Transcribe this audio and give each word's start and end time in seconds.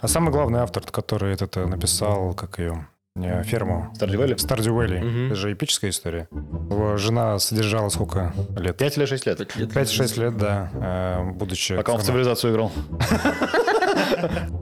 А 0.00 0.08
самый 0.08 0.30
главный 0.30 0.60
автор, 0.60 0.84
который 0.84 1.34
это 1.34 1.66
написал, 1.66 2.34
как 2.34 2.58
ее, 2.58 2.86
не, 3.18 3.42
ферму. 3.42 3.92
Stardew 3.98 4.68
Valley. 4.68 5.00
Мгм. 5.00 5.26
Это 5.26 5.34
же 5.34 5.52
эпическая 5.52 5.90
история. 5.90 6.28
Его 6.30 6.96
жена 6.98 7.38
содержала 7.40 7.88
сколько 7.88 8.32
лет? 8.56 8.76
Пять 8.76 8.96
или 8.96 9.06
шесть 9.06 9.26
лет? 9.26 9.40
5-6 9.40 10.20
лет, 10.20 10.36
да, 10.36 10.70
э, 10.72 11.30
будучи... 11.32 11.76
Пока 11.76 11.92
он 11.94 11.98
в 11.98 12.04
цивилизацию 12.04 12.52
играл. 12.52 12.70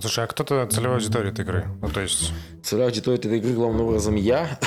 Слушай, 0.00 0.24
а 0.24 0.26
кто-то 0.26 0.66
целевая 0.66 0.98
аудитория 0.98 1.30
этой 1.30 1.44
игры? 1.44 1.66
Ну, 1.80 1.88
то 1.88 2.00
есть... 2.00 2.32
Целевая 2.62 2.88
аудитория 2.88 3.18
этой 3.18 3.38
игры 3.38 3.54
главным 3.54 3.86
образом 3.86 4.16
я. 4.16 4.58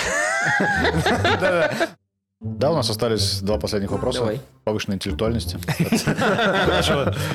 Да, 2.43 2.71
у 2.71 2.75
нас 2.75 2.89
остались 2.89 3.39
два 3.41 3.59
последних 3.59 3.91
вопроса. 3.91 4.21
Давай. 4.21 4.41
Повышенной 4.63 4.95
интеллектуальности. 4.95 5.59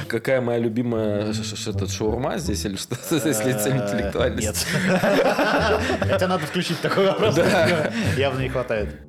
Какая 0.09 0.41
моя 0.41 0.59
любимая 0.59 1.33
этот 1.67 1.93
шаурма 1.93 2.39
здесь 2.39 2.65
или 2.65 2.75
что? 2.75 2.97
Если 3.25 3.53
цель 3.53 3.77
интеллектуальность. 3.77 4.67
Нет. 4.75 4.91
Хотя 6.01 6.27
надо 6.27 6.45
включить 6.45 6.81
такой 6.81 7.07
вопрос. 7.07 7.39
Явно 8.17 8.41
не 8.41 8.49
хватает. 8.49 9.01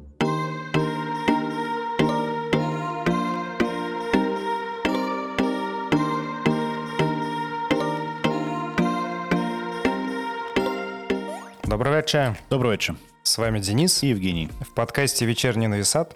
Добрый 11.63 11.95
вечер. 11.95 12.37
Добрый 12.51 12.73
вечер. 12.73 12.95
С 13.27 13.37
вами 13.37 13.59
Денис. 13.59 14.03
И 14.03 14.07
Евгений. 14.07 14.49
В 14.61 14.73
подкасте 14.73 15.25
«Вечерний 15.25 15.67
нависат». 15.67 16.15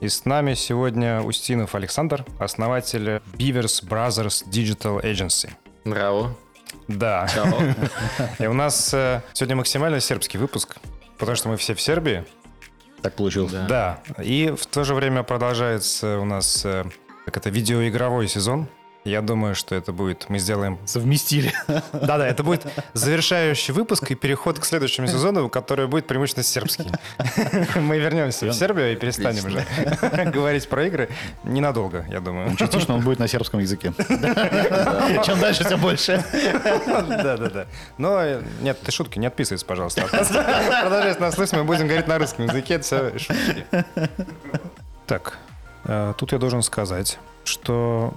И 0.00 0.08
с 0.08 0.24
нами 0.24 0.54
сегодня 0.54 1.20
Устинов 1.20 1.74
Александр, 1.74 2.24
основатель 2.38 3.20
Beavers 3.34 3.86
Brothers 3.86 4.48
Digital 4.48 5.02
Agency. 5.02 5.50
Браво. 5.84 6.34
Да. 6.88 7.28
Чао. 7.28 7.60
И 8.38 8.46
у 8.46 8.54
нас 8.54 8.94
э, 8.94 9.20
сегодня 9.34 9.56
максимально 9.56 10.00
сербский 10.00 10.38
выпуск, 10.38 10.78
потому 11.18 11.36
что 11.36 11.50
мы 11.50 11.58
все 11.58 11.74
в 11.74 11.80
Сербии. 11.82 12.24
Так 13.02 13.16
получилось. 13.16 13.52
Да. 13.52 14.00
Да. 14.16 14.22
И 14.22 14.50
в 14.50 14.64
то 14.64 14.84
же 14.84 14.94
время 14.94 15.24
продолжается 15.24 16.18
у 16.20 16.24
нас 16.24 16.64
э, 16.64 16.86
как 17.26 17.36
это 17.36 17.50
видеоигровой 17.50 18.28
сезон. 18.28 18.66
Я 19.04 19.22
думаю, 19.22 19.54
что 19.54 19.74
это 19.74 19.92
будет, 19.92 20.28
мы 20.28 20.38
сделаем... 20.38 20.78
Совместили. 20.84 21.54
Да-да, 21.92 22.26
это 22.26 22.42
будет 22.42 22.66
завершающий 22.92 23.72
выпуск 23.72 24.10
и 24.10 24.14
переход 24.14 24.58
к 24.58 24.64
следующему 24.64 25.06
сезону, 25.06 25.48
который 25.48 25.86
будет 25.86 26.06
преимущественно 26.06 26.44
сербский. 26.44 26.90
Мы 27.80 27.98
вернемся 27.98 28.46
в 28.46 28.52
Сербию 28.52 28.92
и 28.92 28.96
перестанем 28.96 29.46
уже 29.46 29.64
говорить 30.30 30.68
про 30.68 30.86
игры 30.86 31.08
ненадолго, 31.44 32.04
я 32.10 32.20
думаю. 32.20 32.54
Частично 32.56 32.94
он 32.94 33.00
будет 33.00 33.18
на 33.18 33.26
сербском 33.26 33.60
языке. 33.60 33.94
Чем 35.24 35.40
дальше, 35.40 35.64
тем 35.64 35.80
больше. 35.80 36.22
Да-да-да. 36.86 37.66
Но 37.96 38.20
э, 38.22 38.42
нет, 38.60 38.78
ты 38.82 38.92
шутки, 38.92 39.18
не 39.18 39.26
отписывайся, 39.26 39.64
пожалуйста. 39.64 40.02
Продолжай 40.02 41.18
нас 41.18 41.34
слышать, 41.34 41.54
мы 41.54 41.64
будем 41.64 41.86
говорить 41.86 42.06
на 42.06 42.18
русском 42.18 42.44
языке, 42.44 42.74
это 42.74 42.84
все 42.84 43.18
шутки. 43.18 43.64
Так, 45.06 45.38
э, 45.84 46.12
тут 46.18 46.32
я 46.32 46.38
должен 46.38 46.62
сказать, 46.62 47.18
что, 47.44 48.14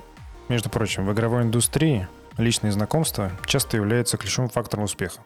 между 0.54 0.70
прочим, 0.70 1.08
в 1.08 1.14
игровой 1.14 1.42
индустрии 1.42 2.08
личные 2.38 2.72
знакомства 2.72 3.32
часто 3.48 3.78
являются 3.78 4.18
ключевым 4.18 4.50
фактором 4.52 4.84
успеха. 4.84 5.22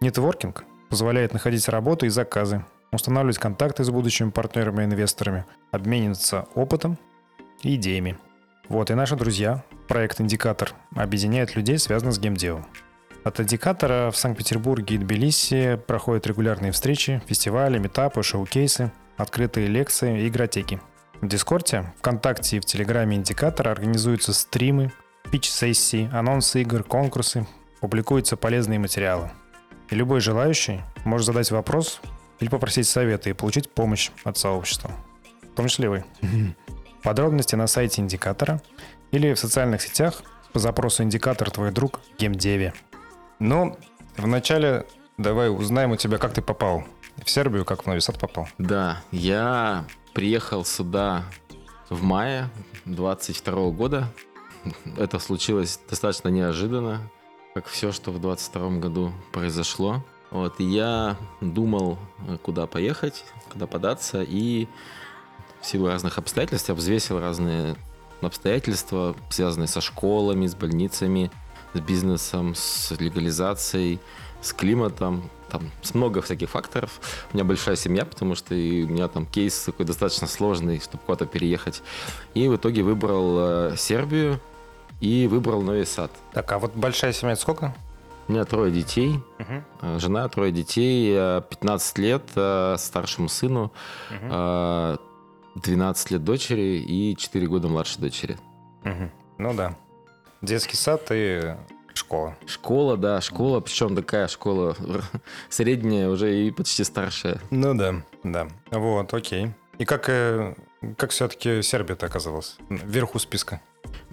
Нетворкинг 0.00 0.64
позволяет 0.88 1.32
находить 1.32 1.68
работу 1.68 2.06
и 2.06 2.08
заказы, 2.08 2.64
устанавливать 2.92 3.38
контакты 3.38 3.82
с 3.82 3.90
будущими 3.90 4.30
партнерами 4.30 4.82
и 4.82 4.84
инвесторами, 4.84 5.44
обмениваться 5.72 6.46
опытом 6.54 6.98
и 7.62 7.74
идеями. 7.74 8.16
Вот, 8.68 8.92
и 8.92 8.94
наши 8.94 9.16
друзья, 9.16 9.64
проект 9.88 10.20
«Индикатор», 10.20 10.72
объединяет 10.94 11.56
людей, 11.56 11.76
связанных 11.78 12.14
с 12.14 12.20
геймдевом. 12.20 12.64
От 13.24 13.40
«Индикатора» 13.40 14.12
в 14.12 14.16
Санкт-Петербурге 14.16 14.94
и 14.94 14.98
Тбилиси 14.98 15.80
проходят 15.88 16.28
регулярные 16.28 16.70
встречи, 16.70 17.20
фестивали, 17.26 17.78
метапы, 17.78 18.22
шоу-кейсы, 18.22 18.92
открытые 19.16 19.66
лекции 19.66 20.20
и 20.20 20.28
игротеки. 20.28 20.80
В 21.20 21.28
Дискорде, 21.28 21.92
ВКонтакте 21.98 22.56
и 22.56 22.60
в 22.60 22.64
Телеграме 22.64 23.16
«Индикатора» 23.16 23.70
организуются 23.70 24.32
стримы, 24.32 24.92
пич-сессии, 25.30 26.10
анонсы 26.12 26.62
игр, 26.62 26.82
конкурсы, 26.82 27.46
публикуются 27.80 28.36
полезные 28.36 28.78
материалы. 28.78 29.30
И 29.90 29.94
любой 29.94 30.20
желающий 30.20 30.80
может 31.04 31.26
задать 31.26 31.50
вопрос 31.50 32.00
или 32.40 32.48
попросить 32.48 32.86
совета 32.86 33.30
и 33.30 33.32
получить 33.32 33.70
помощь 33.70 34.10
от 34.24 34.36
сообщества. 34.36 34.90
В 35.42 35.56
том 35.56 35.68
числе 35.68 35.88
вы. 35.88 36.04
Подробности 37.02 37.54
на 37.54 37.66
сайте 37.66 38.02
индикатора 38.02 38.60
или 39.10 39.32
в 39.32 39.38
социальных 39.38 39.82
сетях 39.82 40.22
по 40.52 40.58
запросу 40.58 41.02
индикатор 41.02 41.50
твой 41.50 41.70
друг 41.70 42.00
в 42.00 42.20
геймдеве. 42.20 42.72
Ну, 43.38 43.78
вначале 44.16 44.86
давай 45.18 45.50
узнаем 45.50 45.92
у 45.92 45.96
тебя, 45.96 46.18
как 46.18 46.32
ты 46.32 46.42
попал 46.42 46.84
в 47.22 47.30
Сербию, 47.30 47.64
как 47.64 47.84
в 47.84 47.86
Нови 47.86 48.00
Сад 48.00 48.18
попал. 48.18 48.48
Да, 48.58 49.02
я 49.10 49.84
приехал 50.14 50.64
сюда 50.64 51.24
в 51.90 52.02
мае 52.02 52.48
22 52.86 53.70
года. 53.70 54.08
Это 54.96 55.18
случилось 55.18 55.78
достаточно 55.90 56.28
неожиданно, 56.28 57.10
как 57.52 57.66
все, 57.66 57.92
что 57.92 58.10
в 58.12 58.20
22 58.20 58.70
году 58.78 59.12
произошло. 59.32 60.02
Вот, 60.30 60.58
и 60.58 60.64
я 60.64 61.16
думал, 61.40 61.98
куда 62.42 62.66
поехать, 62.66 63.24
куда 63.52 63.66
податься, 63.66 64.22
и 64.22 64.66
в 65.60 65.66
силу 65.66 65.88
разных 65.88 66.18
обстоятельств 66.18 66.68
я 66.68 66.74
взвесил 66.74 67.20
разные 67.20 67.76
обстоятельства, 68.20 69.14
связанные 69.30 69.68
со 69.68 69.80
школами, 69.80 70.46
с 70.46 70.54
больницами, 70.54 71.30
с 71.74 71.80
бизнесом, 71.80 72.54
с 72.54 72.92
легализацией, 72.98 74.00
с 74.40 74.52
климатом, 74.52 75.30
там 75.50 75.70
с 75.82 75.94
много 75.94 76.22
всяких 76.22 76.50
факторов. 76.50 77.00
У 77.32 77.36
меня 77.36 77.44
большая 77.44 77.76
семья, 77.76 78.04
потому 78.04 78.34
что 78.34 78.54
и 78.54 78.84
у 78.84 78.88
меня 78.88 79.08
там 79.08 79.26
кейс 79.26 79.58
такой 79.64 79.86
достаточно 79.86 80.26
сложный, 80.26 80.80
чтобы 80.80 81.02
куда-то 81.04 81.26
переехать. 81.26 81.82
И 82.34 82.48
в 82.48 82.56
итоге 82.56 82.82
выбрал 82.82 83.70
э, 83.72 83.76
Сербию 83.76 84.40
и 85.00 85.26
выбрал 85.26 85.62
Новый 85.62 85.86
Сад. 85.86 86.10
Так, 86.32 86.50
а 86.52 86.58
вот 86.58 86.74
большая 86.74 87.12
семья 87.12 87.36
сколько? 87.36 87.74
У 88.26 88.32
меня 88.32 88.44
трое 88.44 88.72
детей, 88.72 89.20
э, 89.38 89.98
жена, 89.98 90.28
трое 90.28 90.50
детей, 90.50 91.12
э, 91.14 91.42
15 91.48 91.98
лет 91.98 92.22
э, 92.34 92.76
старшему 92.78 93.28
сыну, 93.28 93.72
э, 94.10 94.96
12 95.56 96.10
лет 96.10 96.24
дочери 96.24 96.78
и 96.78 97.16
4 97.16 97.46
года 97.46 97.68
младшей 97.68 98.00
дочери. 98.00 98.38
Мгм. 98.82 99.10
Ну 99.38 99.54
да. 99.54 99.76
Детский 100.42 100.76
сад 100.76 101.06
и 101.10 101.54
школа. 101.94 102.36
Школа, 102.46 102.96
да, 102.96 103.20
школа, 103.20 103.60
причем 103.60 103.96
такая 103.96 104.28
школа 104.28 104.76
средняя, 105.48 106.08
уже 106.08 106.46
и 106.46 106.50
почти 106.50 106.84
старшая. 106.84 107.40
Ну 107.50 107.74
да, 107.74 108.02
да. 108.22 108.48
Вот, 108.70 109.12
окей. 109.14 109.52
И 109.78 109.84
как, 109.84 110.08
э, 110.08 110.54
как 110.96 111.10
все-таки 111.10 111.62
Сербия-то 111.62 112.06
оказалась 112.06 112.56
вверху 112.68 113.18
списка? 113.18 113.60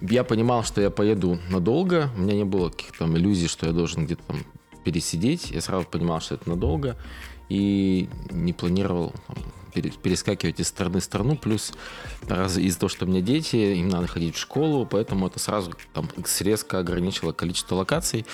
Я 0.00 0.24
понимал, 0.24 0.64
что 0.64 0.80
я 0.80 0.90
поеду 0.90 1.38
надолго. 1.48 2.10
У 2.16 2.20
меня 2.20 2.34
не 2.34 2.44
было 2.44 2.70
каких-то 2.70 3.00
там 3.00 3.16
иллюзий, 3.16 3.48
что 3.48 3.66
я 3.66 3.72
должен 3.72 4.06
где-то 4.06 4.22
там 4.26 4.44
пересидеть. 4.84 5.50
Я 5.50 5.60
сразу 5.60 5.86
понимал, 5.86 6.20
что 6.20 6.34
это 6.34 6.48
надолго. 6.48 6.96
И 7.48 8.08
не 8.30 8.52
планировал 8.52 9.12
там, 9.26 9.36
перескакивать 9.72 10.60
из 10.60 10.68
страны 10.68 11.00
в 11.00 11.04
страну. 11.04 11.36
Плюс 11.36 11.72
раз, 12.28 12.56
из-за 12.58 12.78
того, 12.78 12.88
что 12.88 13.04
у 13.04 13.08
меня 13.08 13.20
дети, 13.20 13.56
им 13.56 13.88
надо 13.88 14.06
ходить 14.06 14.36
в 14.36 14.38
школу, 14.38 14.86
поэтому 14.86 15.26
это 15.26 15.38
сразу 15.38 15.72
там 15.92 16.08
резко 16.40 16.78
ограничило 16.78 17.32
количество 17.32 17.76
локаций. 17.76 18.26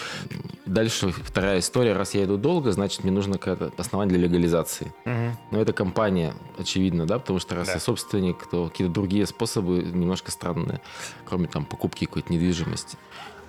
Дальше 0.66 1.10
вторая 1.10 1.60
история. 1.60 1.92
Раз 1.94 2.14
я 2.14 2.24
иду 2.24 2.36
долго, 2.36 2.72
значит, 2.72 3.04
мне 3.04 3.12
нужно 3.12 3.38
какое-то 3.38 3.72
основание 3.80 4.16
для 4.18 4.26
легализации. 4.28 4.92
Но 5.04 5.60
это 5.60 5.72
компания, 5.72 6.34
очевидно, 6.58 7.06
да, 7.06 7.18
потому 7.18 7.38
что 7.38 7.54
раз 7.54 7.68
Да. 7.68 7.74
я 7.74 7.80
собственник, 7.80 8.46
то 8.50 8.68
какие-то 8.68 8.92
другие 8.92 9.26
способы 9.26 9.78
немножко 9.82 10.30
странные, 10.30 10.80
кроме 11.24 11.46
там 11.48 11.64
покупки 11.64 12.04
какой-то 12.04 12.32
недвижимости. 12.32 12.96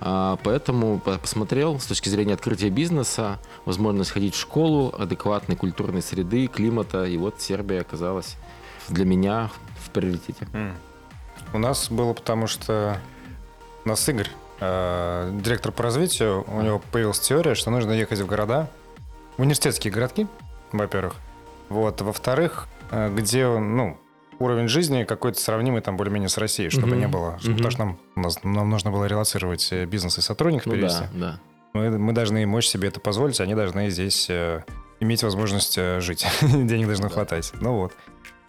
А, 0.02 0.38
поэтому 0.44 1.00
по- 1.00 1.18
посмотрел 1.18 1.80
с 1.80 1.86
точки 1.86 2.10
зрения 2.10 2.34
открытия 2.34 2.70
бизнеса, 2.70 3.40
возможность 3.66 4.12
ходить 4.12 4.34
в 4.36 4.40
школу, 4.40 4.94
адекватной 4.98 5.56
культурной 5.56 6.02
среды, 6.02 6.48
климата, 6.48 7.06
и 7.06 7.18
вот 7.18 7.42
Сербия 7.42 7.82
оказалась 7.82 8.38
для 8.88 9.06
меня 9.06 9.50
в 9.84 9.90
приоритете. 9.90 10.48
У 11.54 11.58
нас 11.58 11.90
было 11.90 12.14
потому, 12.14 12.48
что 12.48 13.00
у 13.86 13.90
нас 13.90 14.08
Игорь, 14.08 14.30
э, 14.60 15.32
директор 15.42 15.72
по 15.72 15.84
развитию, 15.84 16.46
у 16.48 16.62
него 16.62 16.82
появилась 16.92 17.20
теория, 17.20 17.56
что 17.56 17.72
нужно 17.72 17.92
ехать 17.92 18.20
в 18.20 18.26
города, 18.26 18.70
в 19.38 19.42
университетские 19.42 19.92
городки, 19.92 20.28
во-первых. 20.72 21.16
Вот, 21.70 22.02
во-вторых, 22.02 22.68
э, 22.92 23.14
где, 23.16 23.48
ну, 23.48 23.98
уровень 24.40 24.68
жизни 24.68 25.04
какой-то 25.04 25.40
сравнимый 25.40 25.82
там 25.82 25.98
более-менее 25.98 26.30
с 26.30 26.38
Россией, 26.38 26.70
чтобы 26.70 26.88
Мгм. 26.90 27.00
не 27.00 27.08
было. 27.08 27.38
Чтобы- 27.40 27.54
Мгм. 27.54 27.58
Потому 27.58 27.72
что 27.72 27.80
нам, 27.86 28.00
нас- 28.24 28.44
нам 28.44 28.70
нужно 28.70 28.92
было 28.92 29.06
релацировать 29.06 29.68
э, 29.72 29.86
бизнес 29.86 30.18
и 30.18 30.22
сотрудников 30.22 30.68
Ну 30.68 30.74
перевести. 30.74 31.04
да, 31.14 31.20
да. 31.20 31.40
Мы, 31.74 31.98
мы 32.00 32.14
должны 32.14 32.46
мочь 32.48 32.68
себе 32.68 32.88
это 32.88 33.00
позволить, 33.00 33.40
они 33.42 33.54
должны 33.56 33.90
здесь 33.90 34.28
э, 34.30 34.64
иметь 35.00 35.24
возможность 35.24 35.78
э, 35.78 36.00
жить. 36.02 36.26
Денег 36.42 36.88
должно 36.88 37.10
хватать. 37.10 37.52
Ну 37.62 37.74
вот. 37.76 37.94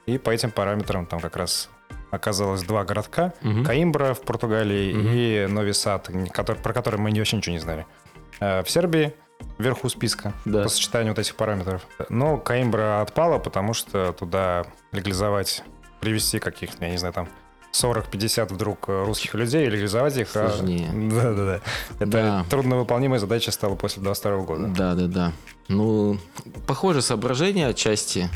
И 0.06 0.16
по 0.18 0.30
этим 0.30 0.50
параметрам 0.50 1.04
там 1.06 1.20
как 1.20 1.36
раз 1.36 1.68
оказалось 2.10 2.62
два 2.62 2.84
городка. 2.84 3.34
Мгм. 3.42 3.64
Каимбра 3.64 4.14
в 4.14 4.22
Португалии 4.22 4.92
Мгм. 4.94 5.08
и 5.12 5.46
Нови 5.52 5.72
Сад, 5.72 6.08
который, 6.32 6.56
про 6.58 6.72
который 6.72 6.98
мы 6.98 7.10
вообще 7.12 7.36
ничего 7.36 7.52
не 7.54 7.60
знали. 7.60 7.86
э, 8.40 8.62
в 8.62 8.70
Сербии 8.70 9.12
вверху 9.58 9.88
списка 9.90 10.32
Да. 10.46 10.62
по 10.62 10.68
сочетанию 10.70 11.12
вот 11.12 11.18
этих 11.18 11.34
параметров. 11.36 11.86
Но 12.08 12.38
Коимбра 12.38 13.02
отпала, 13.02 13.38
потому 13.38 13.74
что 13.74 14.12
туда 14.12 14.64
легализовать, 14.92 15.62
привести 16.00 16.38
каких-то, 16.38 16.84
я 16.84 16.90
не 16.90 16.98
знаю, 16.98 17.14
там 17.14 17.28
40-50 17.72 18.52
вдруг 18.52 18.88
э, 18.88 19.04
русских 19.04 19.34
людей, 19.34 19.66
легализовать 19.68 20.16
их. 20.16 20.34
а- 20.36 20.48
Сложнее. 20.50 20.90
Да-да-да. 20.92 21.60
Это 22.00 22.06
Да. 22.10 22.44
трудновыполнимая 22.50 23.20
задача 23.20 23.52
стала 23.52 23.76
после 23.76 24.02
22 24.02 24.38
года. 24.42 24.66
Да, 24.68 24.94
да, 24.94 25.06
да. 25.06 25.32
Ну, 25.68 26.18
похоже 26.66 27.00
соображение 27.02 27.68
отчасти, 27.68 28.28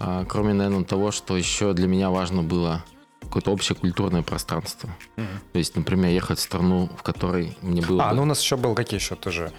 а, 0.00 0.24
кроме, 0.24 0.52
наверное, 0.52 0.84
того, 0.84 1.12
что 1.12 1.36
еще 1.36 1.72
для 1.74 1.86
меня 1.86 2.10
важно 2.10 2.42
было 2.42 2.84
какое-то 3.20 3.52
общее 3.52 3.76
культурное 3.76 4.22
пространство. 4.22 4.88
То 5.16 5.58
есть, 5.58 5.76
например, 5.76 6.10
ехать 6.10 6.38
в 6.38 6.42
страну, 6.42 6.88
в 6.98 7.02
которой 7.02 7.56
мне 7.62 7.82
было... 7.82 8.04
А, 8.04 8.10
бы- 8.10 8.16
ну 8.16 8.22
у 8.22 8.26
нас 8.26 8.40
еще 8.40 8.56
был 8.56 8.74
какие 8.74 8.98
еще 8.98 9.14
тоже? 9.14 9.52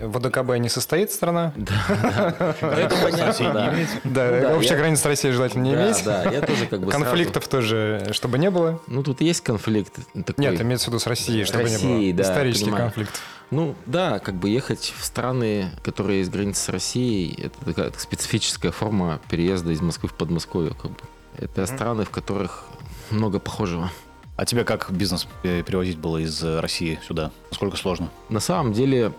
В 0.00 0.16
ОДКБ 0.16 0.56
не 0.58 0.68
состоит 0.68 1.12
страна? 1.12 1.52
Да, 1.60 2.54
да. 2.60 2.80
Это 2.80 2.96
понятно, 3.02 3.52
да. 3.52 3.74
Да, 4.04 4.40
да, 4.40 4.56
общая 4.56 4.76
граница 4.76 5.02
с 5.02 5.06
Россией 5.06 5.32
желательно 5.34 5.62
не 5.64 5.74
Да, 5.74 5.86
иметь. 5.86 6.04
да, 6.04 6.22
я 6.30 6.40
тоже 6.40 6.66
как 6.66 6.80
бы 6.80 6.90
Конфликтов 6.90 7.48
тоже, 7.48 8.08
чтобы 8.12 8.38
не 8.38 8.50
было. 8.50 8.80
Ну, 8.86 9.02
тут 9.02 9.20
есть 9.20 9.40
конфликт. 9.42 9.98
Нет, 10.36 10.60
имеется 10.60 10.86
в 10.86 10.88
виду 10.88 10.98
с 10.98 11.06
Россией, 11.06 11.44
чтобы 11.44 11.68
не 11.70 11.76
было. 11.78 12.14
да, 12.16 12.22
Исторический 12.22 12.70
конфликт. 12.70 13.20
Ну, 13.50 13.74
да, 13.86 14.20
как 14.20 14.36
бы 14.36 14.48
ехать 14.48 14.94
в 14.96 15.04
страны, 15.04 15.70
которые 15.82 16.20
есть 16.20 16.30
границы 16.30 16.62
с 16.62 16.68
Россией, 16.68 17.34
это 17.46 17.64
такая 17.64 17.92
специфическая 17.96 18.70
форма 18.70 19.20
переезда 19.28 19.72
из 19.72 19.80
Москвы 19.80 20.08
в 20.08 20.14
Подмосковье, 20.14 20.72
как 20.80 20.92
бы. 20.92 20.98
Это 21.36 21.66
страны, 21.66 22.04
в 22.04 22.10
которых 22.10 22.64
много 23.10 23.40
похожего. 23.40 23.90
А 24.36 24.46
тебе 24.46 24.64
как 24.64 24.90
бизнес 24.90 25.26
э, 25.42 25.62
перевозить 25.62 25.98
было 25.98 26.18
из 26.18 26.42
э, 26.42 26.60
России 26.60 26.98
сюда? 27.06 27.30
Насколько 27.50 27.76
сложно? 27.76 28.08
На 28.30 28.40
самом 28.40 28.72
деле, 28.72 29.12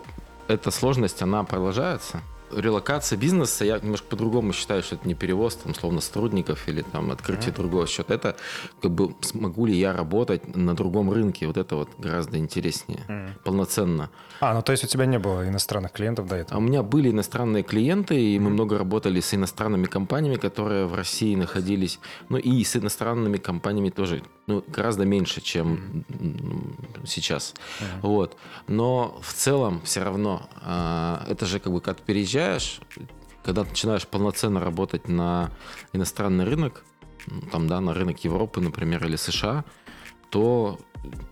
эта 0.48 0.72
сложность, 0.72 1.22
она 1.22 1.44
продолжается. 1.44 2.22
Релокация 2.54 3.18
бизнеса, 3.18 3.64
я 3.64 3.80
немножко 3.80 4.08
по-другому 4.08 4.52
считаю, 4.52 4.84
что 4.84 4.96
это 4.96 5.08
не 5.08 5.16
перевоз, 5.16 5.56
там, 5.56 5.74
словно 5.74 6.02
сотрудников 6.02 6.68
или 6.68 6.82
там 6.82 7.10
открытие 7.12 7.54
другого 7.54 7.88
счета. 7.88 8.14
Это 8.14 8.36
как 8.82 8.92
бы 8.92 9.16
смогу 9.22 9.66
ли 9.68 9.74
я 9.80 9.94
работать 9.94 10.54
на 10.54 10.76
другом 10.76 11.10
рынке, 11.14 11.48
вот 11.48 11.56
это 11.56 11.78
вот 11.78 11.88
гораздо 11.98 12.38
интереснее, 12.38 13.38
полноценно. 13.46 14.10
А, 14.42 14.54
ну 14.54 14.62
то 14.62 14.74
есть 14.74 14.84
у 14.84 14.88
тебя 14.88 15.06
не 15.06 15.18
было 15.18 15.48
иностранных 15.48 15.94
клиентов 15.94 16.28
до 16.28 16.36
А 16.36 16.40
этого? 16.40 16.58
у 16.58 16.62
меня 16.62 16.84
были 16.84 17.10
иностранные 17.12 17.64
клиенты, 17.64 18.20
и 18.20 18.38
мы 18.38 18.50
много 18.50 18.78
работали 18.78 19.22
с 19.22 19.34
иностранными 19.34 19.86
компаниями, 19.86 20.36
которые 20.36 20.88
в 20.88 20.94
России 20.94 21.36
находились. 21.36 22.02
Ну 22.28 22.38
и 22.38 22.66
с 22.66 22.76
иностранными 22.76 23.38
компаниями 23.38 23.92
тоже, 23.92 24.24
ну, 24.48 24.64
гораздо 24.68 25.06
меньше, 25.06 25.42
чем 25.42 26.04
м, 26.10 26.76
сейчас. 27.06 27.54
Вот. 28.02 28.38
Но 28.68 29.20
в 29.22 29.34
целом 29.34 29.82
все 29.84 30.04
равно, 30.04 30.50
а, 30.62 31.26
это 31.28 31.46
же 31.46 31.60
как 31.60 31.72
бы 31.72 31.82
как 31.82 31.98
ты 31.98 32.04
переезжаешь, 32.04 32.80
когда 33.44 33.64
начинаешь 33.64 34.08
полноценно 34.08 34.60
работать 34.60 35.08
на 35.08 35.52
иностранный 35.94 36.46
рынок, 36.46 36.84
там, 37.52 37.68
да, 37.68 37.80
на 37.82 37.94
рынок 37.94 38.24
Европы, 38.24 38.62
например, 38.62 39.06
или 39.06 39.16
США, 39.16 39.64
то 40.30 40.80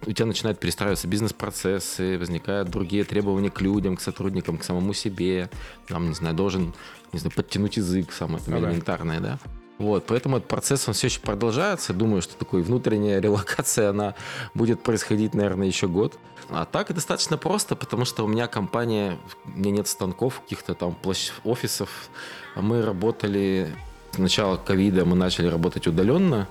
у 0.06 0.12
тебя 0.12 0.26
начинают 0.26 0.60
перестраиваться 0.60 1.08
бизнес-процессы, 1.08 2.18
возникают 2.18 2.70
другие 2.70 3.04
требования 3.04 3.50
к 3.50 3.62
людям, 3.62 3.96
к 3.96 4.02
сотрудникам, 4.02 4.58
к 4.58 4.64
самому 4.64 4.94
себе. 4.94 5.50
Там, 5.88 6.10
не 6.10 6.16
знаю, 6.16 6.36
должен, 6.36 6.74
не 7.14 7.20
знаю, 7.20 7.34
подтянуть 7.36 7.78
язык, 7.78 8.12
самое 8.12 8.44
там, 8.44 8.56
Ну 8.56 8.60
элементарное, 8.62 9.20
да. 9.20 9.40
Вот, 9.80 10.06
поэтому 10.06 10.38
этот 10.38 10.50
процесс, 10.50 10.88
он 10.88 10.94
все 10.94 11.08
еще 11.08 11.22
продолжается. 11.22 11.94
Думаю, 11.94 12.22
что 12.22 12.36
такой 12.36 12.62
внутренняя 12.62 13.20
релокация, 13.20 13.90
она 13.90 14.14
будет 14.54 14.84
происходить, 14.84 15.34
наверное, 15.34 15.68
еще 15.68 15.88
год. 15.88 16.20
А 16.50 16.66
так 16.66 16.94
достаточно 16.94 17.38
просто, 17.38 17.76
потому 17.76 18.04
что 18.06 18.26
у 18.26 18.28
меня 18.28 18.48
компания, 18.48 19.18
у 19.46 19.58
меня 19.58 19.72
нет 19.72 19.88
станков, 19.88 20.42
каких-то 20.42 20.74
там 20.74 20.94
площ... 20.94 21.31
офисов. 21.46 22.10
Мы 22.56 22.81
работали 22.81 23.74
с 24.12 24.18
начала 24.18 24.58
ковида, 24.58 25.06
мы 25.06 25.16
начали 25.16 25.48
работать 25.48 25.88
удаленно. 25.88 26.48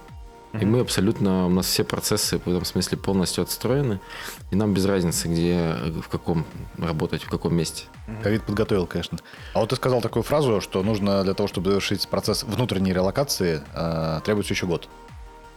И 0.55 0.65
мы 0.65 0.81
абсолютно, 0.81 1.47
у 1.47 1.51
нас 1.51 1.67
все 1.67 1.85
процессы 1.85 2.39
в 2.39 2.49
этом 2.49 2.65
смысле 2.65 2.97
полностью 2.97 3.43
отстроены. 3.43 4.01
И 4.51 4.57
нам 4.57 4.73
без 4.73 4.87
разницы, 4.87 5.29
где, 5.29 5.75
в 6.03 6.09
каком 6.09 6.47
работать, 6.79 7.23
в 7.23 7.29
каком 7.29 7.55
месте. 7.55 7.85
Ковид 8.23 8.43
подготовил, 8.45 8.87
конечно. 8.87 9.19
А 9.53 9.61
вот 9.61 9.71
ты 9.71 9.77
сказал 9.77 10.01
такую 10.01 10.23
фразу, 10.23 10.61
что 10.61 10.83
нужно 10.83 11.23
для 11.23 11.35
того, 11.35 11.49
чтобы 11.49 11.71
завершить 11.71 12.09
процесс 12.09 12.45
внутренней 12.45 12.93
релокации, 12.93 13.63
э, 13.75 14.21
требуется 14.25 14.55
еще 14.55 14.67
год. 14.67 14.89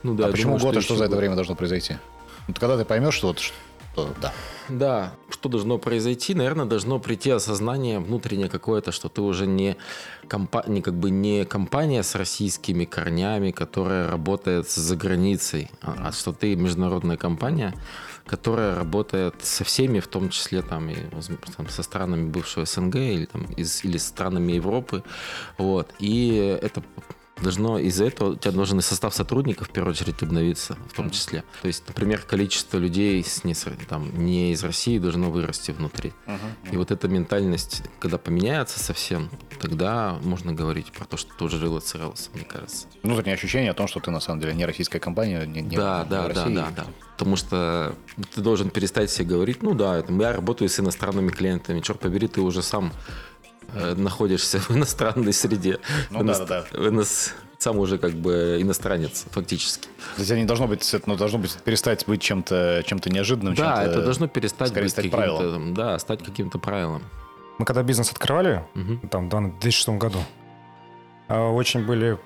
Ну 0.03 0.13
да, 0.13 0.27
а 0.27 0.31
почему 0.31 0.57
думаю, 0.57 0.73
год, 0.73 0.77
и 0.77 0.81
что 0.81 0.93
еще 0.93 0.97
за 0.99 1.05
это 1.05 1.11
год. 1.11 1.19
время 1.19 1.35
должно 1.35 1.55
произойти? 1.55 1.95
Вот 2.47 2.59
когда 2.59 2.77
ты 2.77 2.85
поймешь, 2.85 3.13
что 3.13 3.27
вот 3.27 3.39
что, 3.93 4.13
да. 4.21 4.33
Да, 4.69 5.13
что 5.29 5.49
должно 5.49 5.77
произойти? 5.77 6.33
Наверное, 6.33 6.65
должно 6.65 6.99
прийти 6.99 7.29
осознание 7.29 7.99
внутреннее 7.99 8.49
какое-то, 8.49 8.91
что 8.91 9.09
ты 9.09 9.21
уже 9.21 9.47
не, 9.47 9.75
компа- 10.27 10.63
не 10.67 10.81
как 10.81 10.93
бы 10.93 11.09
не 11.09 11.45
компания 11.45 12.03
с 12.03 12.15
российскими 12.15 12.85
корнями, 12.85 13.51
которая 13.51 14.09
работает 14.09 14.69
за 14.69 14.95
границей, 14.95 15.69
а, 15.81 16.07
а 16.07 16.11
что 16.11 16.31
ты 16.31 16.55
международная 16.55 17.17
компания, 17.17 17.73
которая 18.25 18.75
работает 18.75 19.35
со 19.43 19.63
всеми, 19.63 19.99
в 19.99 20.07
том 20.07 20.29
числе 20.29 20.61
там, 20.61 20.89
и, 20.89 20.95
там, 21.57 21.67
со 21.67 21.83
странами 21.83 22.29
бывшего 22.29 22.65
СНГ 22.65 22.95
или, 22.95 23.25
там, 23.25 23.43
из, 23.57 23.83
или 23.83 23.97
странами 23.97 24.53
Европы. 24.53 25.03
Вот. 25.57 25.93
И 25.99 26.35
это 26.61 26.81
должно 27.41 27.79
из-за 27.79 28.05
этого 28.05 28.31
у 28.31 28.35
тебя 28.35 28.51
должен 28.51 28.79
и 28.79 28.81
состав 28.81 29.13
сотрудников 29.13 29.69
в 29.69 29.71
первую 29.71 29.91
очередь 29.91 30.21
обновиться 30.21 30.77
в 30.89 30.93
том 30.95 31.09
числе. 31.09 31.43
То 31.61 31.67
есть, 31.67 31.83
например, 31.88 32.21
количество 32.21 32.77
людей 32.77 33.23
с 33.23 33.43
не, 33.43 33.53
там, 33.89 34.11
не 34.17 34.51
из 34.51 34.63
России 34.63 34.97
должно 34.97 35.31
вырасти 35.31 35.71
внутри. 35.71 36.13
И 36.71 36.77
вот 36.77 36.91
эта 36.91 37.07
ментальность, 37.07 37.83
когда 37.99 38.17
поменяется 38.17 38.79
совсем, 38.79 39.29
тогда 39.59 40.17
можно 40.23 40.53
говорить 40.53 40.91
про 40.91 41.05
то, 41.05 41.17
что 41.17 41.45
уже 41.45 41.59
релацировался, 41.59 42.29
мне 42.33 42.43
кажется. 42.43 42.88
Внутреннее 43.03 43.35
ощущение 43.35 43.71
о 43.71 43.73
том, 43.73 43.88
что 43.88 43.99
ты 43.99 44.11
на 44.11 44.19
самом 44.19 44.41
деле 44.41 44.53
не 44.53 44.65
российская 44.65 44.99
компания, 44.99 45.45
не, 45.45 45.61
не 45.61 45.75
да, 45.75 46.03
да, 46.03 46.27
да, 46.27 46.27
России. 46.27 46.55
да, 46.55 46.71
да. 46.75 46.85
Потому 47.17 47.35
что 47.35 47.95
ты 48.33 48.41
должен 48.41 48.69
перестать 48.69 49.11
себе 49.11 49.27
говорить, 49.27 49.61
ну 49.61 49.75
да, 49.75 49.97
я 49.97 50.33
работаю 50.33 50.69
с 50.69 50.79
иностранными 50.79 51.29
клиентами, 51.29 51.79
черт 51.81 51.99
побери, 51.99 52.27
ты 52.27 52.41
уже 52.41 52.63
сам 52.63 52.91
находишься 53.73 54.59
в 54.59 54.71
иностранной 54.71 55.33
среде. 55.33 55.79
Ну 56.09 56.19
В 56.19 56.25
да, 56.25 56.45
да, 56.45 56.65
в 56.71 56.88
иност- 56.88 57.33
Сам 57.57 57.77
уже 57.77 58.00
как 58.00 58.13
бы 58.13 58.57
иностранец, 58.59 59.25
фактически. 59.29 59.83
То 60.15 60.21
есть 60.23 60.31
не 60.31 60.45
должно 60.45 60.68
быть, 60.68 60.91
это, 60.95 61.07
ну, 61.07 61.15
должно 61.15 61.38
быть 61.38 61.53
перестать 61.63 62.07
быть 62.07 62.19
чем-то 62.19 62.81
чем 62.88 63.00
неожиданным. 63.06 63.53
да, 63.53 63.75
чем-то- 63.83 63.91
это 63.91 64.01
должно 64.01 64.27
перестать 64.27 64.69
скорее 64.69 64.85
быть 64.85 64.91
стать 64.91 65.06
каким-то, 65.06 65.38
правилом. 65.38 65.73
да, 65.75 66.00
стать 66.00 66.23
каким-то 66.23 66.57
правилом. 66.57 67.03
Мы 67.59 67.65
когда 67.65 67.83
бизнес 67.83 68.09
открывали, 68.12 68.63
Мгм. 68.74 69.07
там, 69.10 69.29
да, 69.29 69.38
в 69.38 69.60
2006 69.60 70.00
году, 70.00 70.17
а, 71.27 71.50
очень 71.51 71.86
были 71.86 72.17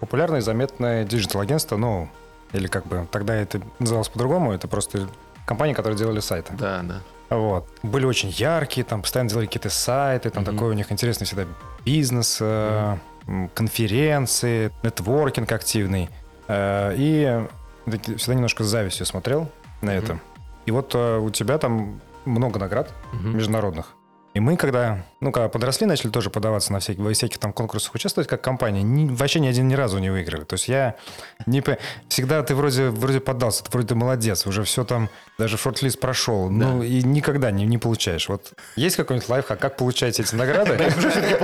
популярные, 0.00 0.40
заметные 0.40 1.04
digital-агентства, 1.04 1.76
ну, 1.76 2.08
или 2.54 2.66
как 2.66 2.86
бы, 2.86 3.06
тогда 3.10 3.34
это 3.34 3.60
называлось 3.78 4.08
по-другому, 4.08 4.52
это 4.52 4.68
просто 4.68 5.06
компании, 5.46 5.74
которые 5.74 5.98
делали 5.98 6.20
сайты. 6.20 6.54
Да, 6.58 6.80
да. 6.82 7.02
Вот. 7.30 7.66
Были 7.82 8.06
очень 8.06 8.30
яркие, 8.30 8.84
там 8.84 9.02
постоянно 9.02 9.28
делали 9.30 9.46
какие-то 9.46 9.70
сайты, 9.70 10.30
там 10.30 10.42
Мгм. 10.44 10.52
такой 10.56 10.70
у 10.70 10.72
них 10.72 10.90
интересный 10.90 11.26
всегда 11.26 11.44
бизнес, 11.84 12.38
э, 12.40 12.96
м, 13.26 13.48
конференции, 13.54 14.70
нетворкинг 14.82 15.50
активный. 15.52 16.08
Э, 16.48 16.94
и 16.96 17.46
всегда 18.16 18.34
немножко 18.34 18.64
с 18.64 18.66
завистью 18.68 19.04
смотрел 19.06 19.48
на 19.82 19.90
это. 19.94 20.14
Мгм. 20.14 20.20
И 20.66 20.70
вот 20.70 20.94
э, 20.94 21.18
у 21.18 21.30
тебя 21.30 21.58
там 21.58 22.00
много 22.24 22.58
наград 22.58 22.90
Мгм. 23.12 23.36
международных. 23.36 23.94
И 24.34 24.40
мы, 24.40 24.56
когда, 24.56 25.04
ну, 25.20 25.32
когда 25.32 25.48
подросли, 25.48 25.86
начали 25.86 26.10
тоже 26.10 26.30
подаваться 26.30 26.72
на 26.72 26.78
всяких, 26.80 27.02
во 27.02 27.12
всяких 27.12 27.38
там 27.38 27.52
конкурсах 27.52 27.94
участвовать, 27.94 28.28
как 28.28 28.40
компания, 28.42 28.82
ни- 28.82 29.08
вообще 29.12 29.40
ни 29.40 29.48
один 29.48 29.66
ни 29.66 29.74
разу 29.74 29.98
не 29.98 30.10
выиграли. 30.10 30.44
То 30.44 30.54
есть 30.54 30.68
я 30.68 30.94
не... 31.46 31.62
Всегда 32.08 32.42
ты 32.42 32.54
вроде, 32.54 32.90
вроде 32.90 33.20
поддался, 33.20 33.64
ты 33.64 33.70
вроде 33.72 33.94
молодец, 33.94 34.46
уже 34.46 34.62
все 34.64 34.84
там, 34.84 35.08
даже 35.38 35.56
шорт-лист 35.56 35.98
прошел, 35.98 36.50
ну, 36.50 36.82
и 36.82 37.02
никогда 37.02 37.50
не, 37.50 37.64
не 37.64 37.78
получаешь. 37.78 38.28
Вот 38.28 38.52
есть 38.76 38.96
какой-нибудь 38.96 39.28
лайфхак, 39.28 39.58
как 39.58 39.76
получаете 39.76 40.22
эти 40.22 40.34
награды? 40.34 40.76
Как 40.76 40.88
их 40.88 40.94
Хотя 40.94 41.36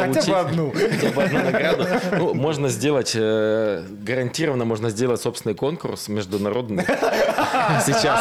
получить? 0.00 0.28
бы 0.28 0.38
одну. 0.38 0.72
Хотя 0.72 1.08
бы 1.10 1.22
одну 1.22 1.42
награду. 1.44 1.86
Ну, 2.18 2.34
можно 2.34 2.68
сделать, 2.68 3.12
э, 3.14 3.86
гарантированно 3.88 4.64
можно 4.64 4.90
сделать 4.90 5.22
собственный 5.22 5.54
конкурс 5.54 6.08
международный. 6.08 6.84
Сейчас. 7.86 8.20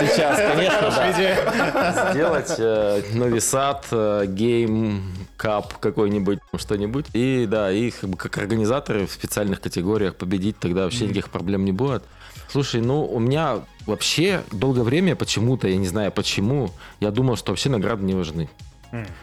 Сейчас, 0.00 0.36
конечно, 0.52 0.90
да. 0.90 2.12
Сделать 2.12 2.45
э, 2.58 3.02
Нови 3.14 3.38
Сад, 3.38 3.86
э, 3.90 4.24
Гейм 4.26 5.02
Кап 5.36 5.78
какой-нибудь, 5.78 6.38
что-нибудь. 6.56 7.06
И 7.12 7.46
да, 7.48 7.70
и 7.70 7.90
как, 7.90 8.38
организаторы 8.38 9.06
в 9.06 9.12
специальных 9.12 9.60
категориях 9.60 10.16
победить, 10.16 10.58
тогда 10.58 10.84
вообще 10.84 11.04
никаких 11.04 11.30
проблем 11.30 11.64
не 11.64 11.72
будет. 11.72 12.02
Слушай, 12.48 12.80
ну 12.80 13.04
у 13.04 13.18
меня 13.18 13.60
вообще 13.86 14.42
долгое 14.52 14.82
время 14.82 15.16
почему-то, 15.16 15.68
я 15.68 15.76
не 15.76 15.88
знаю 15.88 16.12
почему, 16.12 16.70
я 17.00 17.10
думал, 17.10 17.36
что 17.36 17.52
вообще 17.52 17.68
награды 17.68 18.04
не 18.04 18.14
важны. 18.14 18.48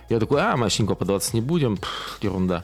Я 0.09 0.19
такой, 0.19 0.41
а, 0.41 0.55
мощненько 0.55 0.93
подаваться 0.93 1.31
не 1.33 1.41
будем, 1.41 1.77
пф, 1.77 2.19
ерунда. 2.21 2.63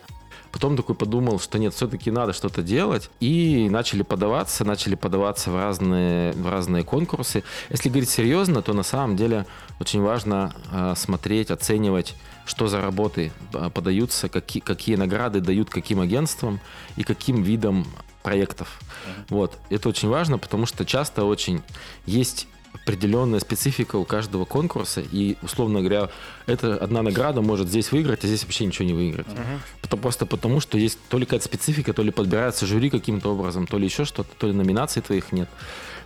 Потом 0.51 0.75
такой 0.75 0.95
подумал, 0.95 1.39
что 1.39 1.59
нет, 1.59 1.73
все-таки 1.73 2.11
надо 2.11 2.33
что-то 2.33 2.61
делать. 2.61 3.09
И 3.19 3.67
начали 3.69 4.01
подаваться, 4.01 4.65
начали 4.65 4.95
подаваться 4.95 5.51
в 5.51 5.55
разные, 5.55 6.33
в 6.33 6.49
разные 6.49 6.83
конкурсы. 6.83 7.43
Если 7.69 7.89
говорить 7.89 8.09
серьезно, 8.09 8.61
то 8.61 8.73
на 8.73 8.83
самом 8.83 9.15
деле 9.15 9.45
очень 9.79 10.01
важно 10.01 10.53
э, 10.71 10.93
смотреть, 10.95 11.51
оценивать, 11.51 12.15
что 12.45 12.67
за 12.67 12.81
работы 12.81 13.31
э, 13.53 13.69
подаются, 13.69 14.27
какие, 14.29 14.61
какие 14.61 14.95
награды 14.95 15.39
дают 15.39 15.69
каким 15.69 15.99
агентствам 15.99 16.59
и 16.95 17.03
каким 17.03 17.43
видам 17.43 17.85
проектов. 18.23 18.79
Uh-huh. 18.79 19.25
Вот. 19.29 19.57
Это 19.69 19.89
очень 19.89 20.09
важно, 20.09 20.37
потому 20.37 20.65
что 20.65 20.85
часто 20.85 21.25
очень 21.25 21.61
есть 22.05 22.47
определенная 22.73 23.39
специфика 23.39 23.97
у 23.97 24.05
каждого 24.05 24.45
конкурса, 24.45 25.01
и, 25.01 25.37
условно 25.41 25.79
говоря, 25.79 26.09
эта 26.45 26.75
одна 26.77 27.01
награда 27.01 27.41
может 27.41 27.67
здесь 27.67 27.91
выиграть, 27.91 28.23
а 28.23 28.27
здесь 28.27 28.43
вообще 28.43 28.65
ничего 28.65 28.85
не 28.85 28.93
выиграть. 28.93 29.27
Uh-huh. 29.27 29.59
Это 29.83 29.97
просто 29.97 30.25
потому, 30.25 30.59
что 30.59 30.77
есть 30.77 30.99
то 31.09 31.17
ли 31.17 31.25
какая-то 31.25 31.45
специфика, 31.45 31.93
то 31.93 32.03
ли 32.03 32.11
подбирается 32.11 32.65
жюри 32.65 32.89
каким-то 32.89 33.33
образом, 33.33 33.67
то 33.67 33.77
ли 33.77 33.85
еще 33.85 34.05
что-то, 34.05 34.29
то 34.37 34.47
ли 34.47 34.53
номинаций 34.53 35.01
твоих 35.01 35.31
нет. 35.31 35.49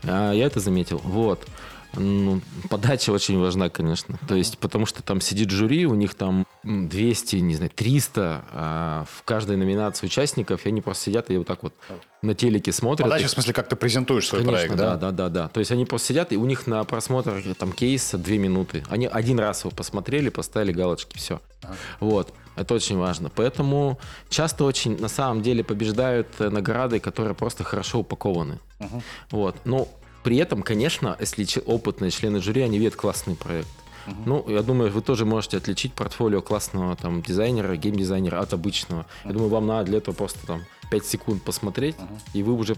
А, 0.04 0.32
я 0.32 0.46
это 0.46 0.60
заметил. 0.60 1.02
Вот. 1.04 1.48
Ну, 1.96 2.42
подача 2.70 3.12
очень 3.12 3.40
важна, 3.40 3.70
конечно. 3.70 4.18
То 4.28 4.36
есть, 4.36 4.58
потому 4.58 4.86
что 4.86 5.04
там 5.04 5.22
сидит 5.22 5.52
жюри, 5.52 5.86
у 5.86 5.94
них 5.94 6.16
там 6.16 6.48
200, 6.64 7.36
не 7.38 7.56
знаю, 7.56 7.72
300 7.74 8.46
а 8.52 9.06
в 9.12 9.24
каждой 9.24 9.58
номинации 9.58 10.08
участников, 10.08 10.66
и 10.66 10.70
они 10.70 10.82
просто 10.82 11.06
сидят 11.06 11.30
и 11.30 11.38
вот 11.38 11.48
так 11.48 11.62
вот 11.62 11.74
на 12.22 12.34
телеке 12.34 12.72
смотрят. 12.72 13.08
Подача, 13.08 13.28
в 13.28 13.32
смысле, 13.32 13.54
как 13.54 13.68
ты 13.68 13.76
презентуешь 13.76 14.28
свой 14.28 14.42
конечно, 14.42 14.68
проект, 14.68 14.76
да? 14.76 14.96
Да, 14.96 15.12
да, 15.12 15.12
да, 15.12 15.30
да. 15.30 15.48
То 15.50 15.60
есть 15.60 15.72
они 15.72 15.86
просто 15.86 16.08
сидят, 16.08 16.32
и 16.32 16.38
у 16.38 16.46
них 16.46 16.68
на 16.68 16.84
просмотр 16.84 17.44
там 17.58 17.72
кейса 17.72 18.18
2 18.18 18.36
минуты. 18.36 18.84
Они 18.90 19.06
один 19.06 19.40
раз 19.40 19.62
его 19.62 19.72
посмотрели, 19.72 20.30
поставили 20.30 20.72
галочки, 20.72 21.18
все. 21.18 21.42
Ага. 21.62 21.76
Вот. 22.00 22.34
Это 22.56 22.74
очень 22.76 22.98
важно. 22.98 23.32
Поэтому 23.36 24.00
часто 24.30 24.64
очень, 24.64 25.00
на 25.00 25.08
самом 25.08 25.42
деле, 25.42 25.64
побеждают 25.64 26.28
э, 26.40 26.50
награды, 26.50 27.00
которые 27.00 27.34
просто 27.34 27.64
хорошо 27.64 28.00
упакованы. 28.00 28.60
Uh-huh. 28.80 29.02
Вот. 29.32 29.56
Ну, 29.66 29.88
при 30.24 30.38
этом, 30.38 30.64
конечно, 30.64 31.18
если 31.20 31.46
опытные 31.66 32.12
члены 32.12 32.42
жюри, 32.42 32.62
они 32.62 32.78
видят 32.78 32.96
классный 32.96 33.36
проект. 33.36 33.68
Uh-huh. 34.06 34.16
Ну, 34.26 34.46
я 34.50 34.64
думаю, 34.64 34.92
вы 34.92 35.02
тоже 35.02 35.26
можете 35.26 35.58
отличить 35.58 35.94
портфолио 35.94 36.42
классного 36.42 36.96
там 36.96 37.22
дизайнера, 37.22 37.76
геймдизайнера 37.76 38.40
от 38.40 38.54
обычного. 38.54 39.02
Uh-huh. 39.02 39.28
Я 39.28 39.32
думаю, 39.34 39.50
вам 39.50 39.68
надо 39.68 39.86
для 39.86 39.98
этого 40.00 40.16
просто 40.16 40.46
там 40.46 40.64
5 40.92 41.06
секунд 41.06 41.44
посмотреть, 41.44 41.96
uh-huh. 41.96 42.20
и 42.34 42.44
вы 42.44 42.54
уже 42.54 42.76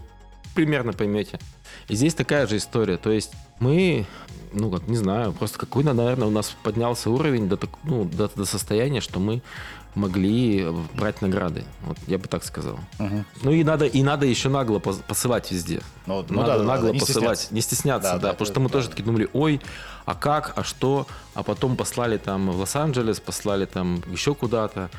примерно 0.55 0.93
поймете. 0.93 1.39
И 1.88 1.95
здесь 1.95 2.15
такая 2.15 2.47
же 2.47 2.57
история. 2.57 2.97
То 2.97 3.12
есть 3.12 3.31
мы, 3.59 4.05
ну 4.53 4.71
как, 4.71 4.88
не 4.88 4.97
знаю, 4.97 5.33
просто 5.33 5.59
какой-то, 5.59 5.93
наверное, 5.93 6.27
у 6.27 6.31
нас 6.31 6.55
поднялся 6.63 7.09
уровень 7.09 7.47
до, 7.47 7.59
ну, 7.83 8.05
до, 8.05 8.27
до 8.29 8.45
состояния, 8.45 9.01
что 9.01 9.19
мы 9.19 9.41
могли 9.95 10.67
брать 10.93 11.21
награды. 11.21 11.63
Вот 11.85 11.97
я 12.07 12.17
бы 12.17 12.27
так 12.27 12.43
сказал. 12.43 12.79
Угу. 13.00 13.25
Ну 13.43 13.51
и 13.51 13.63
надо, 13.63 13.85
и 13.85 14.03
надо 14.03 14.25
еще 14.25 14.50
нагло 14.50 14.79
посылать 14.79 15.51
везде. 15.51 15.81
Ну, 16.05 16.25
ну 16.27 16.41
надо 16.41 16.59
да, 16.59 16.63
нагло 16.65 16.89
не 16.89 17.00
посылать, 17.00 17.39
стесняться. 17.39 17.53
не 17.53 17.62
стесняться, 17.62 18.12
да, 18.13 18.17
да, 18.17 18.21
да 18.21 18.29
потому 18.33 18.45
что 18.45 18.59
мы 18.59 18.67
да. 18.67 18.74
тоже 18.74 18.89
такие 18.89 19.03
думали, 19.03 19.29
ой, 19.33 19.62
а 20.05 20.15
как, 20.15 20.53
а 20.57 20.63
что, 20.63 21.07
а 21.33 21.43
потом 21.43 21.75
послали 21.77 22.17
там 22.17 22.51
в 22.51 22.59
Лос-Анджелес, 22.59 23.19
послали 23.19 23.65
там 23.65 24.03
еще 24.12 24.35
куда-то, 24.35 24.89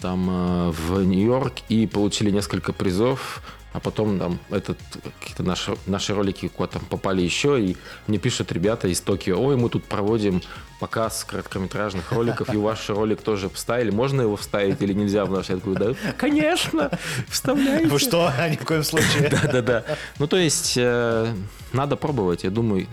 там 0.00 0.28
э, 0.30 0.70
в 0.70 1.04
Нью-Йорк 1.04 1.54
и 1.68 1.86
получили 1.86 2.30
несколько 2.30 2.72
призов 2.72 3.42
а 3.74 3.80
потом 3.80 4.20
там 4.20 4.38
этот, 4.50 4.78
какие-то 5.18 5.42
наши, 5.42 5.76
наши 5.86 6.14
ролики 6.14 6.46
куда-то 6.46 6.78
там 6.78 6.88
попали 6.88 7.22
еще, 7.22 7.60
и 7.60 7.76
мне 8.06 8.18
пишут 8.18 8.52
ребята 8.52 8.86
из 8.86 9.00
Токио, 9.00 9.36
ой, 9.36 9.56
мы 9.56 9.68
тут 9.68 9.82
проводим 9.84 10.42
показ 10.78 11.24
короткометражных 11.24 12.12
роликов, 12.12 12.54
и 12.54 12.56
ваш 12.56 12.88
ролик 12.88 13.20
тоже 13.20 13.48
вставили, 13.48 13.90
можно 13.90 14.22
его 14.22 14.36
вставить 14.36 14.80
или 14.80 14.92
нельзя 14.92 15.24
в 15.24 15.32
наш? 15.32 15.48
Я 15.48 15.56
такой, 15.56 15.74
да, 15.74 15.94
конечно, 16.16 16.88
вставляйте. 17.28 17.88
Вы 17.88 17.98
что, 17.98 18.30
ни 18.48 18.54
в 18.54 18.64
коем 18.64 18.84
случае. 18.84 19.28
Да-да-да. 19.28 19.84
Ну, 20.20 20.28
то 20.28 20.36
есть, 20.36 20.74
э, 20.76 21.34
надо 21.72 21.96
пробовать, 21.96 22.44
я 22.44 22.50
думаю, 22.50 22.86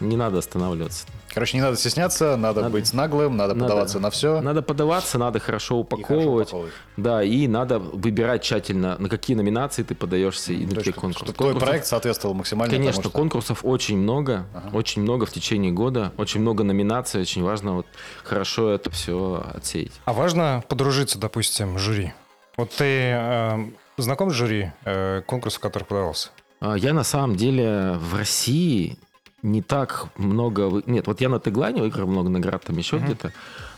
не 0.00 0.16
надо 0.16 0.38
останавливаться. 0.38 1.06
Короче, 1.34 1.56
не 1.56 1.62
надо 1.62 1.76
стесняться, 1.76 2.36
надо, 2.36 2.62
надо 2.62 2.72
быть 2.72 2.92
наглым, 2.92 3.36
надо, 3.36 3.54
надо 3.54 3.64
подаваться 3.66 3.98
на 3.98 4.10
все. 4.10 4.40
Надо 4.40 4.62
подаваться, 4.62 5.18
надо 5.18 5.40
хорошо 5.40 5.78
упаковывать. 5.78 6.48
И 6.48 6.50
хорошо 6.50 6.56
упаковывать. 6.58 6.72
Да, 6.96 7.24
и 7.24 7.48
надо 7.48 7.80
выбирать 7.80 8.42
тщательно, 8.42 8.96
на 8.98 9.08
какие 9.08 9.36
номинации 9.36 9.82
ты 9.82 9.96
подаешься 9.96 10.52
и 10.52 10.64
на 10.64 10.76
какие 10.76 10.92
конкурсы. 10.92 11.24
Чтобы 11.24 11.36
твой 11.36 11.54
проект 11.56 11.86
соответствовал 11.86 12.34
максимально 12.34 12.72
Конечно, 12.72 13.02
тому, 13.02 13.10
что... 13.10 13.18
конкурсов 13.18 13.60
очень 13.64 13.98
много, 13.98 14.46
ага. 14.54 14.76
очень 14.76 15.02
много 15.02 15.26
в 15.26 15.32
течение 15.32 15.72
года, 15.72 16.12
очень 16.16 16.40
много 16.40 16.62
номинаций, 16.62 17.20
очень 17.20 17.42
важно 17.42 17.74
вот 17.74 17.86
хорошо 18.22 18.70
это 18.70 18.90
все 18.90 19.44
отсеять. 19.54 19.92
А 20.04 20.12
важно 20.12 20.62
подружиться, 20.68 21.18
допустим, 21.18 21.78
с 21.78 21.80
жюри? 21.80 22.12
Вот 22.56 22.70
ты 22.70 22.84
э, 22.84 23.58
знаком 23.96 24.30
с 24.30 24.34
жюри 24.34 24.70
э, 24.84 25.22
конкурса, 25.26 25.58
который 25.58 25.82
подавался? 25.82 26.28
А, 26.60 26.76
я 26.76 26.92
на 26.92 27.04
самом 27.04 27.36
деле 27.36 27.94
в 27.98 28.14
России 28.14 28.98
не 29.44 29.60
так 29.60 30.06
много... 30.16 30.82
Нет, 30.86 31.06
вот 31.06 31.20
я 31.20 31.28
на 31.28 31.38
Теглане 31.38 31.82
выиграл 31.82 32.06
много 32.06 32.30
наград, 32.30 32.64
там 32.64 32.78
еще 32.78 32.96
mm-hmm. 32.96 33.04
где-то. 33.04 33.32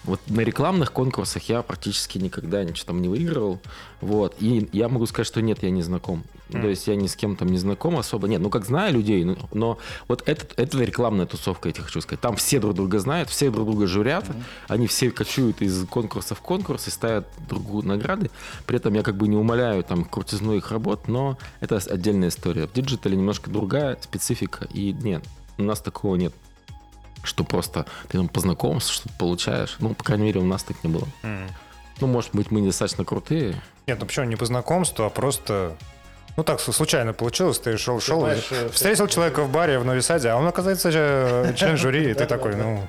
Вот 0.04 0.20
на 0.28 0.42
рекламных 0.42 0.92
конкурсах 0.92 1.42
я 1.48 1.62
практически 1.62 2.18
никогда 2.18 2.62
ничего 2.62 2.86
там 2.86 3.02
не 3.02 3.08
выигрывал. 3.08 3.58
Вот. 4.00 4.36
И 4.38 4.68
я 4.72 4.88
могу 4.88 5.06
сказать, 5.06 5.26
что 5.26 5.42
нет, 5.42 5.64
я 5.64 5.70
не 5.70 5.82
знаком. 5.82 6.22
Mm. 6.50 6.62
То 6.62 6.68
есть 6.68 6.86
я 6.86 6.94
ни 6.94 7.08
с 7.08 7.16
кем 7.16 7.34
там 7.34 7.48
не 7.48 7.58
знаком 7.58 7.98
особо. 7.98 8.28
Нет, 8.28 8.40
ну 8.40 8.48
как 8.48 8.64
знаю 8.64 8.94
людей, 8.94 9.24
но, 9.24 9.36
но 9.52 9.78
вот 10.06 10.22
это, 10.26 10.46
это 10.56 10.78
рекламная 10.78 11.26
тусовка, 11.26 11.68
я 11.68 11.72
тебе 11.72 11.82
хочу 11.82 12.00
сказать. 12.00 12.20
Там 12.20 12.36
все 12.36 12.60
друг 12.60 12.74
друга 12.74 13.00
знают, 13.00 13.28
все 13.28 13.50
друг 13.50 13.66
друга 13.66 13.88
жюрят, 13.88 14.28
mm. 14.28 14.42
они 14.68 14.86
все 14.86 15.10
кочуют 15.10 15.62
из 15.62 15.84
конкурса 15.88 16.36
в 16.36 16.40
конкурс 16.42 16.86
и 16.86 16.90
ставят 16.92 17.26
другу 17.48 17.82
награды. 17.82 18.30
При 18.66 18.76
этом 18.76 18.94
я 18.94 19.02
как 19.02 19.16
бы 19.16 19.26
не 19.26 19.36
умаляю 19.36 19.82
там 19.82 20.04
крутизну 20.04 20.54
их 20.54 20.70
работ, 20.70 21.08
но 21.08 21.36
это 21.58 21.78
отдельная 21.78 22.28
история. 22.28 22.68
В 22.68 22.72
digital 22.72 23.11
е 23.11 23.16
немножко 23.16 23.50
другая 23.50 23.98
специфика. 24.00 24.68
И 24.72 24.92
нет, 24.92 25.24
у 25.58 25.62
нас 25.62 25.80
такого 25.80 26.16
нет. 26.16 26.32
Что 27.22 27.44
просто 27.44 27.86
ты 28.08 28.18
там 28.18 28.28
познакомился, 28.28 28.92
что-то 28.92 29.14
получаешь. 29.18 29.76
Ну, 29.80 29.94
по 29.94 30.04
крайней 30.04 30.26
мере, 30.26 30.40
у 30.40 30.44
нас 30.44 30.62
так 30.62 30.82
не 30.84 30.90
было. 30.90 31.06
Mm. 31.22 31.50
Ну, 32.00 32.06
может 32.06 32.34
быть, 32.34 32.50
мы 32.50 32.60
недостаточно 32.60 33.04
крутые. 33.04 33.60
Нет, 33.86 33.98
ну 33.98 34.06
почему 34.06 34.26
не 34.26 34.36
по 34.36 34.44
знакомству, 34.44 35.04
а 35.04 35.10
просто 35.10 35.76
ну 36.36 36.44
так 36.44 36.60
случайно 36.60 37.14
получилось, 37.14 37.58
ты 37.58 37.78
шел, 37.78 37.98
шел, 37.98 38.20
знаешь, 38.20 38.46
э, 38.50 38.68
встретил 38.70 39.06
человека 39.08 39.42
в 39.42 39.50
баре 39.50 39.78
в 39.78 39.86
Новисаде, 39.86 40.28
а 40.28 40.36
он 40.36 40.46
оказывается 40.46 40.90
э, 40.92 41.54
член 41.56 41.78
жюри, 41.78 42.10
и 42.10 42.14
ты 42.14 42.26
такой, 42.26 42.56
ну... 42.56 42.82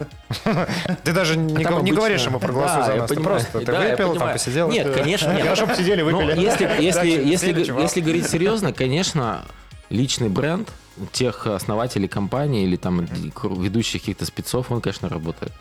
Ты 1.04 1.14
даже 1.14 1.38
не 1.38 1.64
говоришь 1.64 2.26
ему 2.26 2.40
проголосуй 2.40 2.84
за 2.84 2.96
нас, 2.96 3.10
ты 3.10 3.16
просто, 3.20 3.60
ты 3.62 3.72
выпил, 3.72 4.16
там 4.16 4.34
посидел. 4.34 4.70
Нет, 4.70 4.94
конечно, 4.94 5.32
нет. 5.32 5.44
Хорошо 5.44 5.68
посидели, 5.68 6.02
выпили. 6.02 6.38
Если 6.82 8.02
говорить 8.02 8.28
серьезно, 8.28 8.74
конечно, 8.74 9.46
личный 9.90 10.30
бренд– 10.30 10.70
тех 11.12 11.48
основателей 11.48 12.08
компании 12.08 12.64
или 12.64 12.76
там 12.76 13.06
ведущих 13.06 14.02
каких-то 14.02 14.26
спецов, 14.26 14.72
он, 14.72 14.82
конечно, 14.82 15.10
работает. 15.10 15.54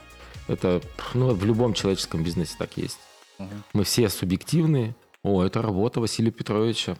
Это 0.48 0.80
ну, 1.14 1.34
в 1.34 1.44
любом 1.44 1.74
человеческом 1.74 2.22
бизнесе 2.22 2.54
так 2.58 2.76
есть. 2.76 2.98
uh 3.38 3.48
Мы 3.72 3.84
все 3.84 4.08
субъективные. 4.08 4.94
О, 5.22 5.42
это 5.42 5.60
работа 5.62 6.00
Василия 6.00 6.30
Петровича. 6.30 6.96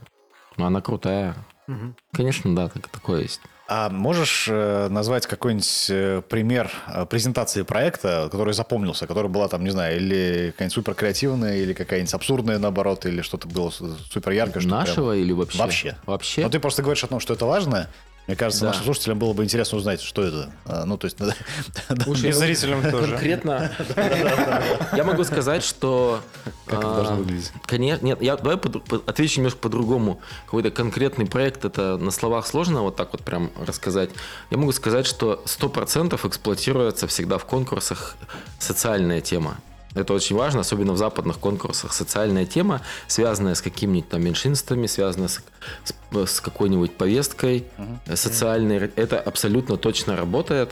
Она 0.56 0.80
крутая. 0.80 1.36
uh 1.68 1.92
Конечно, 2.12 2.54
да, 2.54 2.68
так, 2.68 2.88
такое 2.88 3.22
есть. 3.22 3.40
А 3.68 3.90
можешь 3.90 4.46
э, 4.48 4.88
назвать 4.90 5.26
какой-нибудь 5.26 5.86
э, 5.90 6.22
пример 6.28 6.70
э, 6.86 7.04
презентации 7.04 7.62
проекта, 7.62 8.28
который 8.30 8.54
запомнился, 8.54 9.08
который 9.08 9.28
была 9.28 9.48
там, 9.48 9.64
не 9.64 9.70
знаю, 9.70 9.96
или 9.96 10.52
какая-нибудь 10.52 10.74
супер 10.74 10.94
креативная, 10.94 11.56
или 11.56 11.72
какая-нибудь 11.72 12.14
абсурдная, 12.14 12.58
наоборот, 12.58 13.06
или 13.06 13.22
что-то 13.22 13.48
было 13.48 13.70
супер 13.70 14.30
яркое? 14.30 14.62
Нашего 14.64 15.10
прям... 15.10 15.24
или 15.24 15.32
вообще? 15.32 15.58
Вообще. 15.58 15.96
Вообще. 16.06 16.42
Но 16.42 16.48
ты 16.48 16.60
просто 16.60 16.82
говоришь 16.82 17.02
о 17.02 17.08
том, 17.08 17.18
что 17.18 17.34
это 17.34 17.44
важно, 17.44 17.90
мне 18.26 18.36
кажется, 18.36 18.62
да. 18.62 18.68
нашим 18.68 18.84
слушателям 18.84 19.18
было 19.18 19.32
бы 19.32 19.44
интересно 19.44 19.78
узнать, 19.78 20.00
что 20.00 20.22
это. 20.22 20.50
А, 20.64 20.84
ну, 20.84 20.96
то 20.96 21.04
есть, 21.06 21.16
и 22.24 22.32
зрителям 22.32 22.82
тоже. 22.90 23.12
Конкретно. 23.12 23.70
Я 24.96 25.04
могу 25.04 25.22
сказать, 25.24 25.62
что... 25.62 26.20
Как 26.66 26.80
это 26.80 26.94
должно 26.94 27.14
а, 27.14 27.16
выглядеть? 27.18 27.52
Конечно, 27.66 28.04
нет, 28.04 28.20
я 28.20 28.36
давай 28.36 28.58
отвечу 29.06 29.38
немножко 29.38 29.60
по-другому. 29.60 30.20
Какой-то 30.46 30.72
конкретный 30.72 31.26
проект, 31.26 31.64
это 31.64 31.96
на 31.96 32.10
словах 32.10 32.46
сложно 32.48 32.82
вот 32.82 32.96
так 32.96 33.12
вот 33.12 33.22
прям 33.22 33.52
рассказать. 33.64 34.10
Я 34.50 34.58
могу 34.58 34.72
сказать, 34.72 35.06
что 35.06 35.44
100% 35.46 36.26
эксплуатируется 36.26 37.06
всегда 37.06 37.38
в 37.38 37.44
конкурсах 37.44 38.16
социальная 38.58 39.20
тема. 39.20 39.58
Это 39.96 40.12
очень 40.12 40.36
важно, 40.36 40.60
особенно 40.60 40.92
в 40.92 40.98
западных 40.98 41.38
конкурсах. 41.38 41.92
Социальная 41.92 42.44
тема, 42.44 42.82
связанная 43.06 43.54
с 43.54 43.62
какими-нибудь 43.62 44.08
там 44.08 44.22
меньшинствами, 44.22 44.86
связанная 44.86 45.28
с, 45.28 45.40
с, 45.84 46.26
с 46.26 46.40
какой-нибудь 46.40 46.92
повесткой 46.92 47.64
uh-huh. 47.78 48.16
социальной. 48.16 48.90
Это 48.96 49.18
абсолютно 49.18 49.76
точно 49.76 50.16
работает. 50.16 50.70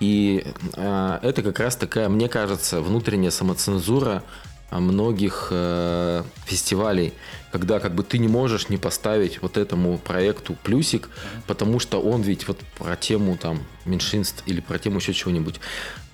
И 0.00 0.44
э, 0.74 1.18
это 1.22 1.42
как 1.42 1.60
раз 1.60 1.76
такая, 1.76 2.08
мне 2.08 2.28
кажется, 2.28 2.80
внутренняя 2.80 3.30
самоцензура 3.30 4.22
многих 4.70 5.48
э, 5.50 6.22
фестивалей, 6.44 7.12
когда 7.52 7.78
как 7.78 7.94
бы 7.94 8.02
ты 8.02 8.18
не 8.18 8.28
можешь 8.28 8.68
не 8.68 8.76
поставить 8.76 9.40
вот 9.40 9.56
этому 9.56 9.96
проекту 9.98 10.56
плюсик, 10.62 11.08
потому 11.46 11.78
что 11.78 12.02
он 12.02 12.22
ведь 12.22 12.48
вот 12.48 12.58
про 12.76 12.96
тему 12.96 13.38
там 13.40 13.60
меньшинств 13.84 14.42
или 14.46 14.60
про 14.60 14.78
тему 14.78 14.98
еще 14.98 15.12
чего-нибудь. 15.14 15.60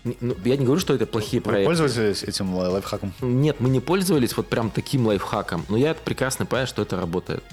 Ну, 0.04 0.34
я 0.44 0.56
не 0.56 0.64
говорю, 0.64 0.80
что 0.80 0.94
это 0.94 1.06
плохие 1.06 1.40
Вы 1.40 1.48
проекты. 1.50 1.66
пользовались 1.76 2.22
этим 2.24 2.54
лай- 2.54 2.68
лайфхаком? 2.68 3.12
Нет, 3.20 3.60
мы 3.60 3.68
не 3.68 3.78
пользовались 3.80 4.36
вот 4.36 4.48
прям 4.48 4.70
таким 4.70 5.06
лайфхаком, 5.06 5.64
но 5.68 5.76
я 5.76 5.94
прекрасно 5.94 6.44
понимаю, 6.44 6.66
что 6.66 6.82
это 6.82 6.96
работает. 6.96 7.44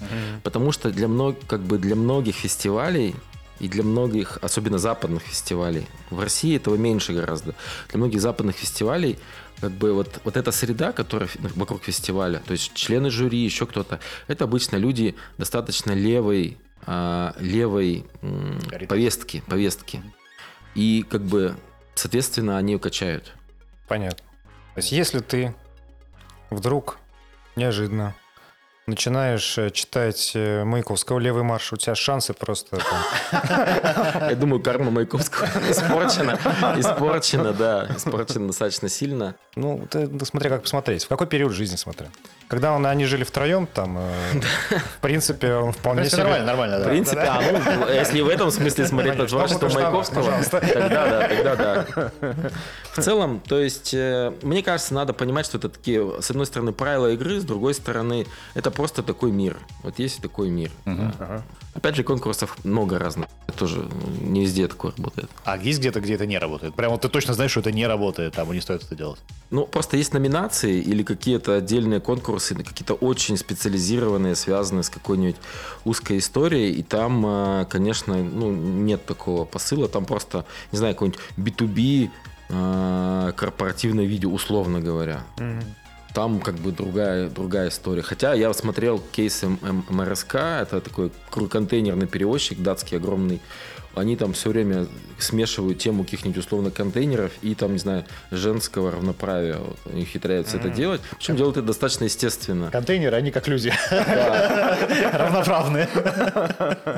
Потому 0.43 0.71
что 0.71 0.89
для, 0.89 1.07
мног, 1.07 1.35
как 1.47 1.61
бы 1.61 1.77
для 1.77 1.95
многих 1.95 2.35
фестивалей 2.35 3.15
и 3.59 3.67
для 3.67 3.83
многих, 3.83 4.39
особенно 4.41 4.79
западных 4.79 5.21
фестивалей, 5.23 5.85
в 6.09 6.19
России 6.21 6.55
этого 6.55 6.75
меньше 6.75 7.13
гораздо, 7.13 7.53
для 7.89 7.97
многих 7.99 8.19
западных 8.21 8.55
фестивалей 8.55 9.19
как 9.61 9.71
бы 9.71 9.93
вот, 9.93 10.21
вот 10.23 10.37
эта 10.37 10.51
среда, 10.51 10.91
которая 10.93 11.27
фи- 11.27 11.37
вокруг 11.55 11.83
фестиваля, 11.83 12.41
то 12.47 12.53
есть 12.53 12.73
члены 12.73 13.09
жюри, 13.11 13.37
еще 13.39 13.65
кто-то, 13.67 13.99
это 14.27 14.45
обычно 14.45 14.77
люди 14.77 15.15
достаточно 15.37 15.91
левой, 15.91 16.57
а, 16.87 17.35
левой 17.41 18.05
повестки, 18.87 19.43
повестки. 19.47 20.01
И 20.75 21.05
как 21.09 21.21
бы, 21.23 21.57
соответственно, 21.99 22.57
они 22.57 22.73
ее 22.73 22.79
качают. 22.79 23.33
Понятно. 23.87 24.23
То 24.75 24.77
есть 24.79 24.91
если 24.91 25.19
ты 25.19 25.53
вдруг 26.49 26.97
неожиданно 27.55 28.15
начинаешь 28.87 29.57
э, 29.57 29.69
читать 29.69 30.31
э, 30.33 30.63
Маяковского 30.63 31.19
«Левый 31.19 31.43
марш», 31.43 31.73
у 31.73 31.77
тебя 31.77 31.95
шансы 31.95 32.33
просто... 32.33 32.79
Я 33.31 34.35
думаю, 34.35 34.63
карма 34.63 34.89
Маяковского 34.89 35.45
испорчена. 35.69 36.39
Испорчена, 36.79 37.53
да. 37.53 37.87
Испорчена 37.95 38.47
достаточно 38.47 38.89
сильно. 38.89 39.35
Ну, 39.55 39.87
ну, 39.93 40.25
смотря 40.25 40.49
как 40.49 40.63
посмотреть. 40.63 41.03
В 41.03 41.07
какой 41.07 41.27
период 41.27 41.51
жизни 41.51 41.75
смотря. 41.75 42.07
Когда 42.49 42.73
он, 42.73 42.83
они 42.87 43.05
жили 43.05 43.23
втроем, 43.23 43.67
там, 43.67 43.99
э, 43.99 44.41
в 44.97 45.01
принципе, 45.01 45.53
он 45.53 45.71
В 45.71 45.77
вполне 45.77 46.09
себе... 46.09 46.23
нормально, 46.23 46.45
нормально, 46.47 46.77
В 46.77 46.79
да. 46.79 46.89
принципе, 46.89 47.21
а, 47.21 47.41
ну, 47.41 47.87
если 47.93 48.21
в 48.21 48.27
этом 48.27 48.49
смысле 48.49 48.87
смотреть 48.87 49.17
на 49.19 49.27
творчество 49.27 49.69
Маяковского, 49.69 50.33
тогда 50.49 50.89
да, 50.89 51.27
тогда 51.27 51.55
да. 51.55 52.11
В 52.93 53.01
целом, 53.01 53.39
то 53.39 53.59
есть, 53.59 53.93
э, 53.93 54.33
мне 54.41 54.63
кажется, 54.63 54.95
надо 54.95 55.13
понимать, 55.13 55.45
что 55.45 55.59
это 55.59 55.69
такие, 55.69 56.21
с 56.21 56.31
одной 56.31 56.47
стороны, 56.47 56.73
правила 56.73 57.11
игры, 57.11 57.39
с 57.39 57.43
другой 57.43 57.75
стороны, 57.75 58.25
это 58.55 58.71
просто 58.71 59.03
такой 59.03 59.31
мир. 59.31 59.57
Вот 59.83 59.99
есть 59.99 60.19
такой 60.19 60.49
мир. 60.49 60.71
Опять 61.75 61.95
же, 61.95 62.03
конкурсов 62.03 62.57
много 62.63 62.97
разных. 62.97 63.29
Это 63.47 63.57
тоже 63.59 63.87
не 64.21 64.41
везде 64.41 64.67
такое 64.67 64.91
работает. 64.97 65.29
А 65.45 65.55
есть 65.55 65.79
где-то, 65.79 66.01
где 66.01 66.15
это 66.15 66.25
не 66.25 66.39
работает? 66.39 66.73
Прям 66.73 66.91
вот 66.91 67.01
ты 67.01 67.09
точно 67.09 67.35
знаешь, 67.35 67.51
что 67.51 67.59
это 67.59 67.71
не 67.71 67.85
работает, 67.85 68.33
там 68.33 68.51
и 68.51 68.55
не 68.55 68.61
стоит 68.61 68.83
это 68.83 68.95
делать. 68.95 69.19
Ну, 69.51 69.65
просто 69.65 69.97
есть 69.97 70.13
номинации 70.13 70.79
или 70.79 71.03
какие-то 71.03 71.55
отдельные 71.55 71.99
конкурсы, 71.99 72.38
какие-то 72.63 72.93
очень 72.93 73.37
специализированные, 73.37 74.35
связанные 74.35 74.83
с 74.83 74.89
какой-нибудь 74.89 75.37
узкой 75.85 76.17
историей, 76.17 76.73
и 76.73 76.83
там, 76.83 77.25
э, 77.25 77.65
конечно, 77.69 78.15
ну, 78.15 78.51
нет 78.51 79.05
такого 79.05 79.45
посыла, 79.45 79.87
там 79.87 80.05
просто, 80.05 80.45
не 80.71 80.77
знаю, 80.77 80.95
какой-нибудь 80.95 81.19
B2B 81.37 82.09
э, 82.49 83.33
корпоративное 83.35 84.05
видео, 84.05 84.31
условно 84.31 84.79
говоря. 84.81 85.23
Мгм. 85.37 85.63
Там 86.13 86.39
как 86.39 86.55
бы 86.55 86.71
другая, 86.71 87.29
другая 87.29 87.69
история. 87.69 88.01
Хотя 88.01 88.33
я 88.33 88.51
смотрел 88.53 88.99
кейс 89.11 89.43
М- 89.43 89.59
М- 89.61 89.85
МРСК, 89.89 90.35
это 90.35 90.81
такой 90.81 91.11
контейнерный 91.49 92.07
перевозчик 92.07 92.59
датский 92.61 92.97
огромный. 92.97 93.39
Они 93.99 94.15
там 94.15 94.33
все 94.33 94.49
время 94.49 94.87
смешивают 95.17 95.79
тему 95.79 96.03
каких-нибудь 96.03 96.37
условно 96.37 96.71
контейнеров 96.71 97.31
и 97.41 97.55
там, 97.55 97.73
не 97.73 97.79
знаю, 97.79 98.05
женского 98.31 98.91
равноправия. 98.91 99.57
Вот, 99.57 99.77
они 99.91 100.03
ухитряются 100.03 100.57
это 100.57 100.69
делать. 100.69 101.01
Причем 101.17 101.35
делают 101.35 101.57
это 101.57 101.67
достаточно 101.67 102.05
естественно. 102.05 102.71
Контейнеры, 102.71 103.17
они 103.17 103.31
как 103.31 103.47
люди. 103.47 103.73
Да. 103.89 104.77
Равноправные. 105.13 105.87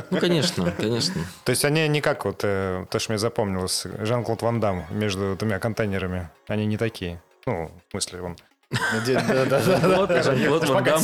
Ну, 0.10 0.20
конечно, 0.20 0.72
конечно. 0.78 1.22
То 1.44 1.50
есть 1.50 1.66
они 1.66 1.88
не 1.88 2.02
как 2.02 2.26
вот, 2.26 2.42
э, 2.44 2.86
то, 2.90 3.00
что 3.00 3.12
мне 3.12 3.20
запомнилось, 3.20 3.86
Жан-Клод 4.00 4.42
Ван 4.42 4.60
Дам 4.60 4.86
между 4.92 5.36
двумя 5.38 5.60
контейнерами. 5.60 6.30
Они 6.48 6.66
не 6.66 6.78
такие. 6.78 7.22
Ну, 7.46 7.72
в 7.88 7.92
смысле, 7.92 8.22
он... 8.22 8.38
Жан-Клод, 8.72 10.24
Жан-Клод 10.24 10.70
Ван 10.70 10.84
Дам. 10.84 11.02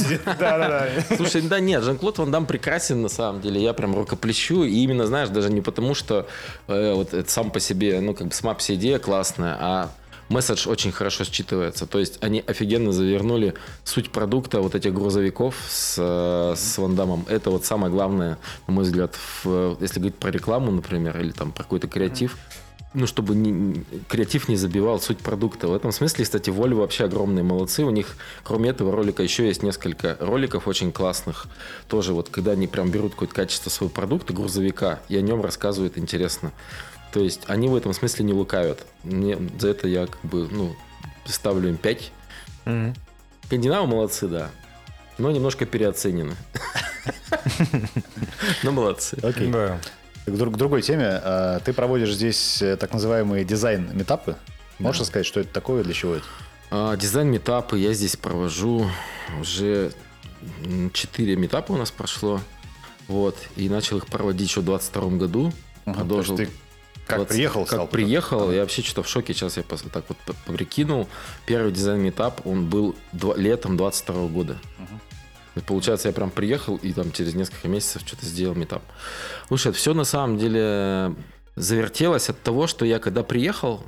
Слушай, 1.17 1.41
да 1.41 1.59
нет, 1.59 1.83
Жан-Клод 1.83 2.17
Ван 2.17 2.31
Дам 2.31 2.45
прекрасен 2.45 3.01
на 3.01 3.09
самом 3.09 3.41
деле. 3.41 3.62
Я 3.62 3.74
прям 3.74 3.95
рукоплещу. 3.95 4.63
И 4.63 4.71
именно, 4.83 5.05
знаешь, 5.05 5.29
даже 5.29 5.50
не 5.50 5.62
потому, 5.62 5.93
что 5.93 6.27
э, 6.67 6.93
вот 6.93 7.13
это 7.13 7.29
сам 7.29 7.51
по 7.51 7.59
себе, 7.59 8.00
ну, 8.00 8.13
как 8.13 8.27
бы 8.27 8.33
сама 8.33 8.53
по 8.53 8.62
себе 8.62 8.77
идея 8.77 9.00
классная, 9.00 9.57
а 9.59 9.89
месседж 10.29 10.67
очень 10.67 10.91
хорошо 10.91 11.24
считывается. 11.24 11.86
То 11.88 12.00
есть 12.00 12.17
они 12.21 12.43
офигенно 12.45 12.91
завернули 12.91 13.53
суть 13.83 14.12
продукта 14.12 14.62
вот 14.62 14.75
этих 14.75 14.93
грузовиков 14.93 15.56
с, 15.69 15.95
э, 15.99 16.56
с 16.56 16.77
Ван 16.77 16.95
Дамом. 16.95 17.25
Это 17.30 17.49
вот 17.49 17.65
самое 17.65 17.91
главное, 17.91 18.38
на 18.67 18.73
мой 18.73 18.84
взгляд, 18.84 19.15
в- 19.43 19.77
если 19.82 19.99
говорить 19.99 20.17
про 20.17 20.32
рекламу, 20.32 20.71
например, 20.71 21.19
или 21.19 21.32
там 21.32 21.51
про 21.51 21.63
какой-то 21.63 21.88
креатив. 21.88 22.38
Ну, 22.93 23.06
чтобы 23.06 23.36
не- 23.36 23.84
креатив 24.08 24.47
не 24.50 24.56
забивал 24.56 25.00
суть 25.00 25.19
продукта. 25.19 25.67
В 25.67 25.76
этом 25.76 25.91
смысле, 25.91 26.23
кстати, 26.23 26.50
Volvo 26.50 26.76
вообще 26.76 27.04
огромные 27.04 27.43
молодцы. 27.43 27.84
У 27.84 27.89
них, 27.91 28.15
кроме 28.43 28.69
этого 28.69 28.91
ролика, 28.91 29.21
еще 29.21 29.45
есть 29.45 29.62
несколько 29.62 30.17
роликов 30.19 30.67
очень 30.67 30.91
классных. 30.91 31.47
Тоже 31.89 32.13
вот, 32.13 32.30
когда 32.30 32.52
они 32.52 32.65
прям 32.67 32.89
берут 32.89 33.12
какое-то 33.12 33.36
качество 33.36 33.69
своего 33.69 33.93
продукта, 33.93 34.34
грузовика, 34.34 35.00
и 35.10 35.17
о 35.17 35.21
нем 35.21 35.41
рассказывают 35.41 35.97
интересно. 35.97 36.54
То 37.12 37.19
есть 37.19 37.41
они 37.47 37.67
в 37.67 37.76
этом 37.76 37.93
смысле 37.93 38.26
не 38.26 38.34
лукавят. 38.34 38.86
Мне, 39.04 39.38
за 39.60 39.69
это 39.69 39.88
я 39.88 40.08
как 40.08 40.21
бы, 40.23 40.47
ну, 40.50 40.76
ставлю 41.26 41.69
им 41.69 41.78
5. 41.78 42.12
Мгм. 42.65 42.95
Скандинавы 43.45 43.88
молодцы, 43.88 44.28
да. 44.28 44.50
Но 45.17 45.30
немножко 45.32 45.65
переоценены. 45.65 46.36
Но 48.63 48.71
молодцы. 48.71 49.17
Окей. 49.21 49.47
Да. 50.27 50.33
К, 50.33 50.37
друг- 50.37 50.53
к 50.53 50.57
другой 50.57 50.81
теме. 50.81 51.07
А, 51.23 51.59
Ты 51.61 51.73
проводишь 51.73 52.13
здесь 52.13 52.61
э, 52.61 52.75
так 52.77 52.93
называемые 52.93 53.43
дизайн-метапы. 53.45 54.35
Можешь 54.79 55.01
рассказать, 55.01 55.25
что 55.25 55.39
это 55.39 55.51
такое, 55.51 55.83
для 55.83 55.93
чего 55.93 56.15
это? 56.15 56.25
А, 56.69 56.95
Дизайн 56.95 57.29
метапы 57.29 57.79
я 57.79 57.93
здесь 57.93 58.15
провожу 58.15 58.89
уже 59.41 59.91
4 60.93 61.35
метапа 61.35 61.71
у 61.73 61.77
нас 61.77 61.91
прошло. 61.91 62.41
Вот. 63.07 63.37
И 63.55 63.69
начал 63.69 63.97
их 63.97 64.07
проводить 64.07 64.49
еще 64.49 64.61
в 64.61 64.65
22 64.65 65.09
году. 65.17 65.53
Ага, 65.85 65.99
Продолжил. 65.99 66.35
ты 66.37 66.49
как 67.07 67.19
20 67.19 67.29
приехал, 67.33 67.61
Как 67.61 67.69
стал 67.73 67.87
приехал, 67.87 68.51
я 68.51 68.61
вообще 68.61 68.81
что-то 68.81 69.03
в 69.03 69.07
шоке. 69.09 69.33
Сейчас 69.33 69.55
я 69.57 69.63
так 69.63 70.03
вот 70.09 70.17
прикинул. 70.45 71.07
Первый 71.45 71.71
дизайн 71.71 72.01
метап, 72.01 72.45
он 72.45 72.65
был 72.69 72.95
два- 73.13 73.35
летом 73.37 73.77
22 73.77 74.27
года. 74.27 74.57
И 75.58 75.62
Получается, 75.62 76.08
я 76.08 76.13
прям 76.13 76.30
приехал 76.30 76.78
и 76.78 76.93
там 76.93 77.12
через 77.12 77.36
несколько 77.36 77.67
месяцев 77.67 78.04
что-то 78.06 78.26
сделал 78.26 78.56
метап. 78.56 78.84
Слушай, 79.48 79.70
это 79.70 79.78
все 79.78 79.93
на 79.93 80.04
самом 80.04 80.38
деле 80.38 81.15
завертелось 81.56 82.30
от 82.30 82.41
того, 82.41 82.67
что 82.67 82.86
я 82.86 83.00
когда 83.00 83.24
приехал, 83.24 83.84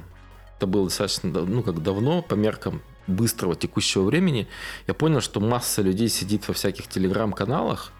это 0.57 0.67
было 0.67 0.85
достаточно, 0.85 1.29
ну, 1.29 1.63
как 1.63 1.81
давно, 1.81 2.21
по 2.21 2.33
меркам 2.33 2.81
быстрого 3.07 3.55
текущего 3.55 4.03
времени, 4.03 4.47
я 4.87 4.93
понял, 4.93 5.21
что 5.21 5.39
масса 5.39 5.81
людей 5.81 6.09
сидит 6.09 6.47
во 6.47 6.53
всяких 6.53 6.87
телеграм-каналах, 6.87 7.91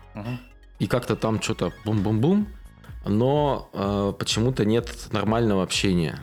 и 0.80 0.88
как-то 0.88 1.16
там 1.16 1.42
что-то 1.42 1.74
бум-бум-бум, 1.86 2.48
но 3.06 3.70
э, 3.74 4.14
почему-то 4.18 4.66
нет 4.66 5.10
нормального 5.12 5.64
общения. 5.64 6.20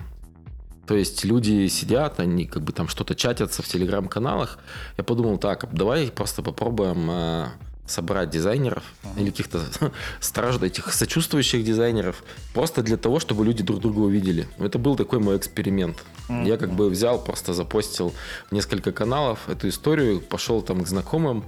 То 0.86 0.94
есть 0.94 1.24
люди 1.24 1.66
сидят, 1.68 2.20
они 2.20 2.46
как 2.46 2.62
бы 2.62 2.72
там 2.72 2.88
что-то 2.88 3.14
чатятся 3.14 3.62
в 3.62 3.68
телеграм-каналах. 3.68 4.58
Я 4.96 5.04
подумал, 5.04 5.38
так, 5.38 5.68
давай 5.72 6.08
просто 6.08 6.42
попробуем 6.42 7.10
э, 7.10 7.46
собрать 7.86 8.30
дизайнеров 8.30 8.84
или 9.16 9.30
каких-то 9.30 9.60
стражд 10.20 10.62
этих 10.62 10.92
сочувствующих 10.92 11.64
дизайнеров, 11.64 12.22
просто 12.54 12.82
для 12.82 12.96
того, 12.96 13.20
чтобы 13.20 13.44
люди 13.44 13.62
друг 13.62 13.80
друга 13.80 14.00
увидели. 14.00 14.48
Это 14.58 14.78
был 14.78 14.96
такой 14.96 15.18
мой 15.18 15.36
эксперимент. 15.36 16.04
Я 16.28 16.56
как 16.56 16.70
бы 16.70 16.88
взял, 16.88 17.22
просто 17.22 17.54
запостил 17.54 18.12
в 18.50 18.52
несколько 18.52 18.92
каналов 18.92 19.48
эту 19.48 19.68
историю, 19.68 20.20
пошел 20.20 20.62
там 20.62 20.82
к 20.82 20.88
знакомым, 20.88 21.44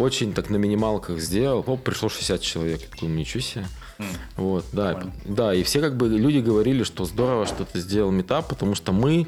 очень 0.00 0.32
так 0.32 0.50
на 0.50 0.56
минималках 0.56 1.18
сделал. 1.20 1.64
Оп, 1.66 1.82
пришло 1.82 2.08
60 2.08 2.40
человек. 2.40 2.80
Я 2.82 2.88
такой, 2.88 3.08
«Ну, 3.08 3.14
ничего 3.14 3.40
себе. 3.40 3.66
Вот, 4.36 4.64
да, 4.72 5.02
да, 5.26 5.54
и 5.54 5.62
все 5.62 5.80
как 5.80 5.96
бы 5.96 6.08
люди 6.08 6.38
говорили, 6.38 6.84
что 6.84 7.04
здорово, 7.04 7.44
что 7.46 7.66
ты 7.66 7.80
сделал 7.80 8.10
метап, 8.10 8.48
потому 8.48 8.74
что 8.74 8.92
мы 8.92 9.26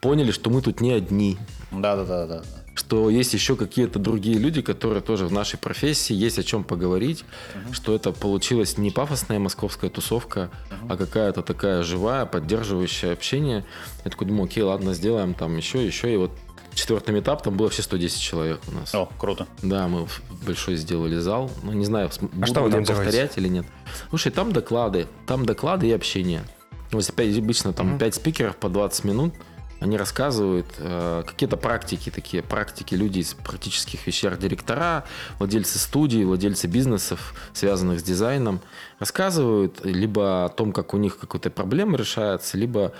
поняли, 0.00 0.30
что 0.30 0.48
мы 0.48 0.62
тут 0.62 0.80
не 0.80 0.92
одни, 0.92 1.38
Да-да-да. 1.72 2.42
что 2.74 3.10
есть 3.10 3.34
еще 3.34 3.56
какие-то 3.56 3.98
другие 3.98 4.38
люди, 4.38 4.62
которые 4.62 5.00
тоже 5.02 5.26
в 5.26 5.32
нашей 5.32 5.58
профессии, 5.58 6.14
есть 6.14 6.38
о 6.38 6.44
чем 6.44 6.62
поговорить, 6.62 7.24
что 7.72 7.94
это 7.96 8.12
получилась 8.12 8.78
не 8.78 8.92
пафосная 8.92 9.40
московская 9.40 9.90
тусовка, 9.90 10.50
а 10.88 10.96
какая-то 10.96 11.42
такая 11.42 11.82
живая, 11.82 12.24
поддерживающая 12.24 13.12
общение. 13.12 13.64
Я 14.04 14.10
такой 14.12 14.28
думаю, 14.28 14.44
окей, 14.44 14.62
ладно, 14.62 14.94
сделаем 14.94 15.34
там 15.34 15.56
еще, 15.56 15.84
еще, 15.84 16.12
и 16.14 16.16
вот 16.16 16.30
четвертый 16.74 17.18
этап, 17.18 17.42
там 17.42 17.56
было 17.56 17.66
вообще 17.66 17.82
110 17.82 18.20
человек 18.20 18.60
у 18.68 18.72
нас. 18.72 18.94
О, 18.94 19.08
круто. 19.18 19.46
Да, 19.62 19.88
мы 19.88 20.06
большой 20.44 20.76
сделали 20.76 21.18
зал. 21.18 21.50
Ну, 21.62 21.72
не 21.72 21.84
знаю, 21.84 22.10
буду 22.20 22.46
что 22.46 22.62
вы 22.62 22.70
ли 22.70 22.84
там 22.84 22.96
повторять 22.96 23.36
или 23.36 23.48
нет. 23.48 23.66
Слушай, 24.10 24.32
там 24.32 24.52
доклады. 24.52 25.06
Там 25.26 25.44
доклады 25.44 25.88
и 25.88 25.92
общение. 25.92 26.44
Ну, 26.90 26.98
если 26.98 27.12
опять 27.12 27.36
обычно 27.38 27.72
там 27.72 27.98
5 27.98 28.14
спикеров 28.14 28.56
по 28.56 28.68
20 28.68 29.04
минут, 29.04 29.34
они 29.82 29.96
рассказывают 29.96 30.66
э, 30.78 31.24
какие-то 31.26 31.56
практики 31.56 32.10
такие, 32.10 32.42
практики 32.42 32.94
люди 32.94 33.18
из 33.18 33.34
практических 33.34 34.06
вещей, 34.06 34.30
директора, 34.36 35.04
владельцы 35.38 35.78
студий, 35.78 36.24
владельцы 36.24 36.68
бизнесов, 36.68 37.34
связанных 37.52 38.00
с 38.00 38.02
дизайном, 38.02 38.60
рассказывают 39.00 39.84
либо 39.84 40.44
о 40.44 40.48
том, 40.50 40.72
как 40.72 40.94
у 40.94 40.98
них 40.98 41.18
какая-то 41.18 41.50
проблема 41.50 41.98
решается, 41.98 42.56
либо 42.56 42.92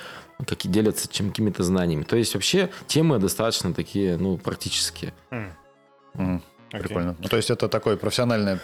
как 0.46 0.64
и 0.64 0.68
делятся 0.68 1.08
чем, 1.08 1.28
какими-то 1.30 1.62
знаниями. 1.62 2.02
То 2.04 2.16
есть 2.16 2.34
вообще 2.34 2.70
темы 2.86 3.18
достаточно 3.18 3.72
такие, 3.74 4.16
ну, 4.16 4.36
практические. 4.38 5.12
Мгм. 6.14 6.42
Прикольно. 6.70 7.14
Ну, 7.18 7.28
то 7.28 7.36
есть 7.36 7.50
это 7.50 7.68
такой 7.68 7.98
профессиональная, 7.98 8.58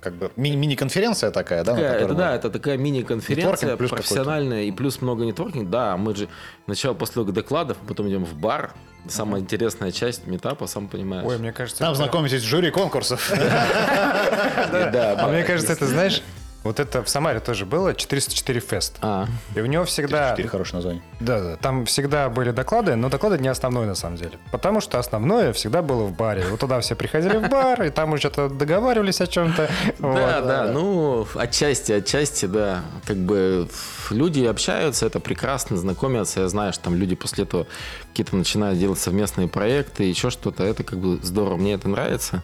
как 0.00 0.14
бы, 0.16 0.32
ми- 0.34 0.56
мини-конференция 0.56 1.30
такая, 1.30 1.62
да? 1.62 1.74
Такая, 1.74 1.92
которой 1.92 2.04
это, 2.06 2.14
да, 2.14 2.34
это 2.34 2.50
такая 2.50 2.76
мини-конференция 2.76 3.76
плюс 3.76 3.90
профессиональная 3.90 4.64
и 4.64 4.72
плюс 4.72 5.00
много 5.00 5.24
нетворкинг. 5.24 5.70
Да, 5.70 5.96
мы 5.96 6.16
же 6.16 6.28
сначала 6.64 6.94
после 6.94 7.22
докладов, 7.22 7.76
потом 7.86 8.08
идем 8.08 8.24
в 8.24 8.34
бар. 8.34 8.74
Самая 9.08 9.40
интересная 9.40 9.92
часть 9.92 10.26
метапа, 10.26 10.66
сам 10.66 10.88
понимаешь. 10.88 11.24
Ой, 11.24 11.38
мне 11.38 11.52
кажется... 11.52 11.78
Там 11.78 11.92
это- 11.92 11.98
знакомитесь 12.02 12.40
с 12.40 12.44
жюри 12.44 12.72
конкурсов. 12.72 13.30
да, 13.36 15.12
А 15.12 15.16
да. 15.16 15.28
мне 15.28 15.44
кажется, 15.44 15.72
это, 15.72 15.86
знаешь, 15.86 16.22
вот 16.66 16.80
это 16.80 17.02
в 17.02 17.08
Самаре 17.08 17.40
тоже 17.40 17.66
было, 17.66 17.94
404 17.94 18.60
фест. 18.60 18.98
А, 19.00 19.26
И 19.54 19.60
у 19.60 19.66
него 19.66 19.84
всегда... 19.84 20.30
Четыре 20.30 20.48
хорошее 20.48 20.76
название. 20.76 21.02
Да, 21.20 21.40
да, 21.40 21.56
там 21.56 21.86
всегда 21.86 22.28
были 22.28 22.50
доклады, 22.50 22.96
но 22.96 23.08
доклады 23.08 23.38
не 23.38 23.48
основной 23.48 23.86
на 23.86 23.94
самом 23.94 24.16
деле. 24.16 24.32
Потому 24.50 24.80
что 24.80 24.98
основное 24.98 25.52
всегда 25.52 25.82
было 25.82 26.04
в 26.04 26.12
баре. 26.12 26.44
Вот 26.50 26.60
туда 26.60 26.80
все 26.80 26.94
приходили 26.94 27.36
в 27.38 27.48
бар, 27.48 27.82
и 27.82 27.90
там 27.90 28.12
уже 28.12 28.20
что-то 28.20 28.48
договаривались 28.48 29.20
о 29.20 29.26
чем-то. 29.26 29.68
Да, 29.98 30.40
да, 30.40 30.70
ну, 30.72 31.26
отчасти, 31.34 31.92
отчасти, 31.92 32.46
да. 32.46 32.82
Как 33.06 33.16
бы 33.16 33.68
люди 34.10 34.44
общаются, 34.44 35.06
это 35.06 35.20
прекрасно, 35.20 35.76
знакомятся. 35.76 36.40
Я 36.40 36.48
знаю, 36.48 36.72
что 36.72 36.84
там 36.84 36.94
люди 36.94 37.14
после 37.14 37.44
этого 37.44 37.66
какие-то 38.10 38.36
начинают 38.36 38.78
делать 38.78 38.98
совместные 38.98 39.48
проекты, 39.48 40.04
еще 40.04 40.30
что-то. 40.30 40.64
Это 40.64 40.84
как 40.84 40.98
бы 40.98 41.18
здорово, 41.22 41.56
мне 41.56 41.74
это 41.74 41.88
нравится. 41.88 42.42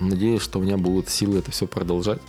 Надеюсь, 0.00 0.42
что 0.42 0.58
у 0.58 0.62
меня 0.62 0.76
будут 0.76 1.08
силы 1.08 1.38
это 1.38 1.50
все 1.50 1.66
продолжать. 1.66 2.20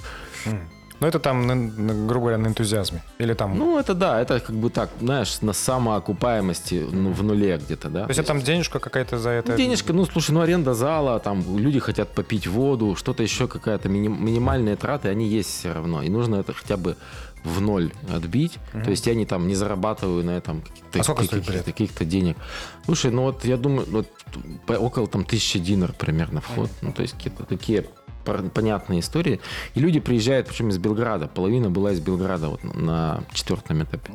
Ну, 1.04 1.10
это 1.10 1.20
там, 1.20 1.46
на- 1.46 1.56
на, 1.56 2.08
грубо 2.08 2.28
говоря, 2.28 2.38
на 2.38 2.48
энтузиазме. 2.48 3.04
Или 3.20 3.34
там... 3.34 3.58
Ну, 3.58 3.78
это 3.78 3.94
да, 3.94 4.22
это 4.22 4.40
как 4.40 4.56
бы 4.56 4.70
так, 4.70 4.90
знаешь, 5.02 5.42
на 5.42 5.52
самоокупаемости 5.52 6.88
ну, 6.90 7.12
в 7.12 7.22
нуле 7.24 7.58
где-то, 7.58 7.90
да. 7.90 8.04
то 8.04 8.10
есть, 8.10 8.20
это 8.20 8.30
там 8.30 8.42
денежка 8.42 8.80
какая-то 8.80 9.18
за 9.18 9.32
это... 9.32 9.58
Денежка, 9.58 9.92
ну, 9.92 10.06
слушай, 10.06 10.32
ну, 10.32 10.40
аренда 10.40 10.74
зала, 10.74 11.20
там 11.20 11.44
люди 11.58 11.80
хотят 11.80 12.08
попить 12.14 12.48
воду, 12.48 12.96
что-то 12.96 13.22
еще, 13.22 13.50
какая-то 13.50 13.90
мини- 13.90 14.08
минимальные 14.08 14.78
траты, 14.78 15.10
они 15.10 15.28
есть 15.28 15.50
все 15.50 15.74
равно. 15.74 16.02
И 16.04 16.10
нужно 16.10 16.36
это 16.36 16.54
хотя 16.54 16.78
бы 16.78 16.96
в 17.44 17.60
ноль 17.60 17.92
отбить. 18.10 18.58
То 18.72 18.90
есть 18.90 19.06
я 19.06 19.14
не 19.14 19.26
там 19.26 19.50
не 19.50 19.56
зарабатываю 19.56 20.24
на 20.24 20.32
этом 20.32 20.62
каких-то, 20.62 21.12
А 21.12 21.16
каких-то, 21.16 21.52
билет? 21.52 21.66
каких-то 21.66 22.06
денег. 22.06 22.38
Слушай, 22.86 23.12
ну 23.12 23.24
вот 23.24 23.44
я 23.44 23.58
думаю, 23.58 23.86
вот 23.92 24.08
около 24.70 25.08
там 25.08 25.26
тысячи 25.26 25.60
динар 25.60 25.92
примерно 25.92 26.40
вход. 26.40 26.70
Ну, 26.82 26.94
то 26.94 27.02
есть 27.02 27.16
какие-то 27.16 27.44
такие 27.44 27.86
понятные 28.24 29.00
истории. 29.00 29.40
И 29.76 29.80
люди 29.80 30.00
приезжают, 30.00 30.48
причем 30.48 30.70
из 30.70 30.78
Белграда. 30.78 31.28
Половина 31.28 31.70
была 31.70 31.92
из 31.92 32.00
Белграда 32.00 32.50
вот 32.50 32.64
на- 32.64 33.24
четвертом 33.34 33.84
этапе. 33.84 34.12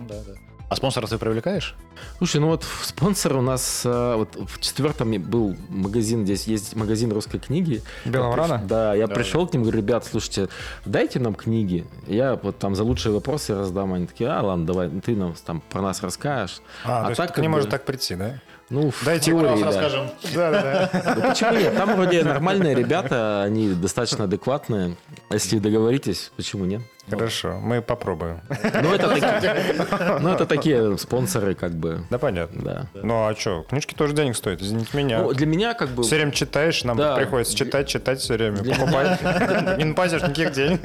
А 0.71 0.77
спонсора 0.77 1.07
ты 1.07 1.17
привлекаешь? 1.17 1.75
Слушай, 2.19 2.43
ну 2.43 2.49
вот 2.49 2.63
спонсор 2.83 3.37
у 3.37 3.41
нас 3.41 3.83
э, 3.87 4.15
вот 4.17 4.37
в 4.37 4.61
четвертом 4.61 5.11
был 5.23 5.57
магазин, 5.71 6.25
здесь 6.27 6.47
есть 6.47 6.77
магазин 6.77 7.11
русской 7.11 7.39
книги. 7.39 7.83
Белого 8.05 8.37
приш- 8.37 8.67
Да, 8.67 8.95
я 8.95 9.07
Да, 9.07 9.15
пришел 9.15 9.47
к 9.47 9.55
ним, 9.55 9.63
говорю, 9.63 9.79
ребят, 9.79 10.05
слушайте, 10.05 10.51
дайте 10.85 11.21
нам 11.21 11.35
книги. 11.35 11.87
Я 12.07 12.39
вот 12.43 12.59
там 12.59 12.75
за 12.75 12.85
лучшие 12.85 13.15
вопросы 13.15 13.55
раздам. 13.55 13.95
Они 13.95 14.07
такие, 14.07 14.29
а, 14.29 14.43
ладно, 14.43 14.67
давай, 14.67 14.91
ты 14.91 15.17
нам 15.17 15.35
там 15.47 15.63
про 15.71 15.81
нас 15.81 16.03
расскажешь. 16.03 16.61
А, 16.85 17.05
то 17.05 17.09
есть 17.09 17.17
так 17.17 17.29
ним 17.31 17.35
как 17.37 17.45
бы, 17.45 17.51
может 17.51 17.71
так 17.71 17.87
прийти, 17.87 18.15
да? 18.17 18.39
Ну, 18.71 18.91
в 18.91 19.05
Дайте 19.05 19.27
теории, 19.31 19.49
Раз 19.49 19.61
да. 19.61 19.67
расскажем. 19.67 20.11
Да, 20.35 20.51
да, 20.51 20.91
да. 20.93 21.15
Ну, 21.17 21.23
почему 21.23 21.53
нет? 21.53 21.77
Там 21.77 21.95
вроде 21.95 22.23
нормальные 22.23 22.75
ребята, 22.75 23.43
они 23.43 23.71
достаточно 23.71 24.25
адекватные. 24.25 24.97
Если 25.31 25.59
договоритесь, 25.59 26.31
почему 26.37 26.67
нет? 26.67 26.83
Хорошо, 27.11 27.59
мы 27.61 27.81
попробуем. 27.83 28.41
Ну, 28.49 28.95
это 28.95 29.09
такие, 29.09 29.75
ну, 30.21 30.29
это 30.31 30.47
такие 30.47 30.99
спонсоры, 30.99 31.55
как 31.55 31.73
бы, 31.73 32.05
Да, 32.11 32.19
понятно. 32.19 32.63
да. 32.63 32.87
Ну, 33.03 33.27
а 33.27 33.35
что, 33.37 33.63
книжки 33.69 33.95
тоже 33.95 34.15
денег 34.15 34.37
стоят, 34.37 34.61
извините 34.63 34.97
меня. 34.97 35.23
Ну, 35.23 35.33
для 35.33 35.47
меня, 35.47 35.75
как 35.75 35.91
бы, 35.91 36.03
Все 36.03 36.17
время 36.17 36.33
читаешь, 36.33 36.85
нам 36.85 36.97
Да. 36.97 37.17
приходится 37.17 37.55
читать, 37.57 37.89
читать 37.89 38.21
все 38.21 38.35
время. 38.35 38.59
Для 38.59 38.75
Покупать. 38.75 39.21
Не 39.79 39.85
напасешь 39.85 40.23
никаких 40.23 40.53
денег. 40.53 40.81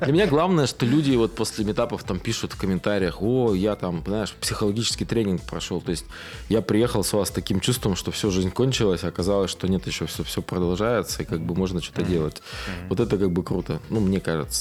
Для 0.00 0.12
меня 0.12 0.26
главное, 0.26 0.66
что 0.66 0.86
люди 0.86 1.14
вот 1.16 1.34
после 1.34 1.64
метапов 1.64 2.02
там 2.04 2.18
пишут 2.18 2.52
в 2.52 2.58
комментариях, 2.58 3.20
о, 3.22 3.54
я 3.54 3.76
там, 3.76 4.02
знаешь, 4.06 4.32
психологический 4.32 5.04
тренинг 5.04 5.42
прошел. 5.42 5.80
То 5.80 5.90
есть 5.90 6.06
я 6.48 6.62
приехал 6.62 7.04
с 7.04 7.12
вас 7.12 7.28
с 7.28 7.30
таким 7.30 7.60
чувством, 7.60 7.96
что 7.96 8.10
все, 8.10 8.30
жизнь 8.30 8.50
кончилась, 8.50 9.04
а 9.04 9.08
оказалось, 9.08 9.50
что 9.50 9.68
нет, 9.68 9.86
еще 9.86 10.06
все, 10.06 10.22
все 10.24 10.42
продолжается, 10.42 11.22
и 11.22 11.26
как 11.26 11.40
бы 11.40 11.54
можно 11.54 11.80
что-то 11.82 12.02
делать. 12.02 12.42
Вот 12.88 13.00
это 13.00 13.16
как 13.18 13.30
бы 13.30 13.42
круто, 13.42 13.80
ну, 13.90 14.00
мне 14.00 14.20
кажется. 14.20 14.59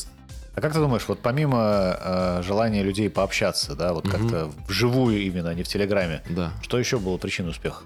А 0.59 0.61
как 0.61 0.73
ты 0.73 0.79
думаешь, 0.79 1.05
вот 1.07 1.19
помимо 1.19 1.95
э, 1.97 2.41
желания 2.43 2.83
людей 2.83 3.09
пообщаться, 3.09 3.75
да, 3.75 3.93
вот 3.93 4.09
как-то 4.09 4.51
вживую 4.67 5.21
именно, 5.21 5.51
а 5.51 5.53
не 5.53 5.63
в 5.63 5.69
Телеграме, 5.69 6.21
Да. 6.29 6.51
что 6.61 6.77
еще 6.77 6.99
было 6.99 7.15
причиной 7.17 7.51
успеха? 7.51 7.83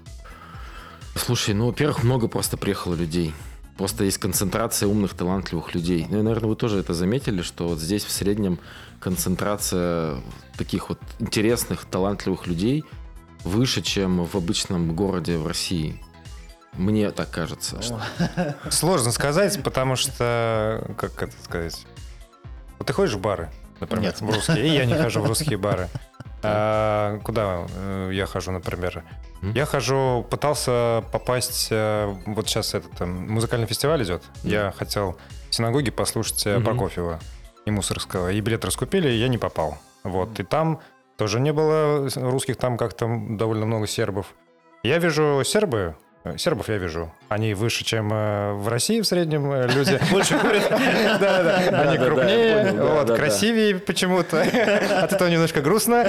Слушай, 1.14 1.54
ну, 1.54 1.66
во-первых, 1.66 2.02
много 2.02 2.26
просто 2.26 2.56
приехало 2.56 2.96
людей. 2.96 3.32
Просто 3.76 4.02
есть 4.02 4.18
концентрация 4.18 4.88
умных, 4.88 5.14
талантливых 5.14 5.72
людей. 5.72 6.04
Ну, 6.10 6.18
и, 6.18 6.22
наверное, 6.22 6.48
вы 6.48 6.56
тоже 6.56 6.80
это 6.80 6.94
заметили, 6.94 7.42
что 7.42 7.68
вот 7.68 7.78
здесь 7.78 8.04
в 8.04 8.10
среднем 8.10 8.58
концентрация 8.98 10.16
таких 10.58 10.88
вот 10.88 10.98
интересных, 11.20 11.84
талантливых 11.84 12.48
людей 12.48 12.82
выше, 13.44 13.82
чем 13.82 14.24
в 14.24 14.34
обычном 14.34 14.96
городе 14.96 15.38
в 15.38 15.46
России. 15.46 16.00
Мне 16.72 17.12
так 17.12 17.30
кажется. 17.30 17.80
что- 17.80 18.00
Сложно 18.70 19.12
сказать, 19.12 19.62
потому 19.62 19.94
что, 19.94 20.84
как 20.98 21.22
это 21.22 21.34
сказать, 21.44 21.86
вот 22.78 22.86
ты 22.86 22.92
ходишь 22.92 23.14
в 23.14 23.20
бары, 23.20 23.50
например, 23.80 24.04
Нет. 24.04 24.20
в 24.20 24.30
русские, 24.30 24.66
и 24.66 24.70
я 24.70 24.84
не 24.84 24.94
хожу 24.94 25.20
в 25.20 25.26
русские 25.26 25.58
бары. 25.58 25.88
А, 26.46 27.20
куда 27.20 27.66
э, 27.74 28.10
я 28.12 28.26
хожу, 28.26 28.52
например? 28.52 29.02
Я 29.54 29.64
хожу, 29.64 30.26
пытался 30.28 31.02
попасть, 31.10 31.68
э, 31.70 32.14
вот 32.26 32.48
сейчас 32.48 32.74
этот 32.74 33.00
музыкальный 33.00 33.66
фестиваль 33.66 34.02
идет, 34.02 34.22
я 34.42 34.70
хотел 34.76 35.16
в 35.48 35.54
синагоге 35.54 35.90
послушать 35.90 36.44
Мгм. 36.44 36.64
Прокофьева 36.64 37.18
и 37.64 37.70
Мусорского, 37.70 38.30
и 38.30 38.40
билет 38.42 38.62
раскупили, 38.66 39.08
и 39.08 39.16
я 39.16 39.28
не 39.28 39.38
попал. 39.38 39.78
Вот, 40.02 40.38
и 40.38 40.42
там 40.42 40.80
тоже 41.16 41.40
не 41.40 41.50
было 41.52 42.10
русских, 42.14 42.56
там 42.56 42.76
как-то 42.76 43.08
довольно 43.30 43.64
много 43.64 43.86
сербов. 43.86 44.34
Я 44.82 44.98
вижу 44.98 45.40
сербы, 45.46 45.96
сербов 46.36 46.68
я 46.70 46.78
вижу, 46.78 47.12
они 47.28 47.52
выше, 47.54 47.84
чем 47.84 48.10
э, 48.12 48.54
в 48.54 48.68
России 48.68 49.00
в 49.00 49.06
среднем 49.06 49.50
э, 49.52 49.68
люди. 49.68 50.00
Больше 50.10 50.38
курят. 50.38 50.70
Да, 51.20 51.42
да, 51.42 51.80
они 51.82 51.98
крупнее, 51.98 52.72
вот, 52.72 53.14
красивее 53.14 53.78
почему-то. 53.78 54.40
От 55.02 55.12
этого 55.12 55.28
немножко 55.28 55.60
грустно. 55.60 56.04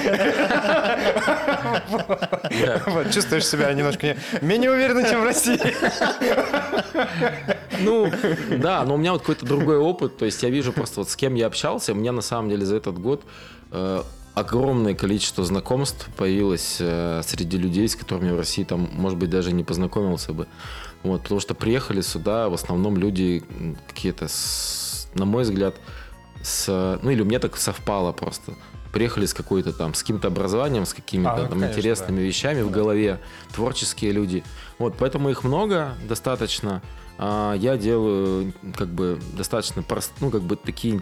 Чувствуешь 3.11 3.45
себя 3.45 3.73
немножко 3.73 4.07
не- 4.07 4.17
менее 4.41 4.71
уверенно, 4.71 5.07
чем 5.07 5.21
в 5.21 5.25
России. 5.25 5.59
Ну, 7.79 8.09
да, 8.57 8.83
но 8.83 8.95
у 8.95 8.97
меня 8.97 9.11
вот 9.11 9.21
какой-то 9.21 9.45
другой 9.45 9.77
опыт. 9.77 10.17
То 10.17 10.25
есть 10.25 10.41
я 10.43 10.49
вижу 10.49 10.71
просто 10.71 11.01
вот 11.01 11.09
с 11.09 11.15
кем 11.15 11.35
я 11.35 11.47
общался. 11.47 11.93
Меня 11.93 12.11
на 12.11 12.21
самом 12.21 12.49
деле 12.49 12.65
за 12.65 12.77
этот 12.77 12.97
год 12.99 13.23
э, 13.71 14.01
огромное 14.35 14.93
количество 14.93 15.43
знакомств 15.45 16.07
появилось 16.17 16.77
э, 16.79 17.21
среди 17.25 17.57
людей, 17.57 17.87
с 17.87 17.95
которыми 17.95 18.31
в 18.31 18.37
России 18.37 18.63
там, 18.63 18.89
может 18.93 19.17
быть, 19.17 19.29
даже 19.29 19.51
не 19.53 19.63
познакомился 19.63 20.33
бы. 20.33 20.47
Вот, 21.03 21.23
потому 21.23 21.39
что 21.39 21.53
приехали 21.55 22.01
сюда 22.01 22.49
в 22.49 22.53
основном 22.53 22.97
люди 22.97 23.43
какие-то, 23.87 24.27
с- 24.27 25.07
на 25.13 25.25
мой 25.25 25.43
взгляд, 25.43 25.75
с, 26.43 26.99
ну 27.01 27.09
или 27.09 27.21
у 27.21 27.25
меня 27.25 27.39
так 27.39 27.57
совпало 27.57 28.11
просто. 28.11 28.53
Приехали 28.91 29.25
с 29.25 29.33
какой-то 29.33 29.73
там, 29.73 29.93
с 29.93 30.01
каким-то 30.01 30.27
образованием, 30.29 30.85
с 30.85 30.93
какими-то 30.93 31.33
А, 31.33 31.37
там 31.37 31.47
конечно, 31.49 31.65
интересными 31.71 32.21
вещами 32.21 32.61
в 32.61 32.71
голове, 32.71 33.19
творческие 33.53 34.11
люди. 34.13 34.43
Вот, 34.79 34.95
поэтому 34.97 35.29
их 35.29 35.43
много, 35.43 35.95
достаточно. 36.07 36.81
А 37.17 37.53
я 37.55 37.77
делаю 37.77 38.53
как 38.75 38.89
бы 38.89 39.19
достаточно 39.37 39.81
прост, 39.83 40.11
ну 40.21 40.29
как 40.31 40.41
бы 40.41 40.55
такие 40.55 41.01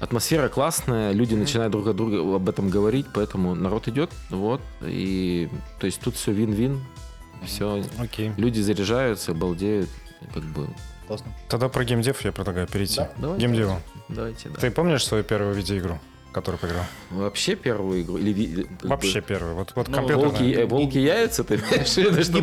атмосфера 0.00 0.48
классная, 0.48 1.12
люди 1.12 1.34
начинают 1.34 1.72
друг 1.72 1.86
о 1.86 1.92
друге 1.92 2.18
об 2.18 2.48
этом 2.48 2.70
говорить, 2.70 3.06
поэтому 3.12 3.54
народ 3.54 3.88
идет, 3.88 4.10
вот 4.30 4.60
и 4.82 5.48
то 5.80 5.86
есть 5.86 6.00
тут 6.00 6.14
все 6.16 6.32
вин-вин, 6.32 6.80
все 7.44 7.84
Окей. 7.98 8.32
люди 8.36 8.60
заряжаются, 8.60 9.34
балдеют, 9.34 9.88
как 10.34 10.42
бы. 10.44 10.68
Классно. 11.06 11.32
Тогда 11.48 11.68
про 11.68 11.84
геймдев 11.84 12.22
я 12.24 12.32
предлагаю 12.32 12.66
перейти. 12.66 13.00
Давайте, 13.16 13.46
Геймдеву. 13.46 13.80
Давайте, 14.08 14.50
да. 14.50 14.60
Ты 14.60 14.70
помнишь 14.70 15.06
свою 15.06 15.24
первую 15.24 15.54
видеоигру, 15.54 15.98
которую 16.38 16.58
поиграл? 16.58 16.82
Вообще 17.10 17.54
первую 17.56 18.02
игру 18.02 18.18
или 18.18 18.32
бы- 18.32 18.66
Вообще 18.88 19.20
первую. 19.20 19.54
Вот, 19.54 19.72
вот 19.74 19.88
Ну, 19.88 19.94
компьютерная. 19.94 20.30
Волки, 20.30 20.54
э, 20.54 20.64
волки 20.66 20.98
яйца, 20.98 21.44
ты 21.44 21.58
что 21.58 22.40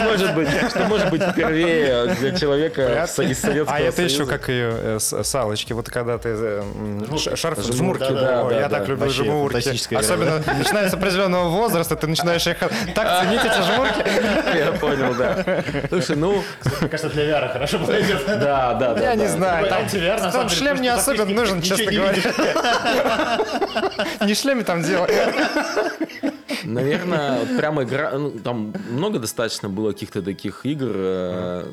может, 0.00 0.34
быть, 0.34 0.48
что 0.70 0.84
может 0.88 1.10
быть, 1.10 1.22
впервые 1.22 2.06
для 2.20 2.36
человека 2.36 3.06
из 3.22 3.38
Советского 3.40 3.76
А 3.76 3.80
это 3.80 4.02
еще 4.02 4.26
как 4.26 4.48
ее 4.48 4.72
э, 4.74 4.98
с- 5.00 5.24
салочки, 5.24 5.72
вот 5.72 5.88
когда 5.90 6.18
ты 6.18 6.28
э, 6.30 6.62
шарф 7.36 7.58
Жмурки, 7.64 8.02
я 8.54 8.68
так 8.68 8.88
люблю 8.88 9.10
жмурки. 9.10 9.94
Особенно 9.94 10.42
начиная 10.58 10.88
с 10.88 10.94
определенного 10.94 11.48
возраста, 11.48 11.96
ты 11.96 12.06
начинаешь 12.06 12.46
их 12.46 12.58
так 12.94 13.22
ценить 13.24 13.40
эти 13.44 13.62
жмурки. 13.62 14.02
Я 14.56 14.72
понял, 14.72 15.14
да. 15.14 15.62
Слушай, 15.88 16.16
ну, 16.16 16.42
Мне 16.80 16.88
кажется, 16.88 17.10
для 17.10 17.24
VR 17.24 17.52
хорошо 17.52 17.78
подойдет. 17.78 18.22
да, 18.26 18.74
да, 18.74 18.94
да. 18.94 19.02
Я 19.02 19.14
не 19.14 19.26
знаю, 19.26 19.68
там, 19.68 19.88
самом 19.88 20.32
там 20.32 20.48
шлем 20.48 20.80
не 20.80 20.88
особенно 20.88 21.32
нужен, 21.32 21.62
честно 21.62 21.92
говоря. 21.92 22.11
Не 24.26 24.34
шлеме 24.34 24.64
там 24.64 24.82
дело. 24.82 25.08
Наверное, 26.64 27.46
прямо 27.58 27.82
игра... 27.84 28.12
ну, 28.12 28.30
там 28.30 28.74
много 28.90 29.18
достаточно 29.18 29.68
было 29.68 29.92
каких-то 29.92 30.22
таких 30.22 30.64
игр, 30.64 30.92
э, 30.94 31.64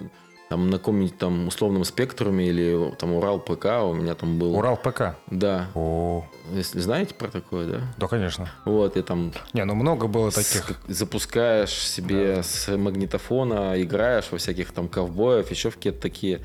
там 0.50 0.70
на 0.70 0.78
каком-нибудь 0.80 1.18
там 1.18 1.48
условном 1.48 1.84
спектруме 1.86 2.48
или 2.48 2.92
там 2.98 3.14
Урал 3.14 3.40
ПК 3.40 3.66
у 3.84 3.94
меня 3.94 4.16
там 4.16 4.40
был. 4.40 4.56
Урал 4.56 4.78
ПК. 4.78 5.16
Да. 5.28 5.68
О, 5.76 6.26
Если 6.54 6.80
знаете 6.80 7.14
про 7.14 7.28
такое, 7.28 7.68
да? 7.68 7.82
да, 7.98 8.08
конечно. 8.08 8.50
Вот, 8.66 8.98
и 8.98 9.02
там 9.04 9.32
Не, 9.54 9.64
ну 9.66 9.76
много 9.76 10.08
было 10.08 10.32
с- 10.32 10.36
таких. 10.36 10.80
запускаешь 10.88 11.72
себе 11.72 12.42
с 12.42 12.68
магнитофона, 12.76 13.82
играешь 13.82 14.26
во 14.32 14.38
всяких 14.40 14.72
там 14.72 14.88
ковбоев, 14.88 15.52
еще 15.52 15.70
в 15.70 15.76
какие-то 15.76 16.02
такие 16.02 16.42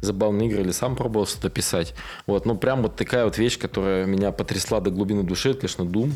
забавные 0.00 0.48
игры, 0.48 0.62
или 0.62 0.70
сам 0.70 0.94
пробовал 0.94 1.26
что-то 1.26 1.50
писать. 1.50 1.94
Вот, 2.26 2.46
ну 2.46 2.56
прям 2.56 2.82
вот 2.82 2.94
такая 2.96 3.24
вот 3.24 3.38
вещь, 3.38 3.58
которая 3.58 4.06
меня 4.06 4.30
потрясла 4.30 4.80
до 4.80 4.90
глубины 4.90 5.24
души, 5.24 5.50
это, 5.50 5.60
конечно, 5.60 5.82
Doom. 5.82 6.12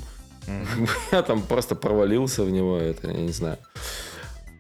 Я 1.12 1.22
там 1.22 1.42
просто 1.42 1.74
провалился 1.74 2.44
в 2.44 2.50
него, 2.50 2.76
это, 2.78 3.08
я 3.08 3.14
не 3.20 3.32
знаю. 3.32 3.58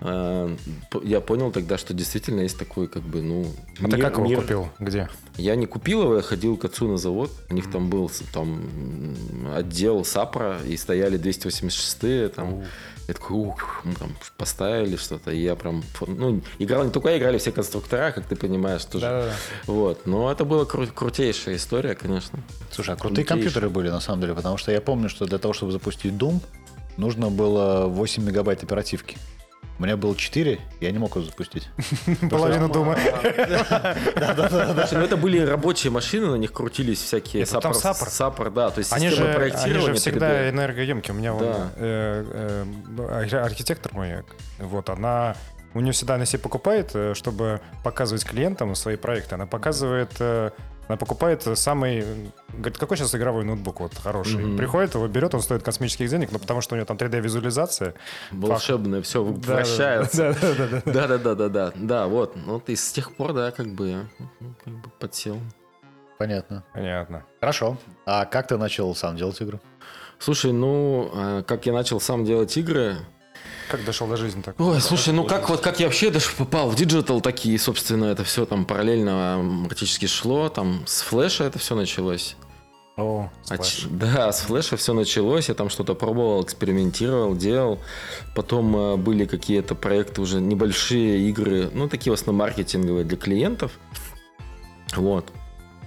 П- 0.02 1.00
Я 1.04 1.20
понял 1.20 1.50
тогда, 1.52 1.78
что 1.78 1.94
действительно 1.94 2.40
есть 2.40 2.58
такой, 2.58 2.88
как 2.88 3.02
бы, 3.02 3.22
ну... 3.22 3.46
А 3.80 3.84
ты 3.88 3.96
мир- 3.96 4.00
как 4.06 4.14
его 4.18 4.26
мир- 4.26 4.40
купил? 4.40 4.68
Где? 4.78 5.08
Я 5.36 5.54
не 5.56 5.66
купил 5.66 6.02
его, 6.02 6.16
я 6.16 6.22
ходил 6.22 6.56
к 6.56 6.64
отцу 6.64 6.88
на 6.88 6.96
завод. 6.96 7.30
У 7.50 7.54
них 7.54 7.70
там 7.70 7.88
был 7.88 8.10
там 8.32 8.62
отдел 9.54 10.04
САПРа, 10.04 10.58
и 10.66 10.76
стояли 10.76 11.18
286-е. 11.18 12.28
Там. 12.28 12.64
Я 13.08 13.14
такой, 13.14 13.36
ух, 13.36 13.80
мы 13.84 13.94
там 13.94 14.10
поставили 14.36 14.96
что-то. 14.96 15.32
И 15.32 15.40
я 15.40 15.56
прям, 15.56 15.82
ну, 16.06 16.40
играл 16.58 16.84
не 16.84 16.90
только 16.90 17.08
я, 17.10 17.18
играли 17.18 17.38
все 17.38 17.50
конструктора, 17.50 18.12
как 18.12 18.26
ты 18.26 18.36
понимаешь, 18.36 18.84
тоже. 18.84 19.06
Да-да-да. 19.06 19.32
Вот. 19.66 20.06
Но 20.06 20.30
это 20.30 20.44
была 20.44 20.64
кру- 20.64 20.86
крутейшая 20.92 21.56
история, 21.56 21.94
конечно. 21.94 22.38
Слушай, 22.70 22.94
а 22.94 22.96
крутые 22.96 23.24
Крутейший. 23.24 23.26
компьютеры 23.26 23.70
были 23.70 23.90
на 23.90 24.00
самом 24.00 24.20
деле, 24.20 24.34
потому 24.34 24.56
что 24.56 24.70
я 24.72 24.80
помню, 24.80 25.08
что 25.08 25.26
для 25.26 25.38
того, 25.38 25.52
чтобы 25.52 25.72
запустить 25.72 26.12
Doom, 26.14 26.40
нужно 26.96 27.28
было 27.30 27.86
8 27.86 28.22
мегабайт 28.24 28.62
оперативки. 28.62 29.16
У 29.82 29.84
меня 29.84 29.96
было 29.96 30.14
4, 30.14 30.60
я 30.80 30.92
не 30.92 30.98
мог 30.98 31.16
его 31.16 31.24
запустить. 31.24 31.68
Половину. 32.30 32.72
Слушай, 33.72 33.96
ну 34.92 35.00
это 35.00 35.16
были 35.16 35.40
рабочие 35.40 35.90
машины, 35.90 36.28
на 36.28 36.36
них 36.36 36.52
крутились 36.52 37.02
всякие 37.02 37.44
САПР? 37.44 37.74
САПР, 37.74 38.50
да, 38.50 38.70
то 38.70 38.78
есть 38.78 38.92
Они 38.92 39.08
системы 39.08 39.26
же, 39.26 39.30
они 39.32 39.36
проектирования 39.38 39.94
же 39.94 39.96
всегда 40.00 40.30
3D. 40.30 40.50
энергоемкие. 40.50 41.14
У 41.14 41.18
меня 41.18 41.34
э, 41.40 41.66
э, 41.76 42.64
ар- 43.10 43.44
архитектор 43.44 43.92
мой, 43.92 44.22
вот 44.60 44.88
она, 44.88 45.34
у 45.74 45.80
нее 45.80 45.90
всегда 45.90 46.14
она 46.14 46.26
себе 46.26 46.38
покупает, 46.38 46.92
э, 46.94 47.14
чтобы 47.14 47.60
показывать 47.82 48.24
клиентам 48.24 48.76
свои 48.76 48.94
проекты. 48.94 49.34
Она 49.34 49.46
показывает, 49.46 50.12
она 50.88 50.96
покупает 50.96 51.42
самый, 51.56 52.04
говорит, 52.52 52.78
какой 52.78 52.96
сейчас 52.96 53.14
игровой 53.14 53.44
ноутбук 53.44 53.80
вот 53.80 53.94
хороший. 53.94 54.44
Мгм. 54.44 54.56
Приходит, 54.56 54.94
его 54.94 55.06
берет, 55.08 55.34
он 55.34 55.40
стоит 55.40 55.62
космических 55.62 56.08
денег, 56.08 56.32
но 56.32 56.38
потому 56.38 56.60
что 56.60 56.74
у 56.74 56.76
него 56.76 56.86
там 56.86 56.96
А, 57.00 57.04
3D-визуализация. 57.04 57.94
Волшебное, 58.30 59.02
все 59.02 59.22
вращается. 59.22 60.36
Да, 60.42 60.54
да, 60.54 60.54
да, 60.54 60.66
да. 60.66 60.92
Да, 60.92 61.06
да, 61.06 61.18
да, 61.18 61.34
да, 61.34 61.48
да. 61.48 61.72
Да, 61.74 62.06
вот. 62.06 62.36
Ну, 62.36 62.60
ты 62.60 62.76
с 62.76 62.92
тех 62.92 63.14
пор, 63.16 63.32
да, 63.32 63.50
как 63.50 63.68
бы, 63.68 63.88
я, 63.88 64.06
как 64.64 64.74
бы 64.74 64.90
подсел. 64.98 65.38
Понятно. 66.18 66.64
Понятно. 66.72 67.24
Хорошо. 67.40 67.78
А 68.06 68.24
как 68.26 68.46
ты 68.48 68.56
начал 68.56 68.94
сам 68.94 69.16
делать 69.16 69.40
игры? 69.40 69.60
Слушай, 70.18 70.52
ну, 70.52 71.10
а, 71.14 71.42
как 71.42 71.66
я 71.66 71.72
начал 71.72 72.00
сам 72.00 72.24
делать 72.24 72.56
игры. 72.56 72.96
Как 73.72 73.86
дошел 73.86 74.06
до 74.06 74.18
жизни 74.18 74.42
так? 74.42 74.60
Ой, 74.60 74.82
слушай, 74.82 75.14
ну 75.14 75.24
как 75.24 75.48
вот 75.48 75.62
как 75.62 75.80
я 75.80 75.86
вообще 75.86 76.10
даже 76.10 76.28
попал 76.36 76.68
в 76.68 76.74
digital, 76.74 77.22
такие, 77.22 77.58
собственно, 77.58 78.04
это 78.04 78.22
все 78.22 78.44
там 78.44 78.66
параллельно 78.66 79.64
практически 79.66 80.04
шло. 80.04 80.50
Там 80.50 80.82
с 80.84 81.00
флеша 81.00 81.44
это 81.44 81.58
все 81.58 81.74
началось. 81.74 82.36
О, 82.98 83.30
А 83.48 83.56
да, 83.88 84.30
с 84.30 84.42
флеша 84.42 84.76
все 84.76 84.92
началось. 84.92 85.48
Я 85.48 85.54
там 85.54 85.70
что-то 85.70 85.94
пробовал, 85.94 86.42
экспериментировал, 86.42 87.34
делал. 87.34 87.78
Потом 88.36 88.76
э, 88.76 88.96
были 88.98 89.24
какие-то 89.24 89.74
проекты 89.74 90.20
уже 90.20 90.42
небольшие 90.42 91.26
игры, 91.30 91.70
ну 91.72 91.88
такие 91.88 92.10
в 92.10 92.20
основном 92.20 92.40
маркетинговые 92.40 93.06
для 93.06 93.16
клиентов. 93.16 93.72
Вот. 94.94 95.32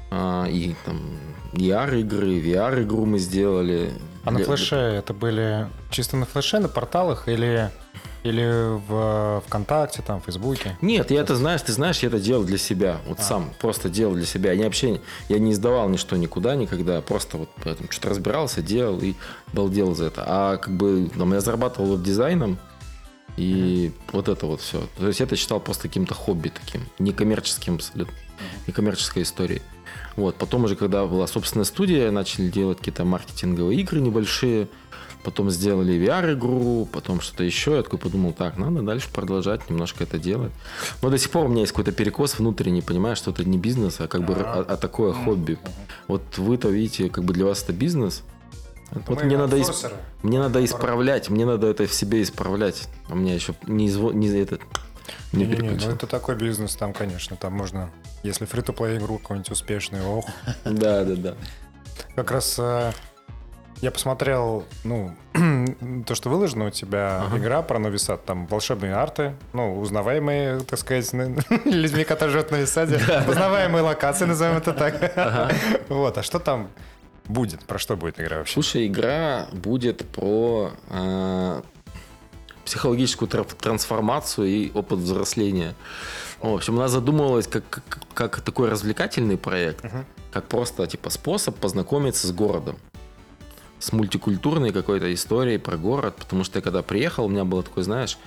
А, 0.10 0.48
и 0.50 0.74
там 0.86 1.20
ER 1.54 2.00
игры, 2.00 2.40
VR 2.40 2.82
игру 2.82 3.06
мы 3.06 3.20
сделали. 3.20 3.94
А 4.26 4.32
на 4.32 4.40
флеше 4.40 4.76
это 4.76 5.14
были 5.14 5.68
чисто 5.92 6.18
на 6.18 6.26
флеше, 6.26 6.60
на 6.60 6.68
порталах 6.68 7.28
или, 7.28 7.72
или 8.24 8.76
в 8.88 9.44
ВКонтакте, 9.46 10.02
там, 10.02 10.20
в 10.20 10.26
Фейсбуке? 10.26 10.78
Нет, 10.82 11.12
я 11.12 11.22
это 11.22 11.36
знаешь, 11.36 11.62
ты 11.62 11.72
знаешь, 11.72 12.00
я 12.00 12.08
это 12.08 12.20
делал 12.20 12.44
для 12.44 12.58
себя. 12.58 12.98
Вот 13.08 13.20
сам 13.20 13.54
просто 13.60 13.88
делал 13.88 14.16
для 14.16 14.26
себя. 14.26 14.52
Я 14.52 14.66
вообще 14.66 15.00
я 15.30 15.38
не 15.38 15.52
издавал 15.52 15.88
ничто 15.90 16.16
никуда 16.16 16.56
никогда. 16.56 17.02
Просто 17.02 17.38
вот 17.38 17.50
поэтому 17.64 17.92
что-то 17.92 18.10
разбирался, 18.10 18.62
делал 18.62 19.00
и 19.00 19.14
балдел 19.54 19.94
за 19.94 20.06
это. 20.06 20.24
А 20.26 20.58
как 20.58 20.76
бы 20.76 21.10
там, 21.16 21.34
я 21.34 21.40
зарабатывал 21.40 21.92
веб-дизайном. 21.92 22.58
И 23.38 23.92
вот 24.12 24.30
это 24.30 24.46
вот 24.46 24.62
все. 24.62 24.88
То 24.98 25.08
есть 25.08 25.20
я 25.20 25.26
это 25.26 25.36
считал 25.36 25.60
просто 25.60 25.84
каким-то 25.84 26.14
хобби 26.14 26.50
таким, 26.50 26.88
некоммерческим 27.00 27.76
абсолютно, 27.76 28.14
некоммерческой 28.66 29.24
историей. 29.24 29.62
Вот. 30.16 30.36
Потом 30.36 30.64
уже, 30.64 30.76
когда 30.76 31.06
была 31.06 31.28
собственная 31.28 31.66
студия, 31.66 32.12
начали 32.12 32.50
делать 32.50 32.80
какие-то 32.80 33.06
маркетинговые 33.06 33.80
игры 33.82 34.00
небольшие. 34.00 34.68
Потом 35.24 35.50
сделали 35.50 35.96
VR-игру, 35.96 36.88
потом 36.92 37.20
что-то 37.20 37.44
еще. 37.44 37.78
Я 37.78 37.82
такой 37.82 37.98
подумал, 37.98 38.32
так, 38.32 38.58
надо 38.58 38.84
дальше 38.84 39.08
продолжать 39.12 39.68
немножко 39.72 40.04
это 40.04 40.20
делать. 40.20 40.52
Но 41.02 41.10
до 41.10 41.18
сих 41.18 41.32
пор 41.32 41.46
у 41.46 41.50
меня 41.50 41.62
есть 41.62 41.72
какой-то 41.72 41.92
перекос 41.92 42.38
внутренний, 42.38 42.84
понимаешь, 42.84 43.18
что 43.18 43.32
это 43.32 43.44
не 43.44 43.58
бизнес, 43.58 44.00
а 44.00 44.08
как 44.08 44.24
бы 44.24 44.36
а, 44.36 44.64
а 44.68 44.78
такое 44.78 45.14
хобби. 45.14 45.58
Вот 46.08 46.22
вы-то 46.38 46.70
видите, 46.70 47.10
как 47.10 47.24
бы 47.24 47.34
для 47.34 47.46
вас 47.46 47.64
это 47.64 47.74
бизнес. 47.74 48.22
Вот 49.08 49.24
мне 49.24 49.36
надо, 49.36 49.58
исп- 49.58 49.92
мне 50.22 50.38
надо 50.40 50.64
исправлять, 50.64 51.30
мне 51.32 51.46
надо 51.46 51.68
это 51.68 51.88
в 51.88 51.94
себе 51.94 52.22
исправлять. 52.22 52.88
У 53.10 53.16
меня 53.16 53.34
еще 53.34 53.56
не, 53.66 53.88
изво... 53.88 54.12
не 54.12 54.28
этот 54.28 54.62
не 55.32 55.46
Не, 55.46 55.58
не, 55.58 55.70
ну 55.72 55.92
это 55.92 56.08
такой 56.08 56.36
бизнес, 56.36 56.76
там, 56.76 56.94
конечно, 56.94 57.36
там 57.36 57.54
можно, 57.54 57.90
если 58.24 58.46
фри 58.46 58.62
то 58.62 58.74
плей 58.74 58.98
игру 58.98 59.18
какую-нибудь 59.20 59.52
успешную, 59.52 60.08
ох. 60.08 60.26
Да, 60.66 61.04
да, 61.04 61.16
да. 61.16 61.34
Как 62.16 62.32
раз 62.32 62.56
э, 62.60 62.92
я 63.82 63.92
посмотрел, 63.92 64.66
ну, 64.84 65.16
то, 66.06 66.16
что 66.16 66.30
выложено 66.30 66.68
у 66.68 66.70
тебя, 66.70 67.24
Ага. 67.26 67.38
игра 67.38 67.62
про 67.62 67.78
Нови 67.80 67.98
Сад, 67.98 68.26
там 68.26 68.48
волшебные 68.48 68.94
арты, 68.96 69.34
ну, 69.54 69.80
узнаваемые, 69.80 70.62
так 70.62 70.80
сказать, 70.80 71.12
на- 71.14 71.36
людьми, 71.66 72.04
которые 72.04 72.32
живут 72.34 72.48
в 72.50 72.52
Нови 72.52 72.66
Саде, 72.66 73.00
узнаваемые 73.28 73.82
локации, 73.84 74.26
назовем 74.26 74.58
это 74.58 74.74
так. 74.74 75.54
Вот, 75.90 76.18
а 76.18 76.24
что 76.24 76.40
там 76.40 76.70
будет? 77.28 77.62
Про 77.66 77.78
что 77.80 77.96
будет 77.98 78.20
игра 78.20 78.38
вообще? 78.38 78.54
Слушай, 78.54 78.88
игра 78.88 79.48
будет 79.52 80.08
про 80.10 80.72
э, 80.90 81.62
психологическую 82.66 83.30
тра- 83.30 83.44
трансформацию 83.44 84.48
и 84.48 84.72
опыт 84.74 85.00
взросления. 85.00 85.76
В 86.42 86.54
общем, 86.54 86.76
она 86.76 86.88
задумывалась 86.88 87.48
как, 87.48 87.64
как, 87.70 88.00
как 88.14 88.42
такой 88.42 88.70
развлекательный 88.70 89.38
проект, 89.38 89.84
Мгм. 89.84 90.06
как 90.32 90.48
просто 90.48 90.86
типа 90.88 91.10
способ 91.10 91.56
познакомиться 91.58 92.28
с 92.28 92.32
городом. 92.32 92.76
С 93.80 93.92
мультикультурной 93.92 94.72
какой-то 94.72 95.14
историей 95.14 95.58
про 95.60 95.78
город, 95.78 96.16
потому 96.18 96.44
что 96.44 96.58
я 96.60 96.62
когда 96.64 96.82
приехал, 96.82 97.26
у 97.26 97.30
меня 97.30 97.44
было 97.46 97.62
такое, 97.62 97.84
знаешь, 97.84 98.18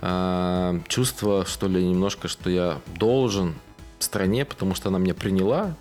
э, 0.00 0.80
чувство, 0.88 1.44
что 1.46 1.68
ли, 1.68 1.82
немножко, 1.86 2.28
что 2.28 2.50
я 2.50 2.78
должен 2.96 3.54
стране, 3.98 4.44
потому 4.44 4.74
что 4.74 4.88
она 4.88 4.98
меня 4.98 5.14
приняла, 5.14 5.74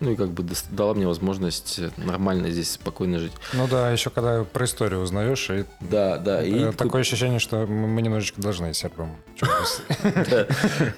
ну 0.00 0.12
и 0.12 0.16
как 0.16 0.30
бы 0.30 0.44
дала 0.70 0.94
мне 0.94 1.06
возможность 1.06 1.80
нормально 1.96 2.50
здесь 2.50 2.72
спокойно 2.72 3.18
жить. 3.18 3.32
Ну 3.52 3.66
да, 3.68 3.90
еще 3.90 4.10
когда 4.10 4.44
про 4.44 4.64
историю 4.64 5.00
узнаешь, 5.00 5.50
и 5.50 5.64
Да, 5.80 6.18
да. 6.18 6.42
И 6.42 6.54
э, 6.54 6.72
такое 6.72 7.02
ощущение, 7.02 7.38
что 7.38 7.66
мы 7.66 8.02
немножечко 8.02 8.40
должны 8.40 8.72
серпом. 8.74 9.16
Да. 10.02 10.46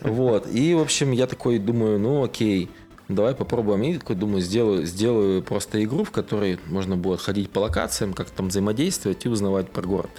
Вот. 0.02 0.46
И, 0.52 0.74
в 0.74 0.80
общем, 0.80 1.12
я 1.12 1.26
такой 1.26 1.58
думаю, 1.58 1.98
ну 1.98 2.24
окей, 2.24 2.70
давай 3.08 3.34
попробуем. 3.34 3.82
И 3.82 3.98
такой 3.98 4.16
думаю, 4.16 4.40
сделаю, 4.40 4.86
сделаю 4.86 5.42
просто 5.42 5.82
игру, 5.84 6.04
в 6.04 6.10
которой 6.10 6.58
можно 6.66 6.96
будет 6.96 7.20
ходить 7.20 7.50
по 7.50 7.60
локациям, 7.60 8.12
как 8.12 8.30
там 8.30 8.48
взаимодействовать 8.48 9.24
и 9.24 9.28
узнавать 9.28 9.70
про 9.70 9.82
город. 9.82 10.10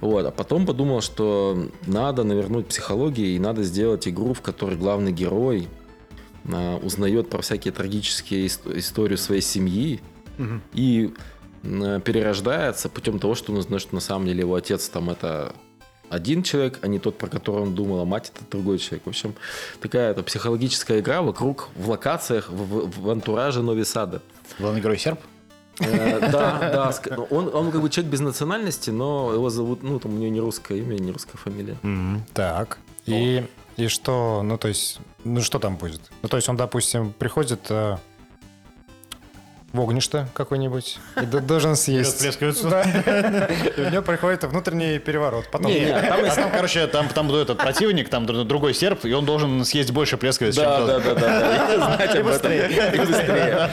Вот. 0.00 0.24
А 0.26 0.30
потом 0.30 0.66
подумал, 0.66 1.00
что 1.00 1.68
надо 1.86 2.24
навернуть 2.24 2.68
психологии 2.68 3.34
и 3.34 3.38
надо 3.38 3.62
сделать 3.62 4.08
игру, 4.08 4.32
в 4.34 4.40
которой 4.40 4.76
главный 4.76 5.12
герой 5.12 5.68
узнает 6.82 7.28
про 7.30 7.40
всякие 7.42 7.72
трагические 7.72 8.46
ис- 8.46 8.78
историю 8.78 9.18
своей 9.18 9.42
семьи 9.42 10.00
и 10.74 11.12
м, 11.64 12.00
перерождается 12.02 12.88
путем 12.88 13.18
того, 13.18 13.34
что 13.34 13.52
он 13.52 13.58
узнает, 13.58 13.82
что 13.82 13.94
на 13.94 14.00
самом 14.00 14.26
деле 14.26 14.40
его 14.40 14.54
отец 14.54 14.88
там 14.88 15.10
это 15.10 15.52
один 16.08 16.42
человек, 16.44 16.78
а 16.82 16.86
не 16.86 16.98
тот, 17.00 17.18
про 17.18 17.26
которого 17.28 17.62
он 17.62 17.74
думал, 17.74 18.00
а 18.00 18.04
мать 18.04 18.30
это 18.34 18.44
другой 18.50 18.78
человек. 18.78 19.06
В 19.06 19.08
общем, 19.08 19.34
такая 19.80 20.12
это 20.12 20.22
психологическая 20.22 21.00
игра 21.00 21.20
вокруг, 21.22 21.68
в 21.74 21.88
локациях, 21.90 22.48
в, 22.50 22.54
в- 22.54 23.00
в 23.00 23.10
антураже 23.10 23.62
Нови 23.62 23.82
Сада. 23.84 24.22
Главный 24.60 24.80
герой 24.80 24.98
серб? 24.98 25.18
Э, 25.80 26.20
Да, 26.30 26.58
да. 26.72 26.94
ну, 27.16 27.24
Он, 27.30 27.50
он 27.54 27.70
как 27.72 27.80
бы 27.82 27.90
человек 27.90 28.12
без 28.12 28.20
национальности, 28.20 28.90
но 28.90 29.32
его 29.34 29.50
зовут, 29.50 29.82
ну, 29.82 29.98
там 29.98 30.14
у 30.14 30.18
него 30.18 30.30
не 30.32 30.40
русское 30.40 30.78
имя, 30.78 30.94
не 30.94 31.10
русская 31.10 31.38
фамилия. 31.38 31.76
Так. 32.34 32.78
И, 33.06 33.44
и 33.76 33.88
что, 33.88 34.42
ну 34.44 34.58
то 34.58 34.68
есть, 34.68 35.00
ну 35.34 35.40
что 35.42 35.58
там 35.58 35.76
будет? 35.76 36.00
Ну 36.22 36.28
то 36.28 36.36
есть 36.36 36.48
он, 36.48 36.56
допустим, 36.56 37.12
приходит 37.12 37.70
э, 39.76 39.78
в 39.78 39.80
огништо 39.80 40.28
какой-нибудь 40.34 40.98
и 41.22 41.26
должен 41.26 41.76
съесть. 41.76 42.22
И 42.22 43.80
у 43.80 43.90
него 43.90 44.02
происходит 44.02 44.44
внутренний 44.44 44.98
переворот. 44.98 45.46
Потом 45.50 45.72
там 46.34 46.50
короче, 46.50 46.86
там, 46.86 47.08
там 47.08 47.34
этот 47.34 47.58
противник, 47.58 48.08
там 48.08 48.24
др- 48.26 48.44
другой 48.44 48.74
серб, 48.74 49.04
и 49.04 49.12
он 49.12 49.24
должен 49.24 49.64
съесть 49.64 49.90
больше 49.90 50.16
плесковиц, 50.16 50.54
чем 50.54 50.64
Да, 50.64 50.86
да, 50.86 51.00
да, 51.00 51.14
да. 51.14 51.56
И 51.74 51.76
знать 51.76 52.16
об 52.16 52.26
этом. 52.26 53.06
быстрее. 53.06 53.70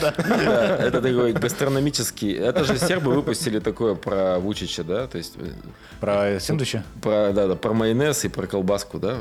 Это 0.79 1.01
такой 1.01 1.33
гастрономический. 1.33 2.33
Это 2.33 2.63
же 2.63 2.77
сербы 2.77 3.13
выпустили 3.13 3.59
такое 3.59 3.95
про 3.95 4.39
Вучича, 4.39 4.83
да? 4.83 5.07
То 5.07 5.17
есть 5.17 5.33
э, 5.37 5.51
Про 5.99 6.39
Синдуча? 6.39 6.83
про, 7.01 7.31
да, 7.33 7.47
да, 7.47 7.55
про 7.55 7.73
майонез 7.73 8.25
и 8.25 8.29
про 8.29 8.47
колбаску, 8.47 8.99
да? 8.99 9.17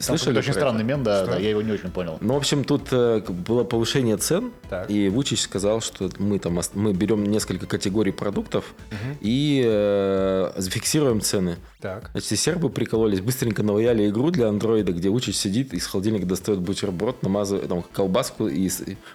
Слышали 0.00 0.38
очень 0.38 0.52
странный 0.52 0.84
мем, 0.84 1.02
да, 1.02 1.26
да, 1.26 1.36
я 1.38 1.50
его 1.50 1.62
не 1.62 1.72
очень 1.72 1.90
понял. 1.90 2.18
Ну, 2.20 2.34
в 2.34 2.36
общем, 2.36 2.64
тут 2.64 2.88
э, 2.92 3.20
было 3.28 3.64
повышение 3.64 4.16
цен, 4.16 4.52
и 4.88 5.08
Вучич 5.08 5.42
сказал, 5.42 5.80
что 5.88 6.08
мы 6.18 6.38
там 6.38 6.58
мы 6.74 6.92
берем 6.92 7.24
несколько 7.24 7.66
категорий 7.66 8.12
продуктов 8.12 8.74
и 9.20 9.62
э, 9.66 10.52
зафиксируем 10.56 11.20
цены. 11.20 11.56
Так. 11.80 12.10
Значит, 12.12 12.38
сербы 12.38 12.70
прикололись, 12.70 13.20
быстренько 13.20 13.62
наваяли 13.62 14.08
игру 14.08 14.30
для 14.30 14.48
андроида, 14.48 14.92
где 14.92 15.08
Вучич 15.10 15.36
сидит, 15.36 15.72
из 15.74 15.86
холодильника 15.86 16.26
достает 16.26 16.60
бутерброд, 16.60 17.22
намазывает 17.22 17.68
там, 17.68 17.82
колбаску 17.82 18.48
и 18.48 18.68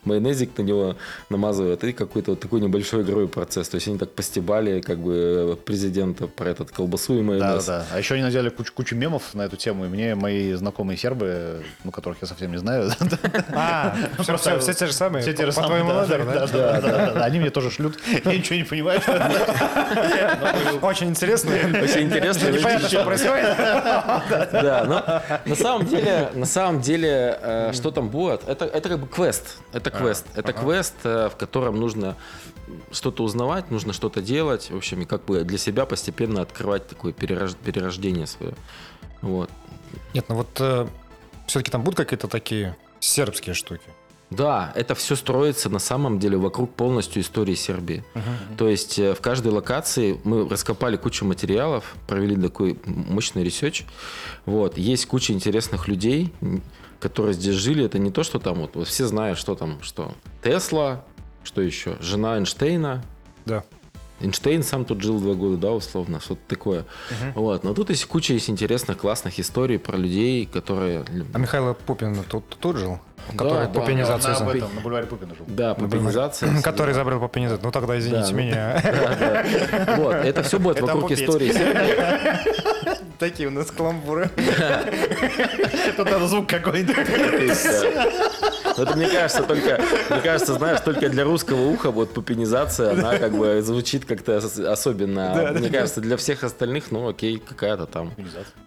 майонезик 0.06 0.58
на 0.58 0.62
него 0.64 0.96
намазывает, 1.30 1.84
и 1.84 1.92
какой-то 1.92 2.32
вот 2.32 2.40
такой 2.40 2.62
небольшой 2.62 3.02
игровой 3.04 3.28
процесс. 3.28 3.68
То 3.70 3.76
есть 3.76 3.88
они 3.88 3.98
так 3.98 4.12
постебали 4.12 4.80
как 4.82 5.00
бы 5.00 5.58
президента 5.66 6.28
про 6.28 6.50
этот 6.52 6.72
колбасу 6.72 7.16
и 7.16 7.18
Да, 7.18 7.24
майонез. 7.24 7.66
да. 7.66 7.86
А 7.92 7.98
еще 8.00 8.14
они 8.16 8.24
наделали 8.24 8.50
кучу, 8.50 8.74
кучу 8.74 8.96
мемов 8.96 9.34
на 9.34 9.42
эту 9.44 9.58
тему, 9.58 9.86
и 9.86 9.90
мне 9.90 10.16
мои 10.16 10.54
знакомые 10.54 10.98
сербы, 10.98 11.64
ну, 11.84 11.92
которых 11.92 12.20
я 12.22 12.28
совсем 12.28 12.52
не 12.52 12.58
знаю, 12.60 12.90
А, 13.54 13.96
все, 14.20 14.74
те 14.74 14.88
же 14.88 14.94
самые. 14.94 15.22
все 15.22 15.34
те 15.34 15.46
же 15.46 15.52
по, 15.52 15.62
самые, 15.62 15.70
твоему 15.84 15.90
да, 15.90 15.96
ладеру, 15.98 16.26
да, 16.26 16.34
да? 16.34 16.40
да, 16.48 16.48
да, 16.48 16.53
да, 16.54 17.12
да. 17.14 17.24
Они 17.26 17.40
мне 17.40 17.50
тоже 17.50 17.72
шлют. 17.72 18.00
Я 18.26 18.34
ничего 18.38 18.56
не 18.56 18.64
понимаю. 18.64 19.02
Очень 20.82 21.10
интересно. 21.10 21.52
Очень 21.52 22.04
интересно. 22.08 22.50
Непонятно, 22.50 22.88
что 22.88 23.04
происходит. 23.04 23.58
Да, 24.54 24.86
но 24.86 25.22
на 25.46 25.56
самом 25.56 25.86
деле, 25.88 26.30
на 26.34 26.46
самом 26.46 26.82
деле, 26.82 27.38
э, 27.42 27.72
что 27.74 27.92
там 27.92 28.10
будет? 28.10 28.48
Это, 28.48 28.66
это 28.66 28.90
как 28.90 29.00
бы 29.00 29.08
квест. 29.08 29.58
Это 29.74 29.90
квест. 29.92 30.26
Это 30.36 30.54
квест, 30.54 30.96
э, 31.04 31.30
в 31.30 31.36
котором 31.36 31.80
нужно 31.80 32.16
что-то 32.92 33.24
узнавать, 33.24 33.72
нужно 33.72 33.94
что-то 33.94 34.22
делать. 34.22 34.70
В 34.70 34.78
общем, 34.78 35.02
и 35.02 35.06
как 35.06 35.26
бы 35.26 35.44
для 35.44 35.58
себя 35.58 35.86
постепенно 35.86 36.42
открывать 36.42 36.88
такое 36.88 37.14
перерож- 37.14 37.58
перерождение 37.64 38.28
свое. 38.28 38.54
Вот. 39.22 39.50
Нет, 40.14 40.26
ну 40.30 40.36
вот 40.36 40.90
все-таки 41.48 41.72
там 41.72 41.84
будут 41.84 41.98
какие-то 41.98 42.28
такие 42.28 42.76
сербские 43.00 43.54
штуки. 43.54 43.84
Да, 44.36 44.72
это 44.76 44.96
все 44.96 45.16
строится 45.16 45.70
на 45.70 45.80
самом 45.80 46.20
деле 46.20 46.38
вокруг 46.38 46.74
полностью 46.74 47.22
истории 47.22 47.56
Сербии. 47.56 48.04
То 48.58 48.68
есть 48.68 49.00
э, 49.00 49.14
в 49.14 49.22
каждой 49.22 49.52
локации 49.52 50.20
мы 50.24 50.48
раскопали 50.48 50.98
кучу 50.98 51.26
материалов, 51.26 51.96
провели 52.08 52.36
такой 52.36 52.80
мощный 52.86 53.44
research. 53.44 53.86
Вот. 54.46 54.78
Есть 54.78 55.06
куча 55.06 55.34
интересных 55.34 55.88
людей, 55.88 56.34
которые 57.00 57.34
здесь 57.34 57.56
жили. 57.56 57.86
Это 57.86 58.00
не 58.00 58.12
то, 58.12 58.24
что 58.24 58.40
там, 58.40 58.62
вот, 58.62 58.76
вот 58.76 58.88
все 58.88 59.06
знают, 59.08 59.38
что 59.38 59.56
там, 59.56 59.82
что 59.82 60.14
Тесла, 60.44 61.04
что 61.44 61.62
еще, 61.62 61.98
жена 62.00 62.38
Эйнштейна, 62.38 63.04
Да. 63.46 63.64
Эйнштейн 64.22 64.64
сам 64.64 64.86
тут 64.86 65.02
жил 65.02 65.20
два 65.20 65.34
года, 65.34 65.58
да, 65.58 65.72
условно, 65.72 66.22
что-то 66.22 66.42
такое. 66.48 66.86
Вот. 67.36 67.64
Но 67.64 67.74
тут 67.74 67.90
есть 67.90 68.06
куча 68.06 68.34
есть 68.34 68.50
интересных, 68.50 68.98
классных 69.00 69.38
историй 69.40 69.78
про 69.78 69.98
людей, 69.98 70.46
которые... 70.46 71.04
А 71.34 71.38
Михаил 71.38 71.74
Пупин 71.74 72.24
тут, 72.24 72.48
тут 72.48 72.78
жил? 72.78 73.00
Который 73.32 73.68
да, 73.68 73.80
пупинизацию... 73.80 74.32
На 74.32 74.38
за- 74.38 74.44
об 74.46 74.50
этом, 74.56 74.76
на 74.76 74.82
бульваре 74.82 75.06
Пупина 75.08 75.36
жил. 75.36 75.46
Да, 75.48 75.74
пупинизация. 75.74 76.62
Который 76.64 76.92
изобрел 76.94 77.20
пупинизацию. 77.20 77.66
Ну 77.66 77.72
тогда 77.72 77.98
извините 77.98 78.32
Да, 78.32 78.38
меня. 78.38 79.96
Вот, 79.98 80.16
это 80.16 80.44
все 80.44 80.60
будет 80.60 80.78
Это 80.78 80.86
вокруг 80.88 81.12
истории. 81.12 81.54
Такие 83.20 83.48
у 83.48 83.52
нас 83.52 83.72
каламбуры. 83.72 84.30
Тут 85.96 86.10
надо 86.10 86.28
звук 86.28 86.48
какой-то. 86.50 86.94
Это, 88.76 88.96
мне 88.96 89.08
кажется, 89.08 89.44
только, 89.44 89.82
мне 90.10 90.22
кажется, 90.22 90.54
знаешь, 90.54 90.80
только 90.82 91.08
для 91.10 91.24
русского 91.24 91.62
уха 91.68 91.92
вот 91.92 92.14
пупинизация, 92.14 92.92
она 92.92 93.18
как 93.18 93.34
бы 93.38 93.62
звучит 93.62 94.06
как-то 94.06 94.38
ос- 94.38 94.58
особенно. 94.60 95.54
Мне 95.54 95.70
кажется, 95.70 96.02
для 96.02 96.18
всех 96.18 96.44
остальных, 96.44 96.92
ну 96.92 97.08
окей, 97.08 97.38
какая-то 97.38 97.86
там 97.86 98.14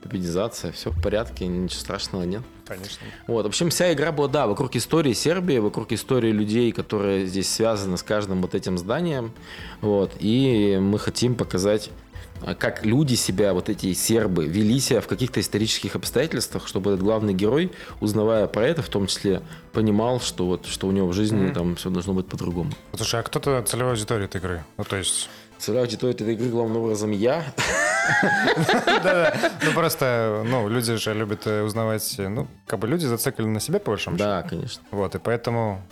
пупинизация, 0.03 0.73
все 0.73 0.91
в 0.91 1.03
порядке, 1.03 1.47
ничего 1.47 1.81
страшного 1.81 2.23
нет. 2.23 2.43
Конечно. 2.67 3.07
Вот, 3.29 3.45
в 3.45 3.49
общем, 3.49 3.71
вся 3.71 3.93
игра 3.93 4.11
была, 4.11 4.29
да, 4.29 4.46
вокруг 4.47 4.77
истории 4.77 5.13
Сербии, 5.13 5.59
вокруг 5.59 5.93
истории 5.93 6.31
людей, 6.31 6.73
которые 6.73 7.27
здесь 7.27 7.49
связаны 7.53 7.97
с 7.97 8.03
каждым 8.03 8.43
вот 8.43 8.55
этим 8.55 8.79
зданием. 8.79 9.33
Вот, 9.81 10.13
и 10.21 10.79
мы 10.81 10.99
хотим 10.99 11.35
показать 11.35 11.91
а, 12.43 12.55
как 12.55 12.85
люди 12.85 13.15
себя, 13.15 13.55
вот 13.55 13.69
эти 13.69 13.93
сербы, 13.93 14.47
вели 14.47 14.79
себя 14.81 15.01
в 15.01 15.07
каких-то 15.07 15.41
исторических 15.41 15.97
обстоятельствах, 15.97 16.67
чтобы 16.69 16.93
этот 16.93 17.03
главный 17.03 17.35
герой, 17.35 17.73
узнавая 18.01 18.47
про 18.47 18.67
это, 18.67 18.83
в 18.83 18.89
том 18.89 19.07
числе, 19.07 19.43
понимал, 19.73 20.21
что 20.21 20.47
вот 20.47 20.67
что 20.67 20.87
у 20.87 20.93
него 20.93 21.09
в 21.09 21.13
жизни 21.13 21.51
там 21.51 21.77
все 21.77 21.91
должно 21.91 22.15
быть 22.15 22.27
по-другому. 22.27 22.73
Слушай, 22.95 23.21
а 23.21 23.23
кто-то 23.23 23.63
целевая 23.67 23.93
аудитория 23.93 24.27
этой 24.27 24.39
игры? 24.39 24.65
Ну, 24.77 24.85
то 24.85 24.97
есть... 24.97 25.29
Целевая 25.59 25.85
аудитория 25.85 26.13
этой 26.15 26.33
игры 26.35 26.49
главным 26.49 26.79
образом 26.83 27.11
я. 27.11 27.45
Да-да. 28.87 29.35
Ну, 29.65 29.73
просто, 29.73 30.45
ну, 30.47 30.69
люди 30.69 30.95
же 30.97 31.15
любят 31.15 31.47
э, 31.47 31.63
узнавать... 31.63 32.15
э, 32.19 32.29
Ну, 32.29 32.47
как 32.67 32.79
бы 32.79 32.87
люди 32.89 33.05
зациклены 33.07 33.51
на 33.51 33.61
себе, 33.61 33.79
по 33.81 33.91
большому. 33.93 34.17
Да, 34.17 34.43
конечно. 34.43 34.83
Вот, 34.91 35.15
и 35.15 35.19
поэтому 35.19 35.83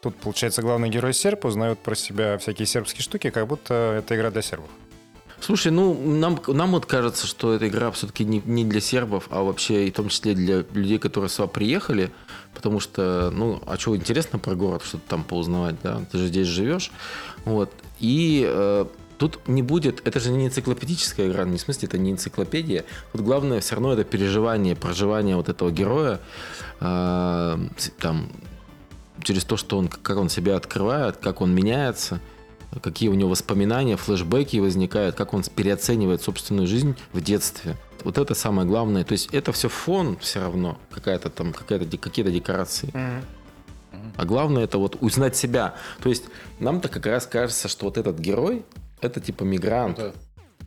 тут, 0.00 0.16
получается, 0.16 0.62
главный 0.62 0.88
герой 0.88 1.12
серб 1.12 1.44
узнает 1.44 1.78
про 1.78 1.94
себя 1.94 2.38
всякие 2.38 2.66
сербские 2.66 3.02
штуки, 3.02 3.30
как 3.30 3.46
будто 3.46 3.74
это 3.98 4.16
игра 4.16 4.30
для 4.30 4.42
сербов. 4.42 4.68
Слушай, 5.40 5.72
ну, 5.72 5.94
нам, 5.94 6.40
нам 6.48 6.70
вот 6.70 6.86
кажется, 6.86 7.26
что 7.26 7.52
эта 7.52 7.68
игра 7.68 7.90
все-таки 7.90 8.24
не, 8.24 8.40
не 8.46 8.64
для 8.64 8.80
сербов, 8.80 9.26
а 9.30 9.42
вообще 9.42 9.86
и 9.86 9.90
в 9.90 9.94
том 9.94 10.08
числе 10.08 10.34
для 10.34 10.64
людей, 10.72 10.98
которые 10.98 11.28
сюда 11.28 11.48
приехали, 11.48 12.10
потому 12.54 12.80
что, 12.80 13.30
ну, 13.30 13.60
а 13.66 13.76
что 13.76 13.94
интересно 13.94 14.38
про 14.38 14.54
город, 14.54 14.82
что-то 14.84 15.02
там 15.06 15.22
поузнавать, 15.22 15.76
да, 15.82 16.00
ты 16.10 16.16
же 16.18 16.26
здесь 16.28 16.46
живешь, 16.46 16.90
вот, 17.44 17.70
и 18.00 18.44
э, 18.46 18.86
тут 19.18 19.46
не 19.48 19.62
будет, 19.62 20.06
это 20.06 20.20
же 20.20 20.30
не 20.30 20.46
энциклопедическая 20.46 21.28
игра, 21.28 21.44
не 21.44 21.56
в 21.56 21.60
смысле, 21.60 21.88
это 21.88 21.98
не 21.98 22.10
энциклопедия, 22.10 22.84
тут 23.12 23.22
главное 23.22 23.60
все 23.60 23.76
равно 23.76 23.92
это 23.92 24.04
переживание, 24.04 24.76
проживание 24.76 25.36
вот 25.36 25.48
этого 25.48 25.70
героя, 25.70 26.20
э, 26.80 27.58
там, 27.98 28.28
через 29.22 29.44
то, 29.44 29.56
что 29.56 29.78
он, 29.78 29.88
как 29.88 30.16
он 30.16 30.28
себя 30.28 30.56
открывает, 30.56 31.16
как 31.16 31.40
он 31.40 31.54
меняется, 31.54 32.20
какие 32.82 33.08
у 33.08 33.14
него 33.14 33.30
воспоминания, 33.30 33.96
флешбеки 33.96 34.56
возникают, 34.58 35.16
как 35.16 35.34
он 35.34 35.42
переоценивает 35.42 36.22
собственную 36.22 36.66
жизнь 36.66 36.96
в 37.12 37.20
детстве. 37.20 37.76
Вот 38.02 38.18
это 38.18 38.34
самое 38.34 38.68
главное. 38.68 39.04
То 39.04 39.12
есть 39.12 39.32
это 39.32 39.52
все 39.52 39.68
фон 39.68 40.18
все 40.18 40.40
равно, 40.40 40.78
какая-то 40.90 41.30
там, 41.30 41.52
какая-то, 41.52 41.96
какие-то 41.96 42.30
декорации. 42.30 42.92
А 44.16 44.24
главное 44.24 44.64
это 44.64 44.78
вот 44.78 44.96
узнать 45.00 45.36
себя. 45.36 45.74
То 46.02 46.08
есть 46.08 46.24
нам-то 46.60 46.88
как 46.88 47.06
раз 47.06 47.26
кажется, 47.26 47.68
что 47.68 47.86
вот 47.86 47.98
этот 47.98 48.18
герой, 48.18 48.64
это 49.00 49.20
типа 49.20 49.44
мигрант. 49.44 49.98
Это- 49.98 50.14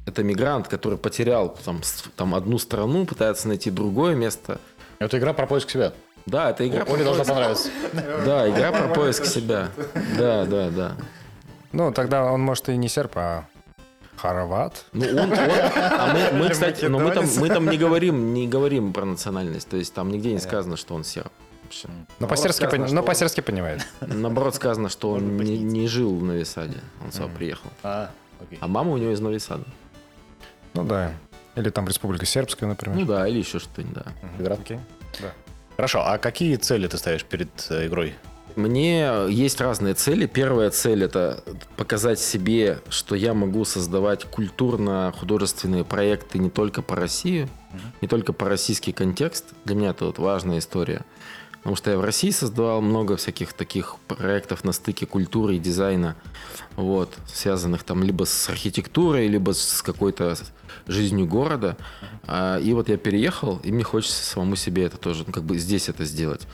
Это 0.05 0.23
мигрант, 0.23 0.69
который 0.69 0.97
потерял 0.97 1.49
там, 1.65 1.81
там 2.15 2.33
одну 2.33 2.57
страну, 2.60 3.05
пытается 3.05 3.49
найти 3.49 3.69
другое 3.69 4.15
место. 4.15 4.60
Это 4.99 5.17
игра 5.17 5.33
про 5.33 5.45
поиск 5.47 5.69
себя. 5.69 5.91
Да, 6.25 6.49
это 6.51 6.65
игра 6.65 6.86
про 6.86 6.93
Оле 6.93 7.03
должна 7.03 7.23
поиск- 7.25 7.27
понравиться. 7.27 7.69
Да, 8.25 8.49
игра 8.49 8.71
про 8.71 8.88
поиск 8.93 9.25
себя. 9.25 9.69
Да, 10.17 10.45
да, 10.45 10.69
да. 10.69 10.91
Ну, 11.73 11.91
тогда 11.91 12.23
он, 12.31 12.39
может, 12.41 12.69
и 12.69 12.77
не 12.77 12.88
серб, 12.88 13.12
а 13.15 13.47
хорват. 14.15 14.86
Ну, 14.93 15.05
он, 15.07 15.31
он- 15.31 15.33
а 15.33 16.13
мы, 16.13 16.39
мы, 16.43 16.49
кстати, 16.49 16.86
но 16.86 16.99
мы 16.99 17.12
там, 17.12 17.25
мы 17.38 17.49
там 17.49 17.69
не 17.69 17.77
говорим, 17.77 18.33
не 18.33 18.47
говорим 18.47 18.93
про 18.93 19.03
национальность. 19.05 19.67
То 19.67 19.75
есть 19.77 19.93
там 19.93 20.10
нигде 20.12 20.31
не 20.31 20.39
сказано, 20.39 20.77
что 20.77 20.95
он 20.95 21.03
серб. 21.03 21.31
Вообще. 21.67 21.89
Но 22.19 22.27
по-сербски, 22.27 22.63
сказано, 22.63 22.88
что 22.88 22.95
но 22.95 23.01
он- 23.01 23.08
по-сербски 23.08 23.41
понимает. 23.41 23.86
Наоборот, 23.99 24.56
сказано, 24.56 24.88
что 24.88 25.12
он 25.12 25.36
не, 25.38 25.58
не 25.58 25.88
жил 25.88 26.15
в 26.15 26.23
Нови 26.23 26.43
Саде. 26.43 26.77
Он 27.03 27.12
сюда 27.12 27.27
приехал. 27.27 27.69
А, 27.84 28.10
окей. 28.41 28.58
А 28.62 28.67
мама 28.67 28.91
у 28.91 28.97
него 28.97 29.12
из 29.12 29.19
Нови 29.19 29.38
Сада. 29.38 29.65
Ну 30.73 30.86
да. 30.86 31.12
Или 31.56 31.69
там 31.69 31.88
Республика 31.88 32.25
Сербская, 32.25 32.69
например. 32.69 32.97
Ну 32.99 33.06
да, 33.06 33.27
или 33.27 33.39
еще 33.39 33.60
что-нибудь, 33.60 34.03
да. 34.39 34.53
Окей. 34.53 34.80
Да. 35.19 35.34
Хорошо, 35.75 36.03
а 36.06 36.17
какие 36.17 36.56
цели 36.56 36.88
ты 36.88 36.97
ставишь 36.97 37.25
перед 37.25 37.49
э, 37.69 37.88
игрой? 37.88 38.15
Мне 38.56 39.12
есть 39.29 39.60
разные 39.62 39.94
цели. 39.94 40.25
Первая 40.25 40.71
цель 40.71 41.04
это 41.04 41.44
показать 41.75 42.19
себе, 42.19 42.79
что 42.89 43.13
я 43.13 43.35
могу 43.35 43.65
создавать 43.65 44.23
культурно-художественные 44.25 45.83
проекты 45.83 46.39
не 46.39 46.50
только 46.50 46.81
по 46.81 46.96
России, 46.96 47.48
не 48.02 48.08
только 48.08 48.33
по 48.33 48.50
российский 48.50 48.94
контекст. 48.94 49.54
Для 49.65 49.75
меня 49.75 49.89
это 49.91 50.06
вот 50.06 50.17
важная 50.17 50.58
история. 50.58 51.02
Потому 51.67 51.75
что 51.75 51.91
я 51.91 51.97
в 51.97 52.01
России 52.01 52.29
создавал 52.29 52.79
много 52.79 53.17
всяких 53.17 53.51
таких 53.51 53.97
проектов 54.07 54.63
на 54.63 54.71
стыке 54.71 55.05
культуры 55.05 55.57
и 55.57 55.59
дизайна, 55.59 56.15
вот, 56.77 57.13
связанных 57.27 57.83
там 57.83 58.03
либо 58.03 58.23
с 58.23 58.47
архитектурой, 58.47 59.27
либо 59.27 59.51
с 59.51 59.81
какой-то 59.81 60.37
жизнью 60.88 61.27
города. 61.27 61.77
А, 62.25 62.60
и 62.60 62.73
вот 62.73 62.90
я 62.90 62.98
переехал, 62.98 63.60
и 63.63 63.71
мне 63.71 63.83
хочется 63.83 64.23
самому 64.23 64.56
себе 64.56 64.85
это 64.85 64.98
тоже, 64.98 65.23
ну, 65.27 65.33
как 65.33 65.44
бы 65.44 65.58
здесь 65.58 65.90
это 65.90 66.06
сделать. 66.06 66.48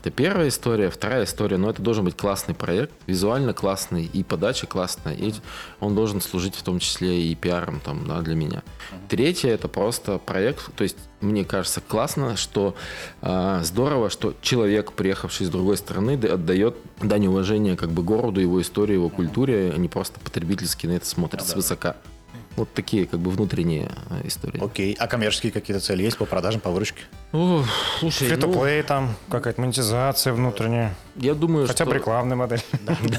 Это 0.00 0.10
первая 0.10 0.48
история. 0.48 0.90
Вторая 0.90 1.24
история, 1.24 1.56
но 1.56 1.70
это 1.70 1.82
должен 1.82 2.04
быть 2.04 2.16
классный 2.16 2.54
проект, 2.54 2.92
визуально 3.06 3.52
классный, 3.52 4.04
и 4.04 4.22
подача 4.22 4.66
классная, 4.66 5.14
и 5.14 5.32
он 5.80 5.94
должен 5.94 6.20
служить 6.20 6.54
в 6.54 6.62
том 6.62 6.78
числе 6.78 7.22
и 7.22 7.34
пиаром 7.34 7.80
там, 7.80 8.06
да, 8.06 8.20
для 8.20 8.34
меня. 8.34 8.62
Третье, 9.08 9.50
это 9.50 9.68
просто 9.68 10.18
проект, 10.18 10.74
то 10.74 10.84
есть 10.84 10.96
мне 11.20 11.44
кажется 11.44 11.80
классно, 11.80 12.36
что 12.36 12.74
э, 13.20 13.60
здорово, 13.62 14.10
что 14.10 14.34
человек, 14.40 14.92
приехавший 14.92 15.46
с 15.46 15.50
другой 15.50 15.76
стороны, 15.76 16.12
отдает 16.12 16.76
дань 17.02 17.26
уважения 17.26 17.76
как 17.76 17.90
бы 17.90 18.02
городу, 18.02 18.40
его 18.40 18.60
истории, 18.60 18.94
его 18.94 19.08
культуре, 19.10 19.72
а 19.74 19.78
не 19.78 19.88
просто 19.88 20.18
потребительски 20.20 20.86
на 20.86 20.92
это 20.92 21.06
смотрит 21.06 21.42
да, 21.42 21.46
свысока. 21.46 21.96
Вот 22.56 22.72
такие 22.74 23.06
как 23.06 23.20
бы 23.20 23.30
внутренние 23.30 23.90
э, 24.10 24.26
истории. 24.26 24.62
Окей. 24.62 24.96
А 24.98 25.06
коммерческие 25.06 25.52
какие-то 25.52 25.82
цели 25.82 26.02
есть 26.02 26.18
по 26.18 26.26
продажам, 26.26 26.60
по 26.60 26.70
выручке? 26.70 27.02
О, 27.32 27.64
слушай, 28.00 28.28
фри 28.28 28.36
ну, 28.36 28.52
плей 28.52 28.82
там, 28.82 29.14
какая-то 29.28 29.60
монетизация 29.60 30.32
внутренняя. 30.32 30.94
я 31.16 31.34
думаю, 31.34 31.66
Хотя 31.66 31.84
бы 31.84 31.92
что... 31.92 31.98
рекламная 31.98 32.36
модель. 32.36 32.62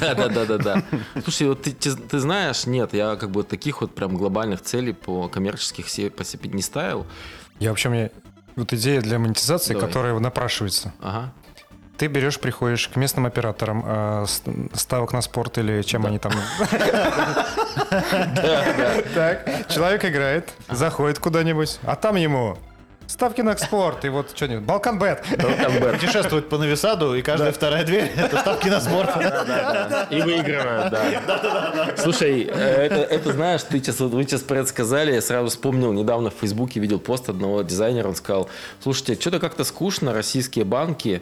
Да, 0.01 0.13
да, 0.15 0.27
да, 0.27 0.45
да, 0.45 0.57
да. 0.57 0.83
Слушай, 1.23 1.47
вот 1.47 1.63
ты, 1.63 1.71
ты, 1.71 1.95
ты 1.95 2.19
знаешь, 2.19 2.65
нет, 2.65 2.93
я 2.93 3.15
как 3.15 3.31
бы 3.31 3.43
таких 3.43 3.81
вот 3.81 3.95
прям 3.95 4.17
глобальных 4.17 4.61
целей 4.61 4.93
по 4.93 5.29
коммерческих 5.29 5.85
по 6.11 6.23
себе 6.23 6.49
не 6.49 6.61
ставил. 6.61 7.05
Я 7.59 7.69
вообще 7.69 7.89
мне... 7.89 8.11
Вот 8.57 8.73
идея 8.73 8.99
для 9.01 9.17
монетизации, 9.17 9.73
Давай. 9.73 9.87
которая 9.87 10.19
напрашивается. 10.19 10.93
Ага. 10.99 11.33
Ты 12.01 12.07
берешь, 12.07 12.39
приходишь 12.39 12.87
к 12.87 12.95
местным 12.95 13.27
операторам 13.27 13.83
э, 13.85 14.25
ставок 14.73 15.13
на 15.13 15.21
спорт 15.21 15.59
или 15.59 15.83
чем 15.83 16.07
они 16.07 16.17
там... 16.17 16.31
Так, 19.13 19.67
человек 19.67 20.03
играет, 20.05 20.49
заходит 20.67 21.19
куда-нибудь, 21.19 21.77
а 21.83 21.95
там 21.95 22.15
ему 22.15 22.57
ставки 23.05 23.41
на 23.41 23.55
спорт, 23.55 24.03
и 24.03 24.09
вот 24.09 24.31
что-нибудь, 24.35 24.65
Балканбет. 24.65 25.23
Путешествует 25.91 26.49
по 26.49 26.57
Новисаду, 26.57 27.13
и 27.13 27.21
каждая 27.21 27.51
вторая 27.51 27.85
дверь— 27.85 28.11
это 28.17 28.39
ставки 28.39 28.67
на 28.69 28.81
спорт. 28.81 29.11
И 30.09 30.21
выигрывают, 30.23 30.91
да. 30.91 31.95
Слушай, 31.97 32.49
э, 32.51 32.87
это, 32.87 32.95
это 32.95 33.31
знаешь, 33.31 33.61
ты 33.61 33.77
сейчас, 33.77 33.99
вы 33.99 34.23
сейчас 34.23 34.41
про 34.41 34.57
это 34.57 34.69
сказали, 34.69 35.13
я 35.13 35.21
сразу 35.21 35.49
вспомнил, 35.49 35.93
недавно 35.93 36.31
в 36.31 36.33
Фейсбуке 36.39 36.79
видел 36.79 36.99
пост 36.99 37.29
одного 37.29 37.61
дизайнера, 37.61 38.07
он 38.07 38.15
сказал, 38.15 38.49
слушайте, 38.81 39.21
что-то 39.21 39.39
как-то 39.39 39.63
скучно, 39.65 40.13
российские 40.13 40.65
банки 40.65 41.21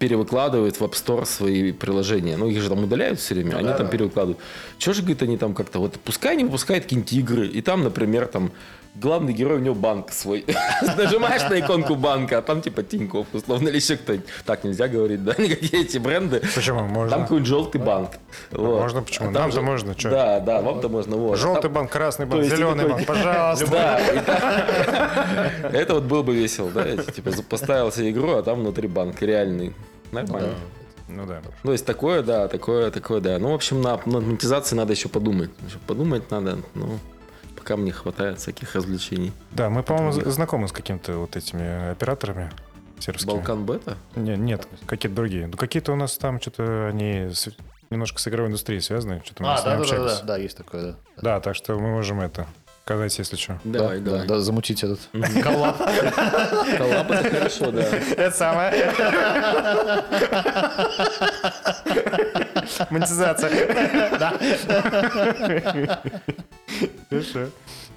перевыкладывают 0.00 0.80
в 0.80 0.82
App 0.82 0.92
Store 0.92 1.26
свои 1.26 1.72
приложения. 1.72 2.36
Ну, 2.38 2.48
их 2.48 2.60
же 2.62 2.70
там 2.70 2.82
удаляют 2.82 3.20
все 3.20 3.34
время, 3.34 3.56
они 3.56 3.68
там 3.74 3.86
перевыкладывают. 3.88 4.38
Чего 4.78 4.94
же, 4.94 5.02
говорит, 5.02 5.22
они 5.22 5.36
там 5.36 5.54
как-то... 5.54 5.78
Вот 5.78 6.00
пускай 6.00 6.32
они 6.32 6.44
выпускают 6.44 6.84
какие-нибудь 6.84 7.12
игры, 7.12 7.46
и 7.46 7.60
там, 7.60 7.84
например, 7.84 8.26
там 8.26 8.50
главный 8.94 9.32
герой, 9.34 9.58
у 9.58 9.60
него 9.60 9.74
банк 9.74 10.10
свой. 10.10 10.44
Нажимаешь 10.96 11.42
на 11.48 11.60
иконку 11.60 11.94
банка, 11.96 12.38
а 12.38 12.42
там 12.42 12.62
типа 12.62 12.82
Тинькофф, 12.82 13.26
условно, 13.34 13.68
или 13.68 13.76
еще 13.76 13.96
кто-нибудь. 13.96 14.26
Так 14.46 14.64
нельзя 14.64 14.88
говорить, 14.88 15.22
да? 15.22 15.34
Никакие 15.38 15.82
эти 15.82 15.98
бренды. 15.98 16.40
Почему? 16.54 16.80
Можно. 16.84 17.10
Там 17.10 17.22
какой-нибудь 17.22 17.48
желтый 17.48 17.80
банк. 17.80 18.10
Вот. 18.50 18.80
Можно, 18.80 19.02
почему? 19.02 19.28
А 19.28 19.32
там 19.32 19.42
Нам-то 19.42 19.56
же- 19.56 19.62
можно, 19.62 19.94
чё? 19.94 20.10
Да, 20.10 20.40
да, 20.40 20.60
вам-то 20.62 20.88
можно. 20.88 21.16
Вот. 21.16 21.38
Желтый 21.38 21.62
Там- 21.62 21.72
банк, 21.72 21.92
красный 21.92 22.26
банк, 22.26 22.44
зеленый 22.44 22.88
банк, 22.88 23.06
пожалуйста. 23.06 23.66
Да, 25.62 25.78
это 25.78 25.94
вот 25.94 26.04
было 26.04 26.22
бы 26.22 26.34
весело, 26.34 26.70
да? 26.70 26.96
Типа 26.96 27.30
поставил 27.48 27.92
себе 27.92 28.10
игру, 28.10 28.32
а 28.32 28.42
там 28.42 28.60
внутри 28.60 28.88
банк 28.88 29.20
реальный. 29.22 29.72
Нормально. 30.12 30.54
Ну 31.08 31.26
да. 31.26 31.42
То 31.62 31.72
есть 31.72 31.84
такое, 31.86 32.22
да, 32.22 32.46
такое, 32.48 32.90
такое, 32.90 33.20
да. 33.20 33.38
Ну, 33.38 33.50
в 33.50 33.54
общем, 33.54 33.80
на, 33.82 33.96
на 34.06 34.20
монетизации 34.20 34.76
надо 34.76 34.92
еще 34.92 35.08
подумать. 35.08 35.50
Еще 35.66 35.78
подумать 35.78 36.30
надо, 36.30 36.58
ну, 36.74 36.98
пока 37.56 37.76
мне 37.76 37.90
хватает 37.92 38.38
всяких 38.38 38.74
развлечений. 38.76 39.32
Да, 39.50 39.70
мы, 39.70 39.82
по-моему, 39.82 40.12
з- 40.12 40.30
знакомы 40.30 40.68
с 40.68 40.72
какими-то 40.72 41.16
вот 41.18 41.34
этими 41.36 41.90
операторами 41.90 42.50
сербскими. 43.00 43.32
Балкан 43.32 43.64
Бета? 43.64 43.96
Не, 44.14 44.36
нет, 44.36 44.68
какие-то 44.86 45.16
другие. 45.16 45.48
Ну, 45.48 45.56
какие-то 45.56 45.92
у 45.92 45.96
нас 45.96 46.16
там 46.16 46.40
что-то 46.40 46.86
они 46.88 47.30
с- 47.34 47.48
немножко 47.90 48.20
с 48.20 48.28
игровой 48.28 48.48
индустрией 48.48 48.80
связаны. 48.80 49.20
Что-то 49.24 49.42
мы 49.42 49.52
А, 49.52 49.56
с 49.56 49.64
ними 49.64 49.76
да, 49.78 49.84
да, 49.84 49.96
да, 49.96 50.04
да, 50.04 50.22
да, 50.22 50.36
есть 50.36 50.56
такое, 50.56 50.82
да. 50.92 50.96
Да, 51.22 51.40
так 51.40 51.56
что 51.56 51.74
мы 51.76 51.90
можем 51.90 52.20
это 52.20 52.46
сказать, 52.84 53.18
если 53.18 53.36
что. 53.36 53.58
Давай, 53.64 53.98
Да, 54.00 54.10
давай. 54.10 54.26
да, 54.26 54.40
замутить 54.40 54.82
этот 54.82 54.98
коллаб. 55.42 55.78
Коллаб 55.78 57.10
это 57.10 57.30
хорошо, 57.30 57.70
да. 57.70 57.82
Это 58.16 58.30
самое. 58.36 58.92
Монетизация. 62.90 63.50
Хорошо. 67.10 67.46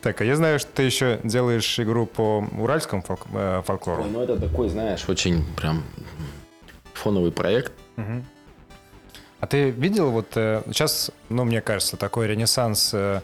Так, 0.02 0.20
а 0.22 0.26
я 0.26 0.36
знаю, 0.36 0.60
что 0.60 0.70
ты 0.74 0.84
еще 0.84 1.20
делаешь 1.24 1.80
игру 1.80 2.06
по 2.06 2.46
уральскому 2.60 3.02
фолк- 3.04 3.28
э, 3.34 3.62
фольклору. 3.66 4.04
Ой, 4.04 4.10
Ну, 4.12 4.22
это 4.22 4.38
такой, 4.38 4.68
знаешь, 4.70 5.08
очень 5.08 5.46
прям 5.56 5.84
фоновый 6.94 7.32
проект. 7.32 7.72
А 9.40 9.48
ты 9.48 9.72
видел 9.72 10.12
вот 10.12 10.28
э, 10.36 10.62
сейчас, 10.68 11.12
ну, 11.30 11.44
мне 11.46 11.62
кажется, 11.62 11.98
такой 11.98 12.28
ренессанс 12.28 12.92
э, 12.94 13.20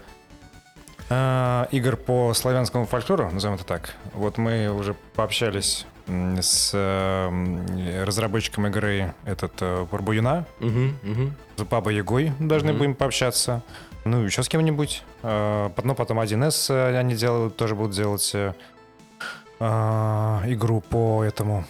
э, 1.10 1.66
игр 1.72 1.96
по 1.98 2.34
славянскому 2.34 2.86
фольклору, 2.86 3.30
назовем 3.32 3.56
это 3.56 3.66
так. 3.66 3.96
Вот 4.14 4.38
мы 4.38 4.70
уже 4.72 4.96
пообщались 5.16 5.86
с 6.08 6.72
э, 6.74 8.04
разработчиком 8.04 8.66
игры 8.68 9.14
этот 9.26 9.54
э, 9.62 9.86
Барбуюна, 9.92 10.46
Мгм, 10.60 10.98
мгм. 11.04 11.34
с 11.58 11.64
Бабой 11.64 11.96
Ягой 11.96 12.32
должны 12.40 12.70
Мгм. 12.72 12.78
будем 12.80 12.96
пообщаться. 12.96 13.62
Ну, 14.06 14.24
еще 14.24 14.42
с 14.44 14.50
кем-нибудь. 14.50 15.04
Э, 15.24 15.70
потом, 15.76 15.96
потом 15.96 16.20
1С 16.20 16.70
э, 16.74 16.98
они 16.98 17.16
делают, 17.16 17.58
тоже 17.58 17.76
будут 17.76 17.96
делать 17.96 18.32
э, 18.34 18.54
э, 19.60 19.66
игру 20.48 20.82
по 20.82 21.24
этому, 21.24 21.66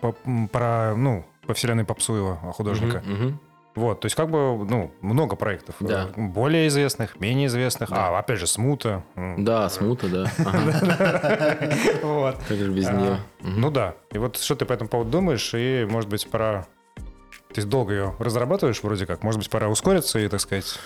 по, 0.00 0.12
про, 0.50 0.94
ну, 0.96 1.24
по 1.46 1.54
вселенной 1.54 1.84
Попсуева, 1.84 2.36
художника. 2.52 3.02
Мгм, 3.04 3.14
мгм. 3.26 3.40
Вот, 3.78 4.00
то 4.00 4.06
есть 4.06 4.16
как 4.16 4.28
бы, 4.28 4.64
ну, 4.64 4.92
много 5.00 5.36
проектов. 5.36 5.76
Да. 5.80 6.08
Э, 6.16 6.20
Более 6.20 6.66
известных, 6.68 7.20
менее 7.20 7.46
известных. 7.46 7.90
Да. 7.90 8.08
А, 8.08 8.18
опять 8.18 8.38
же, 8.38 8.46
Смута. 8.46 9.04
Да, 9.16 9.68
смута, 9.68 10.08
да. 10.08 10.30
Вот. 12.02 12.36
Как 12.48 12.56
же 12.56 12.70
без 12.70 12.86
А, 12.88 12.92
нее. 12.92 13.20
Ну 13.40 13.70
да. 13.70 13.94
И 14.12 14.18
вот 14.18 14.36
что 14.36 14.54
ты 14.56 14.64
по 14.64 14.72
этому 14.72 14.88
поводу 14.88 15.10
думаешь? 15.10 15.52
И, 15.54 15.86
может 15.88 16.10
быть, 16.10 16.28
пора... 16.28 16.66
Ты 17.52 17.62
долго 17.62 17.92
ее 17.92 18.14
разрабатываешь 18.18 18.82
вроде 18.82 19.06
как. 19.06 19.22
Может 19.22 19.38
быть, 19.38 19.50
пора 19.50 19.68
ускориться 19.68 20.18
и, 20.18 20.28
так 20.28 20.40
сказать... 20.40 20.78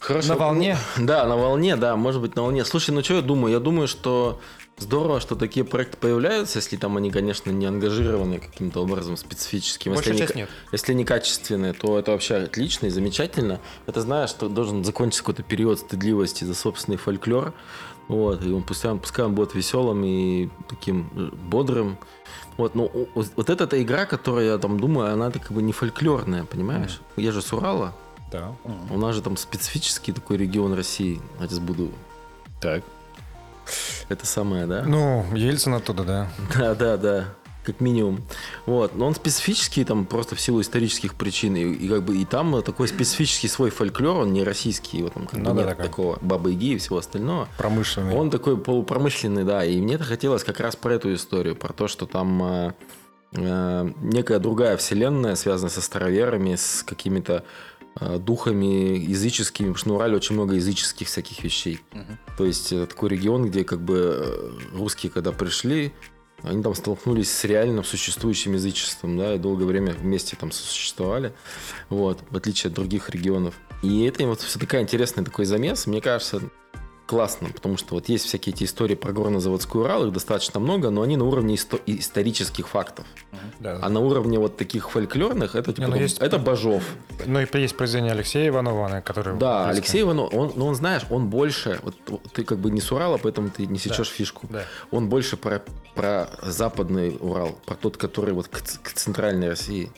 Хорошо. 0.00 0.34
На 0.34 0.36
волне? 0.38 0.76
Ну, 0.96 1.06
Да, 1.06 1.26
на 1.26 1.36
волне, 1.36 1.74
да, 1.76 1.96
может 1.96 2.20
быть, 2.20 2.36
на 2.36 2.42
волне. 2.42 2.64
Слушай, 2.64 2.92
ну 2.92 3.02
что 3.02 3.14
я 3.14 3.22
думаю? 3.22 3.52
Я 3.52 3.58
думаю, 3.60 3.88
что 3.88 4.40
здорово, 4.78 5.20
что 5.20 5.34
такие 5.36 5.64
проекты 5.64 5.96
появляются, 5.96 6.58
если 6.58 6.76
там 6.76 6.96
они, 6.96 7.10
конечно, 7.10 7.50
не 7.50 7.66
ангажированы 7.66 8.38
каким-то 8.38 8.80
образом 8.82 9.16
специфическим. 9.16 9.94
Большая 9.94 10.12
если 10.14 10.24
часть 10.24 10.32
они, 10.34 10.40
нет. 10.42 10.50
Если 10.72 10.92
не 10.94 11.04
качественные, 11.04 11.72
то 11.72 11.98
это 11.98 12.12
вообще 12.12 12.36
отлично 12.36 12.86
и 12.86 12.90
замечательно. 12.90 13.60
Это 13.86 14.00
знаешь, 14.00 14.30
что 14.30 14.48
должен 14.48 14.84
закончиться 14.84 15.22
какой-то 15.22 15.42
период 15.42 15.78
стыдливости 15.80 16.44
за 16.44 16.54
собственный 16.54 16.96
фольклор. 16.98 17.52
Вот, 18.08 18.42
и 18.44 18.50
он 18.50 18.62
пускай, 18.62 18.90
он- 18.90 19.00
пускай 19.00 19.26
он 19.26 19.34
будет 19.34 19.54
веселым 19.54 20.02
и 20.04 20.48
таким 20.68 21.10
э, 21.14 21.28
бодрым. 21.50 21.98
Вот, 22.56 22.74
но 22.74 22.84
у- 22.86 23.06
вот, 23.14 23.50
эта 23.50 23.64
-то 23.64 23.82
игра, 23.82 24.06
которая, 24.06 24.46
я 24.46 24.58
там 24.58 24.80
думаю, 24.80 25.12
она 25.12 25.30
как 25.30 25.52
бы 25.52 25.60
не 25.62 25.72
фольклорная, 25.72 26.44
понимаешь? 26.44 27.00
Я 27.16 27.32
же 27.32 27.42
с 27.42 27.52
Урала. 27.52 27.94
Да. 28.32 28.52
У 28.90 28.98
нас 28.98 29.14
же 29.14 29.22
там 29.22 29.36
специфический 29.36 30.12
такой 30.12 30.36
регион 30.38 30.74
России. 30.74 31.20
Я 31.40 31.46
сейчас 31.48 31.58
буду... 31.58 31.90
Так. 32.60 32.82
Это 34.08 34.26
самое, 34.26 34.66
да? 34.66 34.82
Ну, 34.86 35.24
Ельцин 35.34 35.74
оттуда, 35.74 36.04
да. 36.04 36.28
Да, 36.58 36.74
да, 36.74 36.96
да. 36.96 37.24
Как 37.64 37.80
минимум. 37.82 38.22
Вот. 38.64 38.94
Но 38.96 39.06
он 39.06 39.14
специфический 39.14 39.84
там 39.84 40.06
просто 40.06 40.34
в 40.34 40.40
силу 40.40 40.62
исторических 40.62 41.14
причин. 41.14 41.54
И, 41.54 41.64
и 41.64 41.86
как 41.88 42.02
бы 42.02 42.16
и 42.16 42.24
там 42.24 42.62
такой 42.62 42.88
специфический 42.88 43.48
свой 43.48 43.68
фольклор, 43.68 44.16
он 44.22 44.32
не 44.32 44.42
российский. 44.42 44.98
Его 44.98 45.10
там 45.10 45.26
как 45.26 45.38
Ну 45.38 45.50
бы 45.50 45.56
да, 45.56 45.66
нет 45.66 45.68
такой. 45.76 45.86
такого 45.86 46.18
бабы 46.22 46.52
Яги 46.52 46.72
и 46.74 46.78
всего 46.78 46.96
остального. 46.96 47.46
Промышленный. 47.58 48.14
Он 48.14 48.30
такой 48.30 48.56
полупромышленный, 48.56 49.44
да. 49.44 49.64
И 49.66 49.78
мне-то 49.82 50.04
хотелось 50.04 50.44
как 50.44 50.60
раз 50.60 50.76
про 50.76 50.94
эту 50.94 51.12
историю, 51.12 51.56
про 51.56 51.74
то, 51.74 51.88
что 51.88 52.06
там 52.06 52.42
э, 52.42 52.72
э, 53.32 53.90
некая 54.00 54.38
другая 54.38 54.78
вселенная, 54.78 55.34
связанная 55.34 55.70
со 55.70 55.82
староверами, 55.82 56.54
с 56.56 56.82
какими-то 56.82 57.44
духами 58.18 58.98
языческими, 58.98 59.66
потому 59.66 59.76
что 59.76 59.88
на 59.88 59.94
Урале 59.96 60.16
очень 60.16 60.34
много 60.34 60.54
языческих 60.54 61.08
всяких 61.08 61.42
вещей. 61.42 61.80
То 62.36 62.44
есть 62.44 62.72
э, 62.72 62.86
такой 62.86 63.10
регион, 63.10 63.50
где 63.50 63.64
как 63.64 63.80
бы 63.80 64.16
э, 64.20 64.76
русские, 64.76 65.10
когда 65.10 65.32
пришли, 65.32 65.92
они 66.42 66.62
там 66.62 66.74
столкнулись 66.74 67.30
с 67.30 67.44
реальным 67.44 67.82
существующим 67.84 68.52
язычеством, 68.54 69.18
да, 69.18 69.34
и 69.34 69.38
долгое 69.38 69.64
время 69.64 69.92
вместе 69.92 70.36
там 70.36 70.52
существовали, 70.52 71.32
вот, 71.88 72.20
в 72.30 72.36
отличие 72.36 72.68
от 72.68 72.74
других 72.74 73.10
регионов. 73.10 73.54
И 73.82 74.04
это 74.04 74.24
вот 74.26 74.40
все 74.40 74.58
такая 74.58 74.82
интересный 74.82 75.24
такой 75.24 75.44
замес. 75.44 75.86
Мне 75.86 76.00
кажется, 76.00 76.42
классно, 77.08 77.48
потому 77.48 77.78
что 77.78 77.94
вот 77.94 78.10
есть 78.10 78.26
всякие 78.26 78.54
эти 78.54 78.64
истории 78.64 78.94
про 78.94 79.12
горно-заводской 79.12 79.80
Урал, 79.80 80.06
их 80.06 80.12
достаточно 80.12 80.60
много, 80.60 80.90
но 80.90 81.00
они 81.00 81.16
на 81.16 81.24
уровне 81.24 81.54
исто- 81.54 81.80
исторических 81.86 82.68
фактов. 82.68 83.06
Да. 83.60 83.78
А 83.80 83.88
на 83.88 84.00
уровне 84.00 84.38
вот 84.38 84.58
таких 84.58 84.90
фольклорных, 84.90 85.54
это, 85.54 85.72
типа, 85.72 85.80
Не, 85.80 85.86
ну 85.86 85.92
там- 85.92 86.02
есть- 86.02 86.18
это 86.18 86.38
Бажов. 86.38 86.82
Ну 87.24 87.40
и 87.40 87.46
есть 87.58 87.76
произведение 87.78 88.12
Алексея 88.12 88.48
Иванова, 88.48 89.00
который... 89.00 89.38
Да, 89.38 89.64
близко. 89.64 89.70
Алексей 89.70 90.02
Иванов, 90.02 90.34
он, 90.34 90.52
ну, 90.54 90.66
он, 90.66 90.74
знаешь, 90.74 91.02
он 91.08 91.28
больше, 91.30 91.80
вот, 91.82 91.94
ты 92.34 92.44
как 92.44 92.58
бы 92.58 92.70
не 92.70 92.80
с 92.82 92.92
Урала, 92.92 93.16
поэтому 93.16 93.48
ты 93.48 93.66
не 93.66 93.78
сечешь 93.78 94.08
фишку. 94.10 94.46
Да. 94.50 94.64
Он 94.90 95.08
больше 95.08 95.38
про, 95.38 95.62
про 95.94 96.28
западный 96.42 97.16
Урал, 97.20 97.58
про 97.64 97.74
тот, 97.74 97.96
который 97.96 98.34
вот 98.34 98.48
к, 98.48 98.60
к 98.82 98.92
центральной 98.92 99.48
России. 99.48 99.90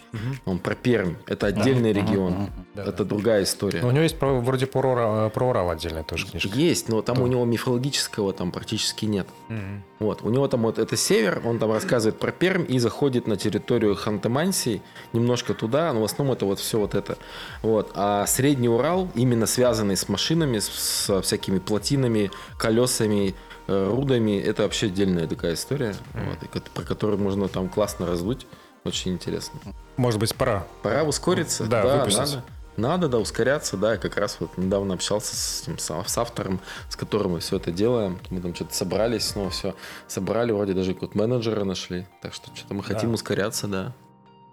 Он 0.45 0.61
про 0.61 0.77
Пермь. 0.77 1.17
Это 1.27 1.49
отдельный 1.49 1.93
регион. 1.93 2.51
Да, 2.75 2.85
это 2.85 3.05
другая 3.05 3.43
история. 3.43 3.81
Но 3.83 3.89
у 3.89 3.91
него 3.91 4.05
есть 4.05 4.17
про- 4.19 4.41
вроде 4.41 4.67
про 4.67 4.93
Урал, 4.93 5.31
про 5.31 5.49
Урал 5.49 5.71
отдельная 5.71 6.05
тоже 6.05 6.27
книжка. 6.29 6.57
Есть, 6.57 6.89
но 6.89 7.00
там 7.03 7.21
у 7.23 7.27
него 7.27 7.45
мифологического 7.45 8.33
там 8.33 8.51
практически 8.53 9.05
нет. 9.07 9.27
Мгм. 9.49 9.83
Вот, 9.99 10.23
у 10.23 10.31
него 10.31 10.47
там 10.49 10.63
вот 10.63 10.79
это 10.79 10.97
север, 10.97 11.43
он 11.45 11.59
там 11.59 11.73
рассказывает 11.73 12.19
про 12.19 12.33
Пермь 12.33 12.65
и 12.69 12.79
заходит 12.79 13.27
на 13.27 13.37
территорию 13.37 13.95
Ханты-Мансии, 13.95 14.81
немножко 15.13 15.55
туда, 15.55 15.93
но 15.93 16.01
в 16.01 16.05
основном 16.05 16.37
это 16.37 16.45
вот 16.47 16.59
все 16.59 16.79
вот 16.79 16.95
это. 16.95 17.19
Вот. 17.63 17.91
А 17.95 18.27
Средний 18.27 18.69
Урал, 18.69 19.09
именно 19.15 19.47
связанный 19.47 19.97
с 19.97 20.09
машинами, 20.09 20.59
с, 20.59 20.69
со 20.69 21.21
всякими 21.23 21.59
плотинами, 21.59 22.31
колесами, 22.59 23.35
э, 23.67 23.89
рудами, 23.91 24.39
это 24.41 24.63
вообще 24.63 24.87
отдельная 24.87 25.27
такая 25.27 25.55
история, 25.55 25.95
вот, 26.15 26.43
и 26.43 26.47
ко- 26.47 26.63
про 26.73 26.83
которую 26.85 27.19
можно 27.21 27.49
там 27.49 27.69
классно 27.69 28.07
раздуть. 28.07 28.47
Очень 28.85 29.13
интересно. 29.13 29.61
Может 29.99 30.19
быть, 30.21 30.35
пора. 30.35 30.67
Пора 30.83 31.03
ускориться. 31.05 31.65
Да, 31.67 31.99
выпустить. 31.99 32.19
надо. 32.19 32.45
Надо, 32.81 33.09
да, 33.09 33.19
ускоряться, 33.19 33.77
да. 33.77 33.93
Я 33.93 33.99
как 33.99 34.17
раз 34.17 34.39
вот 34.41 34.57
недавно 34.57 34.95
общался 34.95 35.37
с, 35.37 35.63
этим, 35.63 35.79
с, 35.79 35.91
с 35.91 36.19
автором, 36.19 36.61
с 36.89 36.97
которым 36.97 37.33
мы 37.33 37.41
все 37.41 37.57
это 37.57 37.71
делаем. 37.71 38.19
Мы 38.31 38.41
там 38.41 38.55
что-то 38.55 38.75
собрались, 38.75 39.27
снова 39.29 39.51
все 39.51 39.75
собрали, 40.09 40.51
вроде 40.51 40.73
даже 40.73 40.95
какого-то 40.95 41.19
менеджера 41.19 41.65
нашли. 41.65 42.07
Так 42.23 42.33
что 42.33 42.51
что-то 42.55 42.73
мы 42.75 42.83
хотим 42.83 43.13
ускоряться, 43.13 43.67
да. 43.67 43.93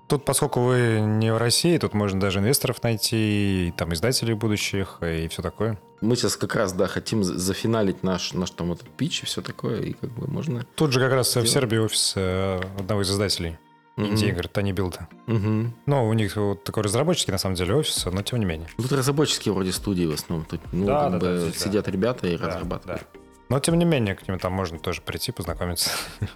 Тут, 0.10 0.24
поскольку 0.24 0.62
вы 0.62 1.00
не 1.02 1.34
в 1.34 1.38
России, 1.38 1.78
тут 1.78 1.94
можно 1.94 2.20
даже 2.20 2.40
инвесторов 2.40 2.82
найти, 2.82 3.68
и 3.68 3.74
там 3.76 3.94
издателей 3.94 4.36
будущих, 4.36 5.00
и 5.02 5.28
все 5.28 5.42
такое. 5.42 5.78
Мы 6.00 6.16
сейчас 6.16 6.38
как 6.38 6.56
раз, 6.56 6.72
да, 6.72 6.88
хотим 6.88 7.24
за- 7.26 7.38
зафиналить 7.38 8.04
наш, 8.04 8.34
наш 8.34 8.52
там 8.52 8.72
этот 8.72 8.90
пич 8.90 9.24
и 9.24 9.26
все 9.26 9.42
такое, 9.42 9.82
и 9.82 9.94
как 9.94 10.10
бы 10.12 10.28
можно... 10.28 10.66
Тут 10.76 10.94
же 10.94 11.02
как 11.02 11.12
раз 11.12 11.32
в 11.32 11.34
Дело. 11.34 11.46
Сербии 11.46 11.78
офис 11.78 12.14
э, 12.16 12.62
одного 12.80 13.02
из 13.02 13.12
издателей. 13.12 13.58
Инди-игр, 13.98 14.48
Тани 14.48 14.74
Билда. 14.74 15.08
Мгм. 15.26 15.74
Ну, 15.88 16.08
у 16.08 16.14
них 16.14 16.36
вот 16.36 16.64
такой 16.64 16.84
разработческий, 16.84 17.32
на 17.32 17.40
самом 17.40 17.56
деле, 17.56 17.76
офис, 17.76 18.06
но 18.06 18.22
тем 18.22 18.40
не 18.40 18.46
менее. 18.46 18.68
Тут 18.78 18.92
разработческие 18.92 19.54
вроде 19.54 19.72
студии 19.72 20.06
в 20.06 20.12
основном. 20.14 20.46
Тут, 20.46 20.62
ну, 20.72 20.86
Да, 20.86 21.10
как 21.10 21.12
да, 21.14 21.18
бы 21.20 21.26
да, 21.26 21.38
здесь, 21.40 21.54
да. 21.54 21.60
сидят 21.70 21.88
ребята 21.88 22.28
и 22.28 22.38
Да, 22.38 22.48
разрабатывают. 22.48 23.02
да. 23.14 23.20
Но 23.50 23.60
тем 23.60 23.80
не 23.80 23.86
менее, 23.86 24.14
к 24.16 24.28
ним 24.28 24.38
там 24.40 24.54
можно 24.54 24.78
тоже 24.78 25.02
прийти, 25.02 25.32
познакомиться. 25.32 25.90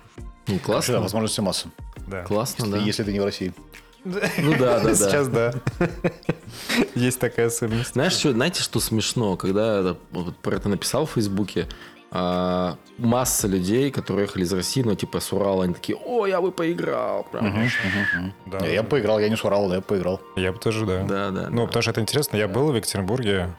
Ну, 0.47 0.57
классно. 0.57 0.95
да, 0.95 1.01
возможностей 1.01 1.41
масса. 1.43 1.67
Да. 2.07 2.23
Классно, 2.23 2.63
Если, 2.65 2.77
да. 2.79 2.83
если 2.83 3.03
ты 3.03 3.13
не 3.13 3.19
в 3.19 3.25
России. 3.25 3.53
Ну 4.03 4.51
да, 4.57 4.79
да, 4.79 4.85
да. 4.85 4.95
Сейчас 4.95 5.27
да. 5.27 5.53
Есть 6.95 7.19
такая 7.19 7.47
особенность. 7.47 7.93
Знаешь, 7.93 8.13
что, 8.13 8.31
знаете, 8.33 8.61
что 8.63 8.79
смешно? 8.79 9.37
Когда 9.37 9.95
про 10.41 10.55
это 10.55 10.67
написал 10.67 11.05
в 11.05 11.11
Фейсбуке, 11.11 11.67
а, 12.13 12.77
масса 12.97 13.47
людей, 13.47 13.89
которые 13.89 14.25
ехали 14.25 14.43
из 14.43 14.51
России, 14.51 14.83
ну, 14.83 14.95
типа, 14.95 15.21
с 15.21 15.31
Урала, 15.31 15.63
они 15.63 15.73
такие, 15.73 15.97
о, 15.97 16.25
я 16.25 16.41
бы 16.41 16.51
поиграл. 16.51 17.25
Прям. 17.31 17.69
Да. 18.47 18.59
Не, 18.59 18.73
Я 18.73 18.83
бы 18.83 18.89
поиграл, 18.89 19.19
я 19.19 19.29
не 19.29 19.37
с 19.37 19.45
Урала, 19.45 19.67
но 19.67 19.75
я 19.75 19.79
бы 19.79 19.85
поиграл. 19.85 20.19
Я 20.35 20.51
бы 20.51 20.59
тоже, 20.59 20.85
да. 20.85 21.03
Да, 21.03 21.31
да. 21.31 21.49
Ну, 21.49 21.61
да. 21.61 21.67
потому 21.67 21.81
что 21.81 21.91
это 21.91 22.01
интересно. 22.01 22.35
Я 22.35 22.49
был 22.49 22.71
в 22.71 22.75
Екатеринбурге 22.75 23.49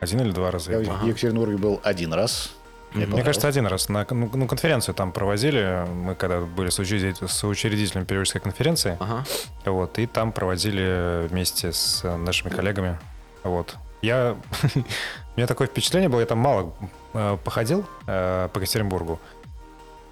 один 0.00 0.20
или 0.20 0.32
два 0.32 0.50
раза. 0.50 0.72
Я 0.72 0.80
я 0.80 0.92
в. 0.92 1.06
Екатеринбурге 1.06 1.56
был 1.56 1.80
один 1.82 2.12
раз. 2.12 2.54
Мне 2.92 3.06
Мне 3.06 3.22
кажется, 3.22 3.48
один 3.48 3.66
раз. 3.66 3.88
На 3.88 4.06
ну, 4.10 4.30
ну, 4.32 4.46
конференцию 4.46 4.94
там 4.94 5.12
проводили. 5.12 5.86
Мы 5.94 6.14
когда 6.14 6.40
были 6.40 6.70
соучредитель- 6.70 7.28
соучредителем 7.28 8.06
периодической 8.06 8.40
конференции. 8.40 8.96
Ага. 9.00 9.24
Вот, 9.66 9.98
и 9.98 10.06
там 10.06 10.32
проводили 10.32 11.26
вместе 11.28 11.72
с 11.72 12.02
э, 12.04 12.16
нашими 12.16 12.50
коллегами. 12.50 12.98
Вот. 13.44 13.76
Я... 14.00 14.36
У 15.38 15.40
меня 15.40 15.46
такое 15.46 15.68
впечатление 15.68 16.08
было, 16.08 16.18
я 16.18 16.26
там 16.26 16.38
мало 16.38 16.74
э, 17.14 17.38
походил 17.44 17.86
э, 18.08 18.48
по 18.52 18.58
Екатеринбургу. 18.58 19.20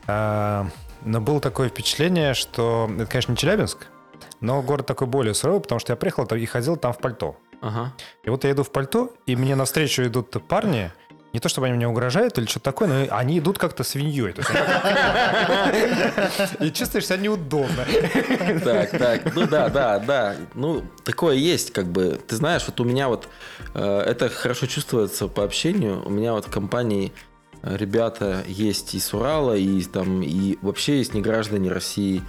А, 0.07 0.69
но 1.05 1.21
было 1.21 1.41
такое 1.41 1.69
впечатление, 1.69 2.33
что... 2.33 2.89
Это, 2.95 3.07
конечно, 3.07 3.33
не 3.33 3.37
Челябинск, 3.37 3.89
но 4.41 4.63
город 4.63 4.87
такой 4.87 5.09
более 5.09 5.35
суровый, 5.35 5.61
потому 5.61 5.81
что 5.81 5.93
я 5.93 5.97
приехал 5.97 6.27
и 6.27 6.47
ходил 6.47 6.77
там 6.77 6.93
в 6.93 6.99
пальто. 6.99 7.35
Ага. 7.61 7.93
И 8.23 8.31
вот 8.31 8.45
я 8.45 8.53
иду 8.53 8.63
в 8.63 8.71
пальто, 8.71 9.15
и 9.27 9.35
мне 9.35 9.57
навстречу 9.57 10.05
идут 10.05 10.31
парни, 10.47 10.93
не 11.37 11.41
то 11.41 11.51
чтобы 11.51 11.67
они 11.67 11.77
мне 11.77 11.87
угрожают 11.87 12.39
или 12.39 12.47
что-то 12.47 12.65
такое, 12.65 12.89
но 12.89 13.15
они 13.15 13.41
идут 13.41 13.59
как-то 13.59 13.85
свиньей. 13.85 14.17
И 16.61 16.73
чувствуешь 16.73 17.05
себя 17.05 17.19
неудобно. 17.19 17.85
Так, 18.65 18.93
так, 18.93 19.35
ну 19.35 19.47
да, 19.47 19.69
да, 19.69 19.99
да. 19.99 20.37
Ну, 20.55 20.83
такое 21.05 21.35
есть, 21.35 21.75
как 21.75 21.89
бы. 21.89 22.19
Ты 22.27 22.37
знаешь, 22.37 22.63
вот 22.67 22.81
у 22.81 22.85
меня 22.85 23.09
вот 23.09 23.29
э, 23.75 24.01
это 24.07 24.31
хорошо 24.31 24.65
чувствуется 24.65 25.29
по 25.29 25.45
общению. 25.45 26.03
У 26.07 26.09
меня 26.09 26.33
вот 26.33 26.47
в 26.47 26.51
компании 26.51 27.13
э, 27.63 27.77
ребята 27.77 28.43
есть 28.47 28.95
и 28.95 28.99
с 28.99 29.13
Урала, 29.13 29.59
и 29.59 29.83
там, 29.83 30.23
и 30.23 30.57
вообще 30.63 30.97
есть 30.97 31.13
не 31.13 31.21
граждане 31.21 31.71
России. 31.71 32.23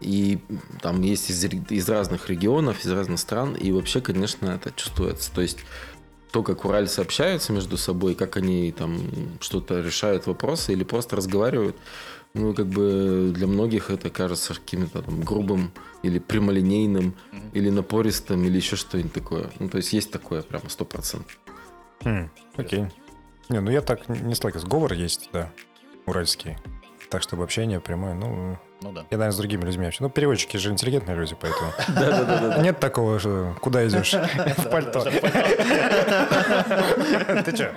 И 0.00 0.40
там 0.82 1.02
есть 1.02 1.30
из, 1.30 1.44
из 1.44 1.88
разных 1.88 2.28
регионов, 2.28 2.84
из 2.84 2.90
разных 2.90 3.20
стран. 3.20 3.54
И 3.54 3.70
вообще, 3.70 4.00
конечно, 4.00 4.46
это 4.46 4.72
чувствуется. 4.72 5.32
То 5.32 5.40
есть 5.40 5.58
то, 6.34 6.42
как 6.42 6.64
уральцы 6.64 6.98
общаются 6.98 7.52
между 7.52 7.76
собой, 7.76 8.16
как 8.16 8.36
они 8.36 8.72
там 8.72 8.98
что-то 9.38 9.80
решают 9.80 10.26
вопросы 10.26 10.72
или 10.72 10.82
просто 10.82 11.14
разговаривают, 11.14 11.76
ну, 12.34 12.52
как 12.54 12.66
бы 12.66 13.30
для 13.32 13.46
многих 13.46 13.88
это 13.88 14.10
кажется 14.10 14.54
каким-то 14.54 15.00
там 15.02 15.20
грубым 15.20 15.70
или 16.02 16.18
прямолинейным, 16.18 17.14
или 17.52 17.70
напористым, 17.70 18.42
или 18.42 18.56
еще 18.56 18.74
что-нибудь 18.74 19.12
такое. 19.12 19.48
Ну, 19.60 19.68
то 19.68 19.76
есть 19.76 19.92
есть 19.92 20.10
такое 20.10 20.42
прямо 20.42 20.68
сто 20.70 20.84
процентов. 20.84 21.38
Хм, 22.02 22.28
Окей. 22.56 22.86
Не, 23.48 23.60
ну 23.60 23.70
я 23.70 23.80
так 23.80 24.08
не 24.08 24.34
сталкивался. 24.34 24.66
Говор 24.66 24.92
есть, 24.94 25.30
да, 25.32 25.52
уральский. 26.04 26.56
Так, 27.10 27.22
чтобы 27.22 27.44
общение 27.44 27.78
прямое, 27.78 28.14
ну, 28.14 28.58
Ну 28.84 28.92
да. 28.92 29.00
я, 29.10 29.16
наверное, 29.16 29.32
с 29.32 29.36
другими 29.38 29.64
людьми 29.64 29.86
общаюсь. 29.86 30.00
Ну, 30.00 30.10
переводчики 30.10 30.58
же 30.58 30.70
интеллигентные 30.70 31.16
люди, 31.16 31.34
поэтому... 31.40 31.72
Нет 32.62 32.80
такого, 32.80 33.18
что 33.18 33.54
куда 33.62 33.88
идешь? 33.88 34.12
В 34.58 34.68
пальто. 34.68 35.00
Ты 37.44 37.56
что? 37.56 37.70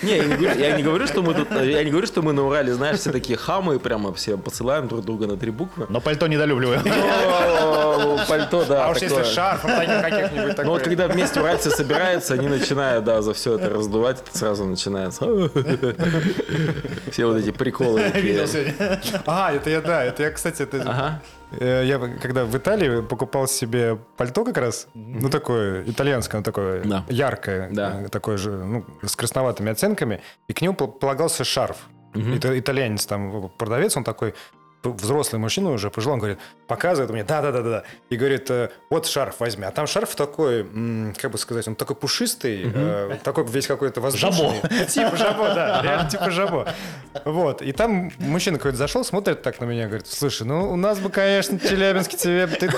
Не, 0.00 0.16
я 0.58 0.76
не, 0.78 0.82
говорю, 0.82 1.06
что 1.06 1.20
мы 1.20 1.34
тут, 1.34 1.50
я 1.50 1.84
не 1.84 1.90
говорю, 1.90 2.06
что 2.06 2.22
мы 2.22 2.32
на 2.32 2.42
Урале, 2.46 2.72
знаешь, 2.72 3.00
все 3.00 3.12
такие 3.12 3.36
хамы, 3.36 3.78
прямо 3.78 4.14
все 4.14 4.38
посылаем 4.38 4.88
друг 4.88 5.04
друга 5.04 5.26
на 5.26 5.36
три 5.36 5.50
буквы. 5.50 5.84
Но 5.90 6.00
пальто 6.00 6.26
недолюбливаю. 6.26 6.80
Пальто, 8.26 8.64
да. 8.64 8.86
А 8.86 8.90
уж 8.92 8.96
если 8.96 9.24
шарф, 9.24 9.60
каких-нибудь 9.62 10.56
Ну 10.56 10.70
вот 10.70 10.82
когда 10.82 11.06
вместе 11.06 11.38
уральцы 11.38 11.70
собираются, 11.70 12.32
они 12.32 12.48
начинают, 12.48 13.04
да, 13.04 13.20
за 13.20 13.34
все 13.34 13.56
это 13.56 13.68
раздувать, 13.68 14.22
это 14.26 14.38
сразу 14.38 14.64
начинается. 14.64 15.26
Все 17.10 17.26
вот 17.26 17.36
эти 17.36 17.50
приколы. 17.50 18.10
А, 19.26 19.52
это 19.52 19.68
я, 19.68 19.81
да, 19.82 20.04
это 20.04 20.22
я, 20.22 20.30
кстати, 20.30 20.62
это... 20.62 20.80
Ага. 20.82 21.20
Э, 21.60 21.82
Я 21.84 21.98
когда 21.98 22.44
в 22.44 22.56
Италии 22.56 23.02
покупал 23.02 23.46
себе 23.46 23.96
пальто 24.16 24.44
как 24.44 24.56
раз, 24.58 24.88
ну 24.94 25.28
такое 25.28 25.82
итальянское, 25.84 26.38
ну 26.38 26.42
такое 26.42 26.82
Да. 26.84 27.04
яркое, 27.08 27.68
Да. 27.70 28.02
э, 28.02 28.08
такое 28.08 28.36
же, 28.36 28.50
ну 28.52 28.84
с 29.06 29.14
красноватыми 29.16 29.70
оттенками, 29.72 30.20
и 30.48 30.52
к 30.52 30.62
нему 30.62 30.74
пол- 30.74 30.88
полагался 30.92 31.44
шарф. 31.44 31.76
Это 32.14 32.58
итальянец 32.58 33.06
там 33.06 33.50
продавец, 33.58 33.96
он 33.96 34.04
такой 34.04 34.34
взрослый 34.82 35.40
мужчина 35.40 35.70
уже 35.70 35.90
пожилой, 35.90 36.14
он 36.14 36.18
говорит, 36.18 36.38
показывает 36.66 37.10
мне, 37.10 37.24
да-да-да-да, 37.24 37.84
и 38.10 38.16
говорит, 38.16 38.50
э, 38.50 38.70
вот 38.90 39.06
шарф 39.06 39.40
возьми. 39.40 39.64
А 39.64 39.70
там 39.70 39.86
шарф 39.86 40.14
такой, 40.14 40.64
как 41.16 41.30
бы 41.30 41.38
сказать, 41.38 41.68
он 41.68 41.76
такой 41.76 41.96
пушистый, 41.96 42.70
э, 42.74 43.18
такой 43.22 43.46
весь 43.46 43.66
какой-то 43.66 44.00
воздушный. 44.00 44.60
Типа 44.88 45.16
жабо, 45.16 45.54
да, 45.54 45.80
реально 45.82 46.10
типа 46.10 46.30
жабо. 46.30 46.68
Вот, 47.24 47.62
и 47.62 47.72
там 47.72 48.10
мужчина 48.18 48.58
какой-то 48.58 48.76
зашел, 48.76 49.04
смотрит 49.04 49.42
так 49.42 49.60
на 49.60 49.64
меня, 49.64 49.86
говорит, 49.86 50.06
слушай, 50.06 50.46
ну 50.46 50.70
у 50.70 50.76
нас 50.76 50.98
бы, 50.98 51.10
конечно, 51.10 51.58
Челябинске 51.58 52.16
тебе 52.16 52.46
ты 52.46 52.68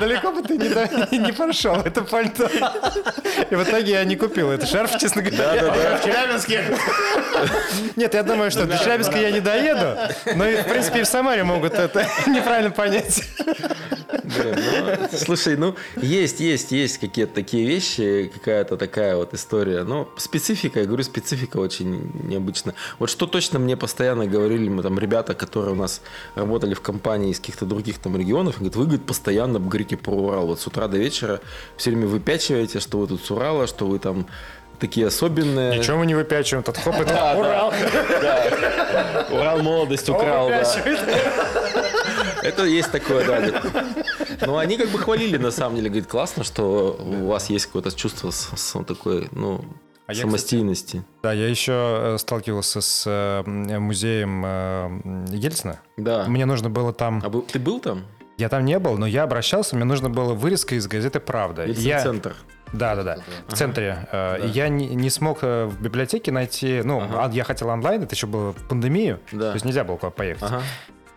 далеко 0.00 0.32
бы- 0.32 0.42
ты 0.42 1.18
не 1.18 1.32
прошел, 1.32 1.76
это 1.76 2.02
пальто. 2.02 2.48
И 3.50 3.54
в 3.54 3.62
итоге 3.62 3.92
я 3.92 4.04
не 4.04 4.16
купил 4.16 4.50
этот 4.50 4.68
шарф, 4.68 4.98
честно 4.98 5.22
говоря. 5.22 5.98
В 5.98 6.04
Челябинске. 6.04 6.64
Нет, 7.96 8.14
я 8.14 8.22
думаю, 8.22 8.50
что 8.50 8.66
до 8.66 8.78
Челябинска 8.78 9.18
я 9.18 9.30
не 9.30 9.40
доеду, 9.40 9.96
и, 10.26 10.56
в 10.56 10.64
принципе, 10.64 11.00
и 11.00 11.02
в 11.02 11.06
Самаре 11.06 11.44
могут 11.44 11.74
это 11.74 12.06
неправильно 12.26 12.70
понять. 12.70 13.22
Ну, 14.08 15.08
слушай, 15.12 15.56
ну, 15.56 15.74
есть, 15.96 16.40
есть, 16.40 16.72
есть 16.72 16.98
какие-то 16.98 17.34
такие 17.34 17.66
вещи, 17.66 18.30
какая-то 18.32 18.76
такая 18.76 19.16
вот 19.16 19.34
история. 19.34 19.84
Но 19.84 20.08
специфика, 20.16 20.80
я 20.80 20.86
говорю, 20.86 21.02
специфика 21.02 21.58
очень 21.58 22.10
необычная. 22.24 22.74
Вот 22.98 23.10
что 23.10 23.26
точно 23.26 23.58
мне 23.58 23.76
постоянно 23.76 24.26
говорили 24.26 24.68
мы 24.68 24.82
там 24.82 24.98
ребята, 24.98 25.34
которые 25.34 25.72
у 25.72 25.76
нас 25.76 26.02
работали 26.34 26.74
в 26.74 26.80
компании 26.80 27.30
из 27.30 27.40
каких-то 27.40 27.64
других 27.66 27.98
там 27.98 28.16
регионов, 28.16 28.56
говорят, 28.56 28.76
вы, 28.76 28.84
говорит, 28.84 29.06
постоянно 29.06 29.58
говорите 29.58 29.96
про 29.96 30.12
Урал. 30.12 30.46
Вот 30.46 30.60
с 30.60 30.66
утра 30.66 30.88
до 30.88 30.98
вечера 30.98 31.40
все 31.76 31.90
время 31.90 32.06
выпячиваете, 32.06 32.80
что 32.80 32.98
вы 32.98 33.06
тут 33.06 33.24
с 33.24 33.30
Урала, 33.30 33.66
что 33.66 33.86
вы 33.86 33.98
там 33.98 34.26
такие 34.78 35.06
особенные. 35.06 35.78
Ничего 35.78 35.98
мы 35.98 36.06
не 36.06 36.14
выпячиваем, 36.14 36.62
тут 36.62 36.76
хоп, 36.78 36.94
это. 37.00 37.34
Урал. 37.36 37.72
Урал 39.30 39.62
молодость 39.62 40.08
украл, 40.08 40.48
да. 40.48 40.64
Это 42.42 42.64
есть 42.64 42.90
такое, 42.92 43.26
да. 43.26 43.62
Но 44.46 44.58
они 44.58 44.76
как 44.76 44.88
бы 44.90 44.98
хвалили, 44.98 45.36
на 45.36 45.50
самом 45.50 45.76
деле, 45.76 45.88
говорит, 45.90 46.08
классно, 46.08 46.44
что 46.44 46.96
у 47.00 47.26
вас 47.26 47.50
есть 47.50 47.66
какое-то 47.66 47.90
чувство 47.94 48.30
с, 48.30 48.50
с 48.56 48.84
такой, 48.84 49.28
ну, 49.32 49.64
А 50.06 50.14
я, 50.14 50.22
самостийности. 50.22 51.02
Да, 51.22 51.32
я 51.32 51.48
еще 51.48 51.72
э, 52.14 52.16
сталкивался 52.18 52.80
с 52.80 53.04
э, 53.06 53.42
музеем 53.78 54.44
э, 54.46 55.00
Ельцина. 55.32 55.80
Да. 55.96 56.24
Мне 56.28 56.46
нужно 56.46 56.70
было 56.70 56.92
там... 56.92 57.20
А 57.24 57.28
был- 57.28 57.42
ты 57.42 57.58
был 57.58 57.80
там? 57.80 58.04
Я 58.36 58.48
там 58.48 58.64
не 58.64 58.78
был, 58.78 58.96
но 58.98 59.06
я 59.06 59.24
обращался, 59.24 59.74
мне 59.74 59.84
нужно 59.84 60.08
было 60.08 60.32
вырезка 60.32 60.76
из 60.76 60.86
газеты 60.86 61.18
«Правда». 61.18 61.64
И 61.64 61.72
я- 61.72 62.04
Ельцин-центр. 62.72 62.78
Да, 62.78 62.94
да, 62.94 63.02
да. 63.02 63.16
В 63.46 63.52
центре. 63.54 64.08
Э, 64.12 64.44
и 64.44 64.48
Я 64.48 64.68
не, 64.68 64.86
не 64.94 65.10
смог 65.10 65.38
э, 65.42 65.66
в 65.66 65.80
библиотеке 65.80 66.32
найти. 66.32 66.82
Ну, 66.84 67.00
Ага. 67.00 67.24
а 67.24 67.30
я 67.32 67.44
хотел 67.44 67.68
онлайн, 67.68 68.02
это 68.02 68.14
еще 68.14 68.26
было 68.26 68.52
в 68.52 68.68
пандемию. 68.68 69.20
Да. 69.32 69.50
То 69.50 69.54
есть 69.54 69.64
нельзя 69.64 69.84
было 69.84 69.96
куда 69.96 70.10
поехать. 70.10 70.42
Ага. 70.42 70.62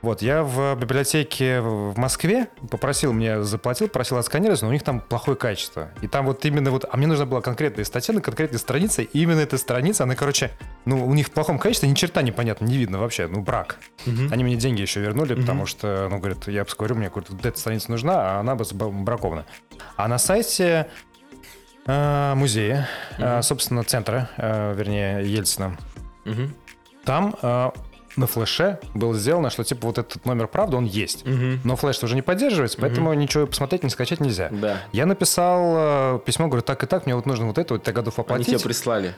Вот, 0.01 0.23
я 0.23 0.41
в 0.41 0.75
библиотеке 0.75 1.61
в 1.61 1.95
Москве 1.95 2.47
попросил, 2.71 3.13
мне 3.13 3.43
заплатил, 3.43 3.87
просил 3.87 4.17
отсканировать, 4.17 4.59
но 4.63 4.69
у 4.69 4.71
них 4.71 4.81
там 4.81 4.99
плохое 4.99 5.37
качество. 5.37 5.89
И 6.01 6.07
там 6.07 6.25
вот 6.25 6.43
именно 6.43 6.71
вот, 6.71 6.85
а 6.91 6.97
мне 6.97 7.05
нужна 7.05 7.27
была 7.27 7.41
конкретная 7.41 7.85
статья 7.85 8.15
на 8.15 8.21
конкретной 8.21 8.57
странице, 8.57 9.03
и 9.03 9.21
именно 9.21 9.39
эта 9.41 9.59
страница, 9.59 10.03
она, 10.05 10.15
короче, 10.15 10.49
ну, 10.85 11.05
у 11.05 11.13
них 11.13 11.27
в 11.27 11.31
плохом 11.31 11.59
качестве 11.59 11.87
ни 11.87 11.93
черта 11.93 12.23
непонятно, 12.23 12.65
не 12.65 12.77
видно 12.77 12.97
вообще, 12.97 13.27
ну, 13.27 13.41
брак. 13.41 13.77
Они 14.31 14.43
мне 14.43 14.55
деньги 14.55 14.81
еще 14.81 15.01
вернули, 15.01 15.35
потому 15.35 15.67
что, 15.67 16.07
ну, 16.09 16.17
говорят, 16.17 16.47
я 16.47 16.65
говорю, 16.65 16.95
мне 16.95 17.09
говорят, 17.09 17.29
вот 17.29 17.45
эта 17.45 17.59
страница 17.59 17.91
нужна, 17.91 18.37
а 18.37 18.39
она 18.39 18.55
бы 18.55 18.65
бракована. 18.71 19.45
А 19.97 20.07
на 20.07 20.17
сайте 20.17 20.87
э, 21.85 22.33
музея, 22.35 22.87
э, 23.17 23.41
собственно, 23.41 23.83
центра, 23.83 24.29
э, 24.37 24.73
вернее, 24.75 25.23
Ельцина, 25.25 25.77
Мгм. 26.25 26.53
там 27.05 27.35
э, 27.41 27.71
на 28.17 28.27
флеше 28.27 28.79
было 28.93 29.13
сделано, 29.15 29.49
что 29.49 29.63
типа 29.63 29.87
вот 29.87 29.97
этот 29.97 30.25
номер 30.25 30.47
правда, 30.47 30.77
он 30.77 30.85
есть. 30.85 31.25
Мгм. 31.25 31.61
Но 31.63 31.75
флеш 31.75 32.03
уже 32.03 32.15
не 32.15 32.21
поддерживается, 32.21 32.77
поэтому 32.79 33.13
ничего 33.13 33.47
посмотреть, 33.47 33.83
не 33.83 33.89
скачать 33.89 34.19
нельзя. 34.19 34.49
Да. 34.51 34.77
Я 34.91 35.05
написал 35.05 36.15
э, 36.17 36.19
письмо, 36.25 36.47
говорю, 36.47 36.61
так 36.61 36.83
и 36.83 36.87
так, 36.87 37.05
мне 37.05 37.15
вот 37.15 37.25
нужно 37.25 37.47
вот 37.47 37.57
это, 37.57 37.73
вот 37.75 37.87
я 37.87 37.93
готов 37.93 38.17
Они 38.19 38.25
оплатить. 38.25 38.47
тебе 38.47 38.59
прислали. 38.59 39.15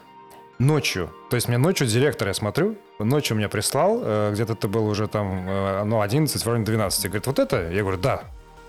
Ночью. 0.60 1.10
То 1.32 1.36
есть 1.36 1.48
мне 1.48 1.58
ночью 1.58 1.88
директор, 1.88 2.28
я 2.28 2.34
смотрю, 2.36 2.76
ночью 3.00 3.36
меня 3.36 3.50
прислал, 3.50 4.00
э, 4.04 4.30
где-то 4.34 4.54
это 4.54 4.68
было 4.68 4.88
уже 4.88 5.08
там, 5.08 5.50
э, 5.50 5.84
ну, 5.84 6.00
11, 6.00 6.46
вроде 6.46 6.64
12. 6.64 7.06
Говорит, 7.08 7.26
вот 7.26 7.40
это? 7.40 7.70
Я 7.72 7.82
говорю, 7.82 7.98
да. 7.98 8.22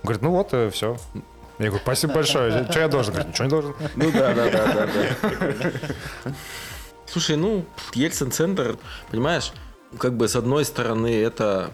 Говорит, 0.02 0.22
ну 0.22 0.30
вот, 0.30 0.54
все. 0.72 0.96
Я 1.58 1.66
говорю, 1.66 1.82
спасибо 1.82 2.14
большое. 2.14 2.66
Что 2.70 2.80
я 2.80 2.88
должен? 2.88 3.14
Говорит, 3.14 3.32
ничего 3.32 3.44
не 3.44 3.50
должен. 3.50 3.74
Ну 3.96 4.12
да, 4.12 4.34
да, 4.34 4.50
да, 4.50 4.66
да, 4.74 4.86
да. 6.24 6.32
Слушай, 7.06 7.36
ну, 7.36 7.64
Ельцин-центр, 7.92 8.76
понимаешь, 9.10 9.52
как 9.98 10.16
бы 10.16 10.26
с 10.26 10.34
одной 10.34 10.64
стороны 10.64 11.14
это 11.14 11.70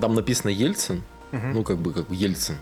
там 0.00 0.14
написано 0.14 0.50
Ельцин, 0.50 1.02
ну 1.32 1.62
как 1.62 1.78
бы 1.78 1.92
как 1.92 2.08
бы 2.08 2.14
Ельцин. 2.14 2.56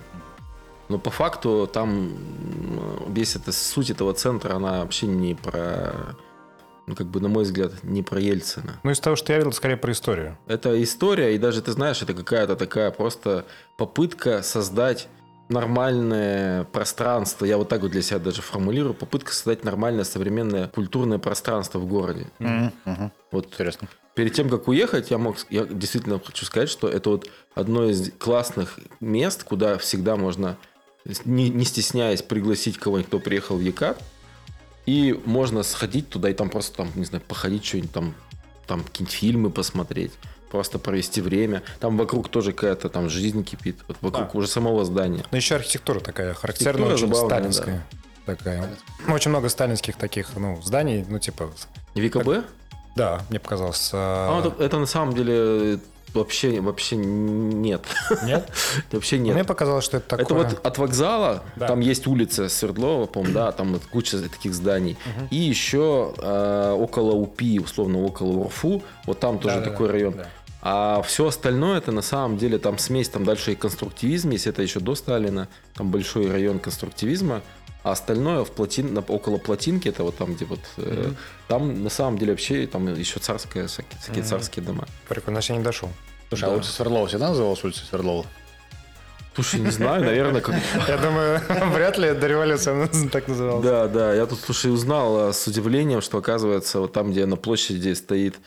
Но 0.89 0.99
по 0.99 1.11
факту 1.11 1.69
там 1.71 1.91
м, 1.91 3.13
весь 3.13 3.37
это 3.37 3.53
суть 3.53 3.91
этого 3.91 4.15
центра, 4.15 4.55
она 4.55 4.81
вообще 4.81 5.07
не 5.07 5.35
про, 5.35 5.93
ну 6.87 6.95
как 6.95 7.07
бы 7.07 7.21
на 7.21 7.29
мой 7.29 7.45
взгляд, 7.45 7.73
не 7.83 8.03
про 8.03 8.19
Ельцина. 8.19 8.81
Ну, 8.83 8.91
из 8.91 8.99
того, 8.99 9.15
что 9.15 9.33
я 9.33 9.39
видел, 9.39 9.53
скорее 9.53 9.77
про 9.77 9.93
историю. 9.93 10.39
Это 10.47 10.83
история, 10.83 11.35
и 11.35 11.39
даже 11.39 11.61
ты 11.61 11.73
знаешь, 11.73 12.01
это 12.03 12.15
какая-то 12.15 12.57
такая 12.57 12.91
просто 12.91 13.45
попытка 13.77 14.43
создать 14.43 15.09
нормальное 15.49 16.65
пространство, 16.65 17.45
я 17.45 17.57
вот 17.57 17.69
так 17.69 17.83
вот 17.83 17.91
для 17.91 18.03
себя 18.03 18.19
даже 18.19 18.43
формулирую, 18.43 18.95
попытка 18.95 19.33
создать 19.33 19.65
нормальное 19.65 20.05
современное 20.05 20.69
культурное 20.69 21.19
пространство 21.19 21.79
в 21.79 21.87
городе. 21.87 22.27
Мгм, 22.39 22.73
мгм. 22.85 23.13
Вот 23.31 23.47
Интересно. 23.47 23.89
перед 24.15 24.33
тем, 24.35 24.49
как 24.49 24.69
уехать, 24.69 25.11
я 25.11 25.19
мог, 25.19 25.37
я 25.51 25.65
действительно 25.65 26.21
хочу 26.25 26.45
сказать, 26.45 26.69
что 26.69 26.89
это 26.89 27.11
вот 27.11 27.31
одно 27.55 27.85
из 27.89 28.11
классных 28.19 28.79
мест, 29.01 29.45
куда 29.45 29.79
всегда 29.79 30.17
можно, 30.17 30.57
не, 31.25 31.49
не 31.49 31.65
стесняясь, 31.65 32.23
пригласить 32.23 32.79
кого-нибудь, 32.79 33.09
кто 33.09 33.19
приехал 33.21 33.57
в 33.57 33.61
Екат, 33.61 34.03
и 34.87 35.19
можно 35.25 35.63
сходить 35.63 36.09
туда 36.09 36.31
и 36.31 36.35
там 36.35 36.49
просто 36.49 36.79
там, 36.79 36.91
не 36.95 37.05
знаю, 37.05 37.23
походить 37.27 37.65
что-нибудь 37.65 37.93
там, 37.93 38.15
там 38.67 38.83
какие-нибудь 38.83 39.15
фильмы 39.15 39.51
посмотреть, 39.51 40.13
просто 40.51 40.79
провести 40.79 41.21
время. 41.21 41.63
Там 41.81 41.97
вокруг 41.97 42.29
тоже 42.29 42.53
какая-то 42.53 42.89
там 42.89 43.09
жизнь 43.09 43.45
кипит, 43.45 43.77
вот 43.89 43.97
вокруг 44.01 44.35
уже 44.35 44.49
самого 44.49 44.85
здания. 44.85 45.25
Ну, 45.31 45.37
еще 45.37 45.57
архитектура 45.57 46.01
такая 46.01 46.35
характерная, 46.35 46.87
Архитектура 46.87 47.09
очень 47.17 47.27
сталинская. 47.27 47.87
Такая. 48.27 48.69
Очень 49.09 49.31
много 49.31 49.49
сталинских 49.49 49.97
таких, 49.97 50.37
ну, 50.37 50.61
зданий, 50.63 51.05
ну, 51.09 51.19
типа, 51.19 51.51
ВКБ? 51.95 52.45
да, 52.95 53.23
мне 53.31 53.39
показалось. 53.41 53.91
А, 53.93 54.29
а, 54.31 54.41
вот 54.43 54.61
это 54.61 54.79
на 54.79 54.87
самом 54.87 55.15
деле 55.15 55.81
вообще, 56.15 56.61
вообще 56.61 56.97
нет. 56.97 57.83
Нет? 58.25 58.51
вообще 58.93 59.19
нет. 59.19 59.35
Мне 59.35 59.45
показалось, 59.45 59.85
что 59.85 59.99
это 59.99 60.09
такое... 60.09 60.25
Это 60.25 60.35
вот 60.35 60.67
от 60.67 60.79
вокзала, 60.79 61.43
Да. 61.57 61.69
там 61.69 61.81
есть 61.81 62.07
улица 62.07 62.49
Свердлова, 62.49 63.07
по-моему, 63.07 63.35
да, 63.35 63.53
там 63.53 63.73
вот 63.75 63.83
куча 63.85 64.19
таких 64.21 64.53
зданий. 64.55 64.99
И 65.31 65.37
еще 65.37 66.15
э, 66.19 66.73
около 66.79 67.13
УПИ, 67.13 67.61
условно, 67.61 68.03
около 68.03 68.39
УРФУ, 68.41 68.83
вот 69.07 69.21
там 69.21 69.39
тоже 69.39 69.57
Да-да-да, 69.57 69.71
такой 69.71 69.91
район. 69.91 70.15
да. 70.17 70.27
А 70.71 71.01
все 71.01 71.29
остальное, 71.29 71.79
это 71.79 71.93
на 71.93 72.03
самом 72.03 72.37
деле 72.37 72.59
там 72.59 72.77
смесь, 72.77 73.09
там 73.09 73.25
дальше 73.25 73.53
и 73.53 73.55
конструктивизм, 73.55 74.29
если 74.29 74.53
это 74.53 74.61
еще 74.61 74.81
до 74.81 74.95
Сталина, 74.95 75.49
там 75.73 75.91
большой 75.91 76.31
район 76.31 76.59
конструктивизма, 76.59 77.41
а 77.85 77.93
остальное 77.93 78.45
в 78.45 78.51
плотин, 78.51 79.03
около 79.09 79.39
плотинки, 79.39 79.89
это 79.89 80.03
вот 80.03 80.19
там, 80.19 80.35
где 80.35 80.45
вот, 80.45 80.61
э, 80.77 81.13
там 81.47 81.83
на 81.83 81.89
самом 81.89 82.19
деле 82.19 82.33
вообще 82.33 82.67
там 82.67 82.95
еще 82.95 83.19
царские, 83.19 83.67
всякие, 83.67 83.99
всякие 83.99 84.25
царские 84.25 84.63
дома. 84.63 84.87
Прикольно, 85.09 85.41
я 85.43 85.57
не 85.57 85.63
дошел. 85.63 85.89
Слушай, 86.29 86.51
а 86.51 86.53
улица 86.53 86.71
Свердлова 86.71 87.07
всегда 87.07 87.29
называлась 87.29 87.65
улица 87.65 87.87
Свердлова? 87.87 88.27
Слушай, 89.37 89.61
не 89.61 89.71
знаю, 89.71 90.05
наверное, 90.05 90.43
как... 90.43 90.55
Я 90.87 90.99
думаю, 90.99 91.41
вряд 91.73 91.97
ли 91.97 92.13
до 92.13 92.27
революции 92.27 92.73
она 92.73 92.89
так 93.11 93.27
называлась. 93.27 93.65
Да, 93.65 93.89
да, 93.89 94.13
я 94.13 94.27
тут, 94.27 94.39
слушай, 94.41 94.71
узнал 94.71 95.29
а, 95.29 95.33
с 95.33 95.47
удивлением, 95.47 96.03
что 96.03 96.19
оказывается, 96.19 96.81
вот 96.81 96.93
там, 96.93 97.11
где 97.13 97.25
на 97.25 97.37
площади 97.37 97.95
стоит, 97.95 98.39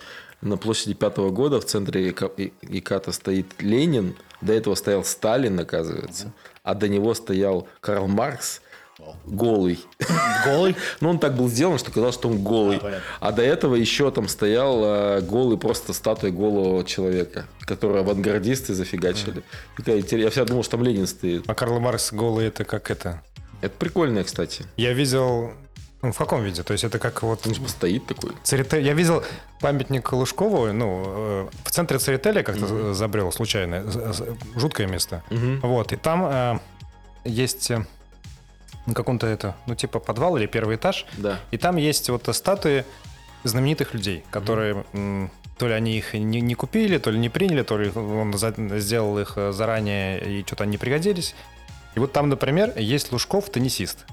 на 0.41 0.57
площади 0.57 0.93
пятого 0.93 1.29
года 1.29 1.59
в 1.59 1.65
центре 1.65 2.09
Иката 2.09 3.11
стоит 3.11 3.47
Ленин, 3.59 4.15
до 4.41 4.53
этого 4.53 4.75
стоял 4.75 5.03
Сталин, 5.03 5.59
оказывается, 5.59 6.33
а 6.63 6.73
до 6.73 6.87
него 6.87 7.13
стоял 7.13 7.67
Карл 7.79 8.07
Маркс, 8.07 8.61
голый. 9.25 9.79
Голый? 10.45 10.75
Ну, 11.01 11.09
он 11.09 11.19
так 11.19 11.35
был 11.35 11.49
сделан, 11.49 11.77
что 11.79 11.91
казалось, 11.91 12.15
что 12.15 12.29
он 12.29 12.43
голый. 12.43 12.79
понятно. 12.79 13.03
А 13.19 13.31
до 13.31 13.41
этого 13.41 13.75
еще 13.75 14.11
там 14.11 14.27
стоял 14.27 14.81
а, 14.83 15.21
голый, 15.21 15.57
просто 15.57 15.93
статуя 15.93 16.31
голого 16.31 16.83
человека, 16.83 17.45
которого 17.61 18.01
авангардисты 18.01 18.73
зафигачили. 18.73 19.43
Такая 19.77 19.97
Я 19.97 20.29
всегда 20.29 20.45
думал, 20.45 20.63
что 20.63 20.77
там 20.77 20.83
Ленин 20.83 21.07
стоит. 21.07 21.43
А 21.47 21.55
Карл 21.55 21.79
Маркс 21.79 22.11
голый 22.13 22.47
это 22.47 22.63
как 22.63 22.91
это? 22.91 23.23
Это 23.61 23.73
прикольно, 23.77 24.23
кстати. 24.23 24.65
Я 24.77 24.93
видел... 24.93 25.53
Ну, 26.01 26.11
в 26.11 26.17
каком 26.17 26.43
виде? 26.43 26.63
То 26.63 26.73
есть 26.73 26.83
это 26.83 26.97
как 26.99 27.21
вот... 27.23 27.45
Он 27.47 27.53
типа 27.53 27.67
стоит 27.69 28.05
такой. 28.07 28.31
Церетель. 28.43 28.81
Я 28.85 28.93
видел 28.93 29.23
памятник 29.59 30.11
Лужкову, 30.13 30.73
ну, 30.73 31.03
э, 31.05 31.49
в 31.63 31.71
центре 31.71 31.99
Церетеля 31.99 32.41
как-то 32.43 32.93
забрел 32.93 33.31
случайно. 33.31 33.83
Жуткое 34.55 34.87
место. 34.87 35.21
Мгм. 35.29 35.59
Вот, 35.61 35.91
и 35.93 35.95
там 35.97 36.25
э, 36.25 36.59
есть 37.23 37.69
э, 37.71 37.85
на 38.87 38.93
каком-то 38.95 39.27
это, 39.27 39.55
ну, 39.67 39.75
типа 39.75 39.99
подвал 39.99 40.37
или 40.37 40.47
первый 40.47 40.75
этаж, 40.75 41.05
Да. 41.17 41.39
и 41.51 41.57
там 41.57 41.77
есть 41.77 42.09
вот 42.09 42.27
статуи 42.35 42.83
знаменитых 43.43 43.93
людей, 43.93 44.23
которые 44.31 44.83
м, 44.93 45.29
то 45.57 45.67
ли 45.67 45.73
они 45.73 45.97
их 45.97 46.13
не, 46.15 46.41
не 46.41 46.55
купили, 46.55 46.97
то 46.97 47.11
ли 47.11 47.19
не 47.19 47.29
приняли, 47.29 47.61
то 47.63 47.77
ли 47.77 47.91
он 47.91 48.33
за- 48.37 48.79
сделал 48.79 49.19
их 49.19 49.33
э, 49.35 49.51
заранее, 49.51 50.19
и 50.19 50.43
что-то 50.45 50.63
они 50.63 50.77
пригодились. 50.77 51.35
И 51.95 51.99
вот 51.99 52.13
там, 52.13 52.29
например, 52.29 52.73
есть 52.77 53.11
Лужков, 53.11 53.49
теннисист. 53.49 54.05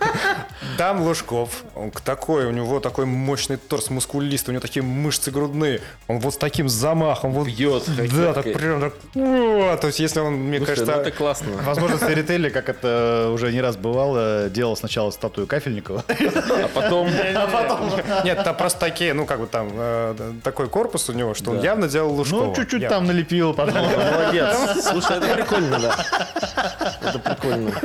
Там 0.78 1.02
Лужков, 1.02 1.64
он 1.74 1.90
такой, 1.90 2.46
у 2.46 2.50
него 2.50 2.80
такой 2.80 3.06
мощный 3.06 3.56
торс, 3.56 3.90
мускулистый, 3.90 4.52
у 4.52 4.54
него 4.54 4.60
такие 4.60 4.82
мышцы 4.82 5.30
грудные, 5.30 5.80
он 6.08 6.18
вот 6.18 6.34
с 6.34 6.36
таким 6.36 6.68
замахом, 6.68 7.32
вот 7.32 7.46
Бьет 7.46 7.84
Да, 7.86 8.34
так 8.34 8.52
прям 8.52 8.80
так, 8.80 8.94
то 9.14 9.86
есть 9.86 10.00
если 10.00 10.20
он, 10.20 10.34
мне 10.34 10.58
Слушай, 10.58 10.70
кажется, 10.70 10.96
ну 10.96 11.02
это 11.02 11.10
классно. 11.12 11.48
Возможно, 11.62 11.96
Стерителли, 11.96 12.50
как 12.50 12.68
это 12.68 13.30
уже 13.32 13.52
не 13.52 13.60
раз 13.60 13.76
бывало, 13.76 14.48
делал 14.50 14.76
сначала 14.76 15.10
статую 15.10 15.46
Кафельникова. 15.46 16.04
А 16.08 16.68
потом... 16.74 17.08
нет, 18.24 18.42
там 18.44 18.56
просто 18.56 18.80
такие, 18.80 19.14
ну 19.14 19.24
как 19.26 19.40
бы 19.40 19.46
там 19.46 19.70
э, 19.72 20.32
такой 20.42 20.68
корпус 20.68 21.08
у 21.08 21.12
него, 21.12 21.34
что 21.34 21.52
он 21.52 21.62
явно 21.62 21.88
делал 21.88 22.12
Лужкова. 22.14 22.46
Ну, 22.46 22.54
чуть-чуть 22.54 22.88
там 22.88 23.06
налепил, 23.06 23.54
потом. 23.54 23.74
Молодец. 24.12 24.84
Слушай, 24.84 25.18
это 25.18 25.34
прикольно, 25.34 25.78
да. 25.78 26.06
Прикольно. 27.34 27.72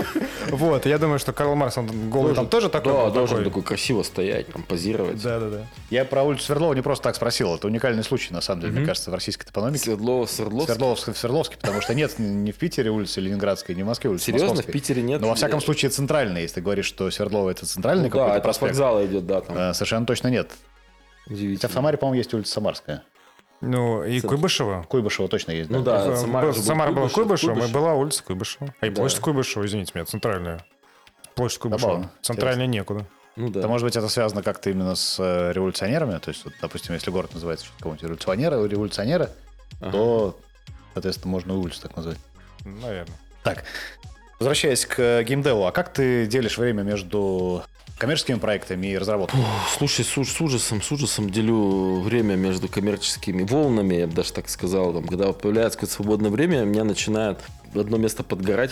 Вот, 0.50 0.86
я 0.86 0.98
думаю, 0.98 1.18
что 1.20 1.32
Карл 1.34 1.56
Маркс, 1.56 1.78
он 1.78 2.10
голый 2.10 2.36
там 2.36 2.48
тоже 2.48 2.68
такой 2.68 2.92
Да, 2.92 3.10
должен 3.12 3.44
такой. 3.44 3.62
красиво 3.62 4.04
стоять, 4.04 4.48
там, 4.52 4.64
позировать. 4.64 5.22
Да, 5.22 5.40
да, 5.40 5.50
да. 5.50 5.62
Я 5.90 6.04
про 6.04 6.24
улицу 6.24 6.44
Свердлова 6.46 6.74
не 6.74 6.82
просто 6.82 7.04
так 7.04 7.16
спросил. 7.16 7.56
Это 7.56 7.68
уникальный 7.68 8.04
случай, 8.04 8.34
на 8.34 8.42
самом 8.42 8.62
деле, 8.62 8.74
мне 8.74 8.86
кажется, 8.86 9.12
в 9.12 9.14
российской 9.14 9.46
топономике. 9.46 9.84
Свердлова, 9.84 10.26
Свердловск. 10.26 10.68
Свердловск, 10.72 11.14
в 11.14 11.18
Свердловске, 11.18 11.58
потому 11.58 11.80
что 11.82 11.94
нет 11.94 12.16
ни 12.18 12.52
в 12.52 12.58
Питере 12.58 12.90
улицы 12.90 13.22
Ленинградской, 13.22 13.76
ни 13.76 13.84
в 13.84 13.86
Москве 13.86 14.10
улицы 14.10 14.26
Серьезно? 14.26 14.62
В 14.62 14.66
Питере 14.66 15.02
нет? 15.04 15.22
Но 15.22 15.30
во 15.30 15.36
всяком 15.36 15.62
случае 15.62 15.90
центральная, 15.92 16.42
если 16.42 16.56
ты 16.56 16.62
говоришь, 16.62 16.86
что 16.86 17.10
Свердлова 17.12 17.50
это 17.52 17.66
центральный 17.66 18.06
Ну 18.06 18.10
какой-то 18.10 18.30
да, 18.34 18.38
это 18.38 18.42
с 18.42 18.58
проспект. 18.58 18.72
вокзала 18.72 19.06
идет, 19.06 19.26
да, 19.28 19.42
э, 19.48 19.74
Совершенно 19.74 20.06
точно 20.06 20.28
нет. 20.30 20.50
Хотя 21.24 21.30
в 21.30 21.34
Удивительно. 21.38 21.72
Самаре, 21.74 21.98
по-моему, 21.98 22.18
есть 22.18 22.34
улица 22.34 22.52
Самарская. 22.52 23.04
Ну, 23.62 24.04
и 24.04 24.20
Куйбышева. 24.22 24.86
Куйбышева 24.90 25.28
точно 25.28 25.52
есть, 25.52 25.70
да? 25.70 25.78
Ну 25.78 25.84
да, 25.84 26.08
Э, 26.08 26.16
Самара 26.18 26.48
был 26.48 26.54
Самара 26.56 26.92
была 26.92 27.10
Куйбышев, 27.10 27.50
Куйбышева, 27.50 27.54
Куйбышев. 27.54 27.70
и 27.70 27.74
была 27.74 27.94
улица 27.94 28.24
Куйбышева. 28.24 28.74
А 28.80 28.86
и 28.88 28.90
Да. 28.90 28.96
площадь 29.02 29.20
Куйбышева, 29.20 29.66
извините 29.66 29.92
меня, 29.96 30.06
центральная. 30.06 30.66
Площадь 31.36 31.60
Куйбышева. 31.60 31.90
Забавно. 31.92 32.12
Центральная 32.22 32.66
некуда. 32.68 33.06
Ну 33.36 33.50
да. 33.50 33.60
Это, 33.60 33.68
может 33.70 33.86
быть, 33.86 33.96
это 33.96 34.10
связано 34.10 34.42
как-то 34.44 34.70
именно 34.72 34.96
с 34.96 35.18
э, 35.20 35.52
революционерами? 35.54 36.18
То 36.20 36.30
есть, 36.30 36.44
вот, 36.44 36.54
допустим, 36.62 36.94
если 36.96 37.12
город 37.12 37.34
называется 37.34 37.68
какого-нибудь 37.78 38.04
революционера, 38.04 38.66
революционера, 38.66 39.30
Ага. 39.80 39.92
то, 39.92 40.40
соответственно, 40.94 41.32
можно 41.32 41.54
и 41.54 41.56
улицу 41.56 41.82
так 41.82 41.96
назвать. 41.96 42.18
Наверное. 42.66 43.16
Так, 43.44 43.64
возвращаясь 44.40 44.86
к 44.86 45.00
э, 45.00 45.24
геймдеву, 45.24 45.66
а 45.66 45.72
как 45.72 45.94
ты 45.94 46.26
делишь 46.28 46.58
время 46.58 46.82
между 46.84 47.64
коммерческими 48.02 48.40
проектами 48.40 48.88
и 48.88 48.98
разработкой? 48.98 49.40
Слушай, 49.78 50.04
с, 50.04 50.08
с 50.08 50.42
ужасом, 50.42 50.82
с 50.82 50.92
ужасом 50.92 51.30
делю 51.30 52.00
время 52.00 52.34
между 52.34 52.68
коммерческими 52.68 53.44
волнами, 53.44 53.94
я 53.94 54.08
бы 54.08 54.14
даже 54.14 54.34
так 54.34 54.50
сказал. 54.50 54.92
Там, 54.92 55.04
когда 55.08 55.32
появляется 55.34 55.78
какое-то 55.78 55.94
свободное 55.94 56.32
время, 56.32 56.64
у 56.64 56.66
меня 56.66 56.84
начинает 56.84 57.38
одно 57.76 57.98
место 57.98 58.24
подгорать. 58.24 58.72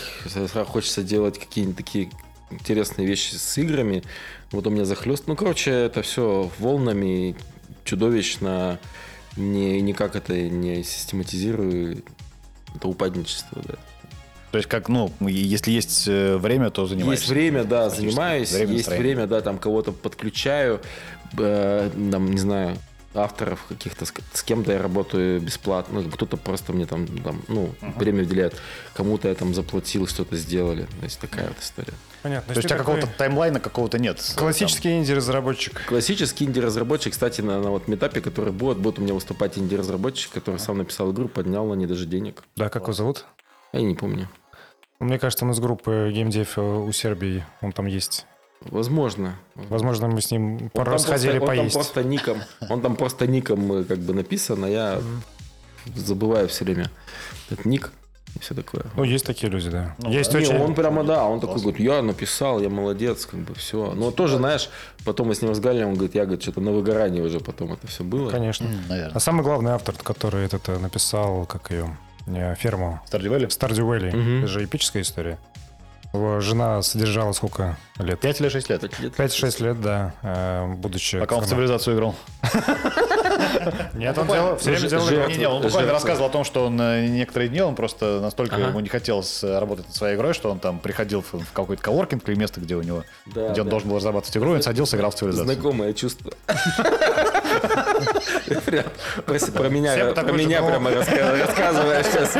Хочется 0.66 1.04
делать 1.04 1.38
какие-нибудь 1.38 1.78
такие 1.78 2.10
интересные 2.50 3.06
вещи 3.06 3.36
с 3.36 3.58
играми. 3.60 4.02
Вот 4.52 4.66
у 4.66 4.72
меня 4.72 4.86
захлест. 4.86 5.26
Ну, 5.28 5.36
короче, 5.36 5.70
это 5.70 6.02
все 6.02 6.50
волнами 6.58 7.36
чудовищно. 7.84 8.80
Не, 9.38 9.80
никак 9.82 10.16
это 10.16 10.34
не 10.36 10.82
систематизирую. 10.82 12.02
Это 12.76 12.88
упадничество, 12.88 13.62
да. 13.64 13.76
То 14.52 14.58
есть, 14.58 14.70
как, 14.70 14.90
ну, 14.90 15.12
если 15.20 15.72
есть 15.72 16.08
э, 16.08 16.38
время, 16.38 16.72
то 16.72 16.88
занимаешься. 16.88 17.24
Есть 17.24 17.30
время, 17.30 17.64
да, 17.64 17.90
занимаюсь. 17.90 18.52
Время 18.52 18.74
есть 18.74 18.88
настроения. 18.88 19.16
время, 19.16 19.28
да, 19.28 19.42
там 19.42 19.60
кого-то 19.60 19.92
подключаю. 19.92 20.82
э, 21.38 21.90
там, 22.12 22.32
не 22.32 22.40
знаю, 22.40 22.78
авторов 23.14 23.66
каких-то, 23.68 24.06
с, 24.06 24.44
кем-то 24.44 24.72
я 24.72 24.82
работаю 24.82 25.42
бесплатно. 25.42 26.02
Ну, 26.02 26.10
кто-то 26.10 26.38
просто 26.38 26.74
мне 26.74 26.86
там, 26.86 27.08
там 27.08 27.42
ну, 27.48 27.74
время 27.82 28.24
уделяет. 28.24 28.56
Кому-то 28.94 29.28
я 29.28 29.36
там 29.36 29.54
заплатил, 29.54 30.08
что-то 30.08 30.36
сделали. 30.38 30.84
То 30.84 31.04
есть 31.04 31.20
такая 31.20 31.48
вот 31.48 31.58
история. 31.60 31.94
Понятно. 32.22 32.54
То 32.54 32.60
есть, 32.60 32.66
у 32.66 32.70
тебя 32.70 32.78
какого-то 32.78 33.08
таймлайна 33.18 33.60
какого-то 33.60 33.98
нет. 33.98 34.20
Классический 34.36 34.98
инди-разработчик. 34.98 35.86
Классический 35.88 36.46
инди-разработчик, 36.46 37.14
кстати, 37.14 37.42
на, 37.42 37.62
на 37.62 37.72
вот 37.72 37.88
метапе, 37.88 38.22
который 38.22 38.54
будет, 38.54 38.78
будет 38.78 39.00
у 39.00 39.02
меня 39.02 39.14
выступать 39.14 39.58
инди-разработчик, 39.58 40.32
который 40.32 40.60
сам 40.60 40.78
написал 40.78 41.12
игру, 41.12 41.28
поднял 41.28 41.66
на 41.68 41.74
ней 41.74 41.88
даже 41.88 42.06
денег. 42.06 42.44
Да, 42.56 42.70
как 42.70 42.84
его 42.84 42.94
зовут? 42.94 43.26
Я 43.74 43.82
не 43.82 43.96
помню. 43.96 44.28
Мне 45.00 45.18
кажется, 45.20 45.46
он 45.46 45.52
из 45.52 45.60
группы 45.60 46.12
GameDev 46.14 46.86
у 46.88 46.92
Сербии. 46.92 47.46
Он 47.62 47.72
там 47.72 47.86
есть. 47.86 48.26
Возможно. 48.62 49.36
Возможно, 49.56 50.08
мы 50.10 50.20
с 50.22 50.32
ним 50.32 50.70
пару 50.72 50.92
раз 50.92 51.06
ходили 51.06 51.40
просто- 51.40 51.44
он 51.44 51.58
поесть. 51.58 51.74
там 51.74 51.82
просто 51.82 52.04
ником, 52.04 52.38
он 52.70 52.82
там 52.82 52.96
просто 52.98 53.28
ником 53.28 53.72
э, 53.72 53.84
как 53.86 54.00
бы 54.00 54.14
написан, 54.14 54.64
а 54.66 54.70
я 54.70 55.02
забываю 55.96 56.50
все 56.50 56.66
время 56.66 56.92
этот 57.50 57.64
ник 57.66 57.92
и 58.36 58.40
все 58.40 58.54
такое. 58.54 58.84
Ну, 58.98 59.04
есть 59.06 59.26
такие 59.26 59.50
люди, 59.50 59.70
да. 59.70 59.96
Ну, 60.00 60.12
есть 60.12 60.34
Не, 60.34 60.40
очень... 60.42 60.58
он 60.58 60.76
прямо, 60.76 61.04
да, 61.06 61.24
он 61.26 61.40
такой 61.40 61.56
Классно. 61.56 61.72
говорит, 61.72 61.88
я 61.88 62.02
написал, 62.02 62.60
я 62.60 62.70
молодец, 62.70 63.26
как 63.26 63.40
бы 63.40 63.56
все. 63.56 63.94
Но 63.94 64.12
тоже, 64.12 64.38
знаешь, 64.38 64.70
потом 65.06 65.30
мы 65.30 65.36
с 65.36 65.42
ним 65.42 65.52
разговаривали, 65.52 65.86
он 65.88 65.94
говорит, 65.94 66.16
я, 66.16 66.26
говорит, 66.26 66.44
что-то 66.44 66.60
на 66.62 66.72
выгорании 66.72 67.22
уже 67.22 67.40
потом 67.40 67.72
это 67.74 67.88
все 67.88 68.04
было. 68.04 68.30
Конечно. 68.30 68.68
Наверное. 68.90 69.16
А 69.16 69.20
самый 69.22 69.44
главный 69.44 69.72
автор, 69.72 69.96
который 69.96 70.44
этот 70.46 70.68
э, 70.70 70.78
написал, 70.78 71.46
как 71.46 71.72
ее, 71.72 71.86
не, 71.86 71.96
ферму 72.58 73.00
Stardew 73.12 73.30
Valley? 73.30 73.48
Stardew 73.48 73.86
Valley. 73.88 74.16
Мгм. 74.16 74.38
Это 74.40 74.48
же 74.48 74.64
эпическая 74.66 75.02
история. 75.04 75.38
Его 76.12 76.40
жена 76.40 76.82
содержала 76.82 77.34
сколько 77.34 77.78
лет? 78.00 78.20
5 78.20 78.42
или 78.42 78.50
6 78.50 78.70
лет. 78.70 78.82
Пять 78.82 79.00
лет. 79.00 79.14
5-6 79.16 79.64
лет, 79.64 79.80
да, 79.82 80.14
э, 80.24 80.74
будучи... 80.74 81.20
Пока 81.20 81.36
он 81.36 81.44
в 81.44 81.48
цивилизацию 81.48 81.96
играл. 81.96 82.16
Нет, 83.94 84.18
он 84.18 84.28
делал, 84.28 84.58
все 84.58 84.72
время 84.72 84.90
делал... 84.90 85.06
жертва. 85.06 85.32
Не, 85.32 85.38
не, 85.38 85.48
он 85.48 85.62
буквально 85.62 85.92
рассказывал 85.92 86.30
о 86.30 86.32
том, 86.32 86.44
что 86.44 86.66
он 86.66 86.82
э, 86.82 87.06
некоторые 87.08 87.50
дни, 87.50 87.62
он 87.62 87.76
просто 87.76 88.20
настолько 88.22 88.56
Ага. 88.56 88.70
ему 88.70 88.80
не 88.80 88.90
хотелось 88.90 89.44
э, 89.44 89.60
работать 89.60 89.86
над 89.88 89.96
своей 89.96 90.16
игрой, 90.16 90.34
что 90.34 90.50
он 90.50 90.60
там 90.60 90.80
приходил 90.80 91.22
в 91.22 91.34
в 91.34 91.52
какой-то 91.54 91.84
коворкинг 91.84 92.28
или 92.28 92.36
место, 92.36 92.60
где 92.60 92.76
у 92.76 92.82
него, 92.82 93.04
Да, 93.28 93.50
где 93.52 93.62
он 93.62 93.68
да. 93.68 93.72
должен 93.72 93.90
был 93.90 93.98
разрабатывать 93.98 94.36
игру, 94.36 94.52
он 94.54 94.64
садился, 94.64 94.98
играл 94.98 95.12
в 95.12 95.16
цивилизацию. 95.16 95.54
Знакомое 95.54 95.94
чувство. 95.94 96.32
Прям 98.66 98.86
Про 99.54 99.70
меня 99.70 100.14
про 100.14 100.32
меня 100.32 100.62
был. 100.62 100.68
прямо 100.70 100.92
рассказываешь 100.92 102.06
сейчас. 102.06 102.38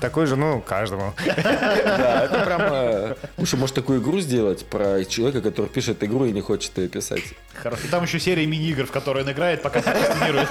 Такой 0.00 0.26
же, 0.26 0.36
ну, 0.36 0.60
каждому. 0.60 1.14
Да, 1.26 2.24
это 2.24 2.40
прям... 2.44 3.16
Слушай, 3.36 3.58
может 3.58 3.74
такую 3.74 4.00
игру 4.00 4.20
сделать 4.20 4.64
про 4.66 5.04
человека, 5.04 5.40
который 5.42 5.66
пишет 5.66 6.02
игру 6.04 6.24
и 6.24 6.32
не 6.32 6.40
хочет 6.40 6.76
ее 6.78 6.88
писать. 6.88 7.22
Хорошо. 7.54 7.82
И 7.84 7.88
там 7.88 8.04
еще 8.04 8.20
серия 8.20 8.46
мини-игр, 8.46 8.86
в 8.86 8.90
которые 8.92 9.24
он 9.24 9.32
играет, 9.32 9.62
пока 9.62 9.80
прокрастинирует. 9.82 10.48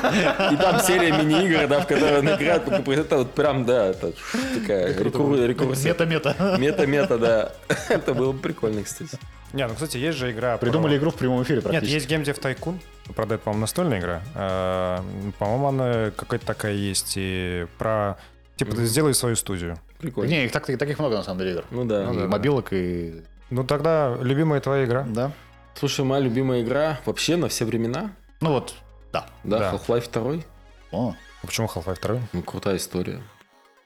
И 0.51 0.57
там 0.57 0.80
серия 0.82 1.11
мини-игр, 1.11 1.68
да, 1.68 1.80
в 1.82 1.88
которой 1.88 2.20
он 2.20 2.30
играет. 2.30 2.65
пока- 2.65 2.91
Это 2.93 3.18
вот 3.18 3.34
прям, 3.34 3.65
да, 3.65 3.88
это 3.88 4.13
такая 4.59 4.93
рекур- 4.93 5.45
рекурсия. 5.47 5.89
Мета-мета. 5.89 6.55
Мета-мета, 6.59 7.18
да. 7.18 7.53
Это 7.89 8.13
было 8.13 8.32
бы 8.34 8.39
прикольно, 8.39 8.84
кстати. 8.84 9.18
Не, 9.53 9.65
ну, 9.67 9.73
кстати, 9.73 9.97
есть 9.97 10.17
же 10.17 10.31
игра... 10.31 10.57
про- 10.57 10.65
Придумали 10.65 10.97
игру 10.97 11.09
в 11.11 11.15
прямом 11.15 11.41
эфире 11.43 11.57
Нет, 11.57 11.63
практически. 11.63 11.93
есть 11.93 12.09
Game 12.09 12.23
Dev 12.23 12.39
Tycoon. 12.41 12.79
Правда, 13.15 13.35
это, 13.35 13.43
по-моему, 13.45 13.61
настольная 13.61 13.99
игра. 13.99 14.21
Э, 14.35 14.99
По-моему, 15.39 15.67
она 15.67 16.11
какая-то 16.11 16.45
такая 16.45 16.73
есть. 16.73 17.13
И 17.15 17.65
про... 17.77 18.17
Типа, 18.57 18.75
ты 18.75 18.85
сделай 18.85 19.13
свою 19.13 19.35
студию. 19.35 19.77
Прикольно. 19.99 20.29
Не, 20.29 20.45
их 20.45 20.51
так, 20.51 20.65
таких 20.65 20.99
много 20.99 21.15
на 21.17 21.23
самом 21.23 21.39
деле 21.39 21.51
игр. 21.51 21.65
Ну 21.71 21.85
да. 21.85 22.03
И 22.03 22.15
да, 22.15 22.21
да. 22.23 22.27
мобилок, 22.27 22.69
и... 22.71 23.23
Ну, 23.49 23.63
тогда 23.63 24.17
любимая 24.21 24.59
твоя 24.59 24.83
игра. 24.83 25.03
Да. 25.07 25.31
Слушай, 25.75 26.03
моя 26.03 26.21
любимая 26.21 26.61
игра 26.61 26.99
вообще 27.05 27.37
на 27.37 27.47
все 27.47 27.63
времена. 27.65 28.11
Ну 28.41 28.51
вот, 28.51 28.73
да. 29.13 29.27
Да, 29.43 29.59
Да. 29.59 29.73
Half-Life 29.73 30.11
2. 30.11 30.43
О, 30.91 31.15
А 31.43 31.45
Почему 31.45 31.67
Half-Life 31.67 32.01
2? 32.01 32.19
Ну, 32.33 32.43
крутая 32.43 32.75
история. 32.77 33.21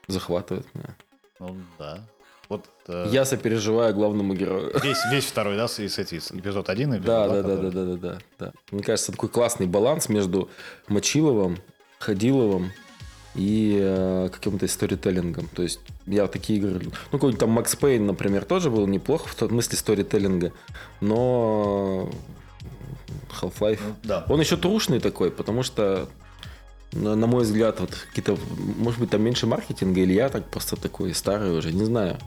Захватывает 0.08 0.66
меня. 0.74 0.96
ну 1.38 1.56
да. 1.78 2.00
Э, 2.88 3.08
Я 3.10 3.24
сопереживаю 3.24 3.94
главному 3.94 4.34
герою. 4.34 4.72
весь, 4.82 4.98
весь 5.10 5.24
второй, 5.24 5.56
да, 5.56 5.68
с, 5.68 5.78
с 5.78 5.98
эти, 5.98 6.16
эпизод 6.16 6.68
один 6.68 6.94
и 6.94 6.98
эпизод 6.98 7.06
Да, 7.06 7.26
два, 7.28 7.42
да, 7.42 7.42
да, 7.42 7.56
да, 7.56 7.70
да, 7.70 7.84
да, 7.84 7.96
да, 7.96 8.18
да. 8.38 8.52
Мне 8.70 8.82
кажется, 8.82 9.12
такой 9.12 9.28
классный 9.28 9.66
баланс 9.66 10.08
между 10.08 10.48
Мочиловым, 10.88 11.58
Ходиловым 11.98 12.72
и 13.34 13.78
э, 13.80 14.28
каким-то 14.32 14.66
сторителлингом. 14.68 15.48
То 15.54 15.62
есть 15.62 15.80
я 16.06 16.26
такие 16.26 16.58
игры... 16.58 16.80
Ну, 16.84 16.90
какой-нибудь 17.12 17.40
там 17.40 17.50
Макс 17.50 17.74
Пейн, 17.76 18.06
например, 18.06 18.44
тоже 18.44 18.70
был 18.70 18.86
неплохо 18.86 19.28
в 19.28 19.34
том 19.34 19.48
смысле 19.48 19.78
сторителлинга, 19.78 20.52
но 21.00 22.10
Half-Life... 23.40 23.80
Ну, 23.86 23.94
да. 24.02 24.26
Он 24.28 24.40
еще 24.40 24.56
трушный 24.56 25.00
такой, 25.00 25.30
потому 25.30 25.62
что, 25.62 26.08
на, 26.92 27.14
на 27.14 27.26
мой 27.26 27.44
взгляд, 27.44 27.80
вот 27.80 27.90
какие-то, 28.08 28.36
может 28.76 29.00
быть, 29.00 29.10
там 29.10 29.22
меньше 29.22 29.46
маркетинга, 29.46 30.00
или 30.00 30.12
я 30.12 30.28
так 30.28 30.50
просто 30.50 30.76
такой 30.76 31.14
старый 31.14 31.56
уже, 31.56 31.72
не 31.72 31.84
знаю. 31.84 32.18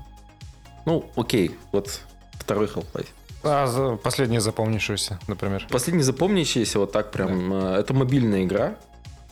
Ну, 0.85 1.05
окей, 1.15 1.57
вот 1.71 1.99
второй 2.33 2.67
Half-Life. 2.67 3.07
А 3.43 3.67
за- 3.67 3.95
последняя 3.95 4.41
запомнившаяся, 4.41 5.19
например. 5.27 5.67
Последний 5.69 6.03
запомнящийся 6.03 6.79
вот 6.79 6.91
так 6.91 7.11
прям, 7.11 7.53
э, 7.53 7.75
это 7.79 7.93
мобильная 7.93 8.43
игра. 8.43 8.75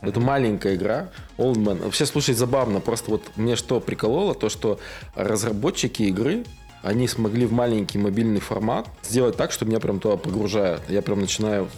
Это 0.01 0.19
маленькая 0.19 0.75
игра. 0.75 1.09
Old 1.37 1.55
Man. 1.55 1.81
Вообще, 1.83 2.05
слушай, 2.05 2.35
забавно. 2.35 2.79
Просто 2.81 3.09
вот 3.09 3.23
мне 3.37 3.55
что 3.55 3.79
прикололо, 3.79 4.35
то, 4.35 4.49
что 4.49 4.79
разработчики 5.15 6.03
игры, 6.03 6.43
они 6.81 7.07
смогли 7.07 7.45
в 7.45 7.53
маленький 7.53 7.97
мобильный 7.97 8.41
формат 8.41 8.87
сделать 9.01 9.37
так, 9.37 9.51
что 9.53 9.65
меня 9.65 9.79
прям 9.79 9.99
туда 10.01 10.17
погружает. 10.17 10.81
Я 10.89 11.01
прям 11.01 11.21
начинаю 11.21 11.69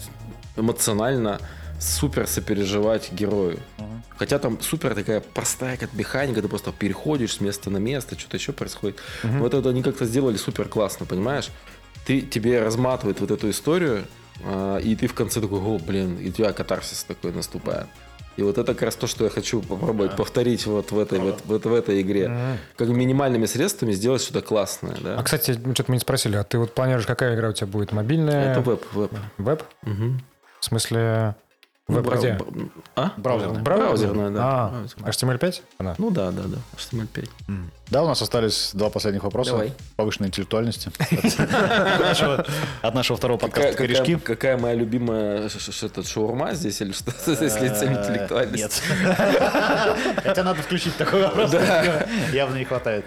эмоционально 0.56 1.40
супер 1.86 2.28
сопереживать 2.28 3.12
герою. 3.12 3.60
Хотя 4.18 4.40
там 4.40 4.62
супер 4.62 4.96
такая 4.96 5.20
простая 5.20 5.78
как 5.78 5.94
механика, 5.94 6.42
ты 6.42 6.48
просто 6.48 6.72
переходишь 6.72 7.34
с 7.34 7.42
места 7.42 7.70
на 7.70 7.78
место, 7.78 8.18
что-то 8.18 8.38
еще 8.38 8.54
происходит. 8.54 9.00
Вот 9.24 9.54
это 9.54 9.70
они 9.70 9.84
как-то 9.84 10.06
сделали 10.06 10.38
супер 10.38 10.68
классно, 10.68 11.06
понимаешь? 11.06 11.50
ты, 12.06 12.22
тебе 12.22 12.64
разматывает 12.64 13.20
вот 13.20 13.32
эту 13.32 13.50
историю, 13.50 14.06
а, 14.44 14.78
и 14.78 14.96
ты 14.96 15.08
в 15.08 15.14
конце 15.14 15.42
такой, 15.42 15.60
о, 15.60 15.80
блин, 15.80 16.18
и 16.18 16.30
у 16.30 16.32
тебя 16.32 16.54
катарсис 16.54 17.04
такой 17.04 17.34
наступает. 17.34 17.88
И 18.38 18.44
вот 18.44 18.58
это 18.58 18.74
как 18.74 18.84
раз 18.84 18.96
то, 18.96 19.08
что 19.08 19.24
я 19.24 19.30
хочу 19.30 19.62
попробовать 19.62 20.18
повторить 20.18 20.66
вот 20.66 20.92
в 20.92 21.00
этой, 21.00 21.20
вот, 21.20 21.40
вот 21.46 21.66
в 21.66 21.74
этой 21.74 22.02
игре. 22.02 22.58
Как 22.76 22.90
минимальными 22.90 23.46
средствами 23.46 23.94
сделать 23.94 24.22
что-то 24.22 24.42
классное. 24.42 24.98
Да? 25.02 25.18
А, 25.18 25.24
кстати, 25.24 25.54
что-то 25.54 25.86
мы 25.88 25.96
не 25.96 26.02
спросили, 26.02 26.36
а 26.36 26.44
ты 26.44 26.58
вот 26.58 26.74
планируешь, 26.74 27.06
какая 27.06 27.36
игра 27.36 27.50
у 27.50 27.54
тебя 27.54 27.68
будет? 27.68 27.94
Мобильная? 27.94 28.52
Это 28.52 28.62
веб, 28.62 28.84
веб. 28.94 29.12
Веб? 29.38 29.64
Мгм. 29.84 30.22
В 30.60 30.66
смысле... 30.66 31.36
Веб 31.88 32.04
брау- 32.04 32.18
где? 32.18 32.34
бра- 32.34 32.48
А? 32.96 33.12
Браузерная. 33.16 33.62
Браузерная, 33.62 34.30
да. 34.32 34.40
А, 34.42 34.70
Браузерная. 34.70 35.12
HTML5? 35.38 35.62
Она. 35.78 35.96
Ну 36.00 36.10
да, 36.10 36.32
да, 36.32 36.42
да. 36.46 36.58
HTML5. 36.78 37.30
Да, 37.92 38.02
у 38.04 38.08
нас 38.08 38.20
остались 38.24 38.72
два 38.74 38.90
последних 38.90 39.24
вопроса. 39.24 39.52
Давай. 39.52 39.72
Повышенной 39.96 40.30
интеллектуальности. 40.30 40.90
От 42.82 42.96
нашего- 42.96 43.16
второго 43.18 43.38
подкаста 43.38 43.72
Какая, 43.74 43.88
«Корешки». 43.88 44.16
какая, 44.18 44.58
моя 44.58 44.74
любимая 44.74 45.48
шаурма 46.08 46.56
здесь 46.56 46.82
или 46.82 46.92
что? 46.92 47.12
Если 47.28 47.70
цель 47.70 47.94
интеллектуальность. 47.94 48.82
Нет. 48.90 49.16
Хотя 50.24 50.44
надо 50.44 50.64
включить 50.64 50.98
такой 50.98 51.22
вопрос. 51.22 51.54
Явно 52.34 52.56
не 52.56 52.66
хватает. 52.66 53.06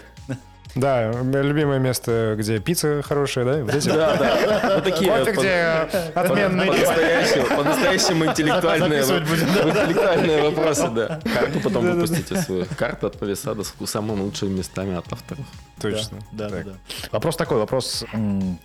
Да, 0.75 1.11
любимое 1.11 1.79
место, 1.79 2.35
где 2.37 2.59
пицца 2.59 3.01
хорошая, 3.01 3.45
да? 3.45 3.63
Вот 3.63 3.73
эти? 3.73 3.89
Да, 3.89 4.15
да. 4.15 4.75
Вот 4.75 4.83
такие 4.83 5.11
Вот 5.11 5.27
где 5.27 5.87
отменные... 6.13 6.67
по-настоящему, 6.67 7.57
по-настоящему 7.57 8.25
интеллектуальные, 8.25 9.01
интеллектуальные 9.01 10.43
вопросы, 10.43 10.87
да. 10.89 11.19
Карту 11.33 11.59
потом 11.61 11.91
выпустите 11.91 12.35
свою. 12.37 12.65
Карта 12.77 13.07
от 13.07 13.17
Палисада 13.17 13.63
с 13.63 13.73
самыми 13.85 14.21
лучшими 14.21 14.57
местами 14.57 14.95
от 14.95 15.11
авторов. 15.11 15.45
Точно. 15.81 16.19
Да, 16.31 16.49
да. 16.49 16.63
Вопрос 17.11 17.35
такой, 17.35 17.57
вопрос. 17.57 18.05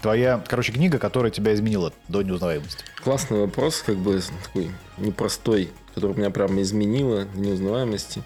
Твоя, 0.03 0.43
короче, 0.47 0.73
книга, 0.73 0.99
которая 0.99 1.31
тебя 1.31 1.55
изменила 1.55 1.93
до 2.09 2.23
неузнаваемости. 2.23 2.85
Классный 3.03 3.41
вопрос, 3.41 3.83
как 3.85 3.97
бы 3.97 4.21
такой 4.45 4.71
непростой, 4.99 5.71
который 5.95 6.17
меня 6.17 6.31
прям 6.31 6.61
изменило 6.61 7.25
до 7.25 7.39
неузнаваемости. 7.39 8.23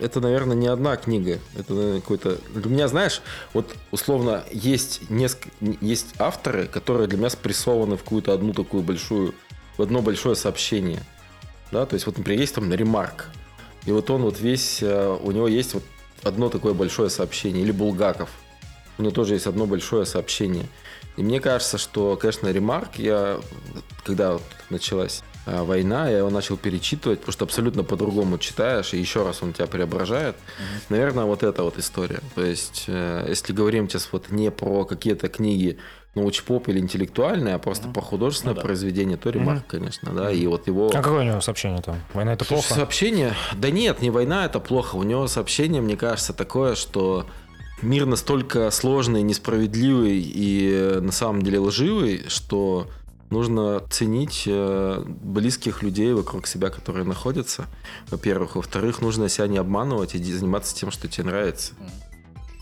Это, 0.00 0.20
наверное, 0.20 0.56
не 0.56 0.66
одна 0.66 0.96
книга. 0.96 1.38
Это 1.56 2.00
какой-то... 2.00 2.38
Для 2.54 2.70
меня, 2.70 2.88
знаешь, 2.88 3.22
вот 3.52 3.74
условно 3.90 4.44
есть 4.50 5.08
несколько... 5.10 5.50
Есть 5.80 6.14
авторы, 6.18 6.66
которые 6.66 7.06
для 7.08 7.18
меня 7.18 7.30
спрессованы 7.30 7.96
в 7.96 8.02
какую-то 8.02 8.32
одну 8.32 8.52
такую 8.52 8.82
большую... 8.82 9.34
В 9.78 9.82
одно 9.82 10.02
большое 10.02 10.36
сообщение. 10.36 11.02
Да, 11.70 11.84
то 11.86 11.94
есть 11.94 12.06
вот, 12.06 12.16
например, 12.18 12.40
есть 12.40 12.54
там 12.54 12.72
Ремарк. 12.72 13.26
И 13.84 13.92
вот 13.92 14.10
он 14.10 14.22
вот 14.22 14.40
весь... 14.40 14.82
э, 14.82 15.18
У 15.22 15.32
него 15.32 15.48
есть 15.48 15.74
вот 15.74 15.84
одно 16.22 16.48
такое 16.48 16.74
большое 16.74 17.10
сообщение. 17.10 17.62
Или 17.62 17.72
Булгаков. 17.72 18.30
У 18.98 19.02
него 19.02 19.12
тоже 19.12 19.34
есть 19.34 19.46
одно 19.46 19.66
большое 19.66 20.06
сообщение. 20.06 20.66
И 21.16 21.22
мне 21.22 21.40
кажется, 21.40 21.78
что, 21.78 22.16
конечно, 22.16 22.48
ремарк, 22.48 22.96
я, 22.96 23.40
когда 24.04 24.34
вот 24.34 24.42
началась 24.70 25.22
война, 25.46 26.08
я 26.08 26.18
его 26.18 26.30
начал 26.30 26.56
перечитывать, 26.56 27.20
потому 27.20 27.32
что 27.32 27.44
абсолютно 27.44 27.84
по-другому 27.84 28.38
читаешь, 28.38 28.92
и 28.94 28.98
еще 28.98 29.22
раз 29.24 29.42
он 29.42 29.52
тебя 29.52 29.66
преображает. 29.66 30.36
Наверное, 30.88 31.24
вот 31.24 31.42
эта 31.42 31.62
вот 31.62 31.78
история. 31.78 32.20
То 32.34 32.44
есть, 32.44 32.84
э, 32.88 33.26
если 33.28 33.52
говорим 33.52 33.88
сейчас 33.88 34.08
вот 34.12 34.30
не 34.30 34.50
про 34.50 34.84
какие-то 34.84 35.28
книги 35.28 35.78
научпоп 36.16 36.68
или 36.68 36.78
интеллектуальные, 36.78 37.54
а 37.54 37.58
просто 37.58 37.88
про 37.88 38.00
художественное 38.00 38.54
Ну 38.54 38.60
да. 38.60 38.66
произведение, 38.66 39.16
то 39.18 39.28
ремарк, 39.30 39.66
конечно, 39.66 40.12
да, 40.12 40.32
и 40.32 40.46
вот 40.46 40.66
его... 40.66 40.88
А 40.88 41.02
какое 41.02 41.20
у 41.20 41.22
него 41.22 41.40
сообщение 41.42 41.82
там? 41.82 41.96
Война 42.14 42.32
это 42.32 42.44
плохо? 42.46 42.72
Сообщение? 42.74 43.34
Да 43.54 43.70
нет, 43.70 44.00
не 44.00 44.10
война, 44.10 44.46
это 44.46 44.58
плохо. 44.58 44.96
У 44.96 45.02
него 45.02 45.28
сообщение, 45.28 45.82
мне 45.82 45.96
кажется, 45.96 46.32
такое, 46.32 46.74
что 46.74 47.26
мир 47.82 48.06
настолько 48.06 48.70
сложный, 48.70 49.20
несправедливый 49.22 50.18
и 50.20 50.70
э, 50.72 51.00
на 51.00 51.12
самом 51.12 51.42
деле 51.42 51.58
лживый, 51.58 52.24
что 52.28 52.88
нужно 53.30 53.80
ценить 53.90 54.44
э, 54.46 55.02
близких 55.06 55.82
людей 55.82 56.12
вокруг 56.12 56.46
себя, 56.46 56.70
которые 56.70 57.04
находятся, 57.04 57.66
во-первых. 58.10 58.56
Во-вторых, 58.56 59.00
нужно 59.00 59.28
себя 59.28 59.46
не 59.48 59.58
обманывать 59.58 60.14
и 60.14 60.22
заниматься 60.32 60.74
тем, 60.74 60.90
что 60.90 61.08
тебе 61.08 61.24
нравится. 61.24 61.74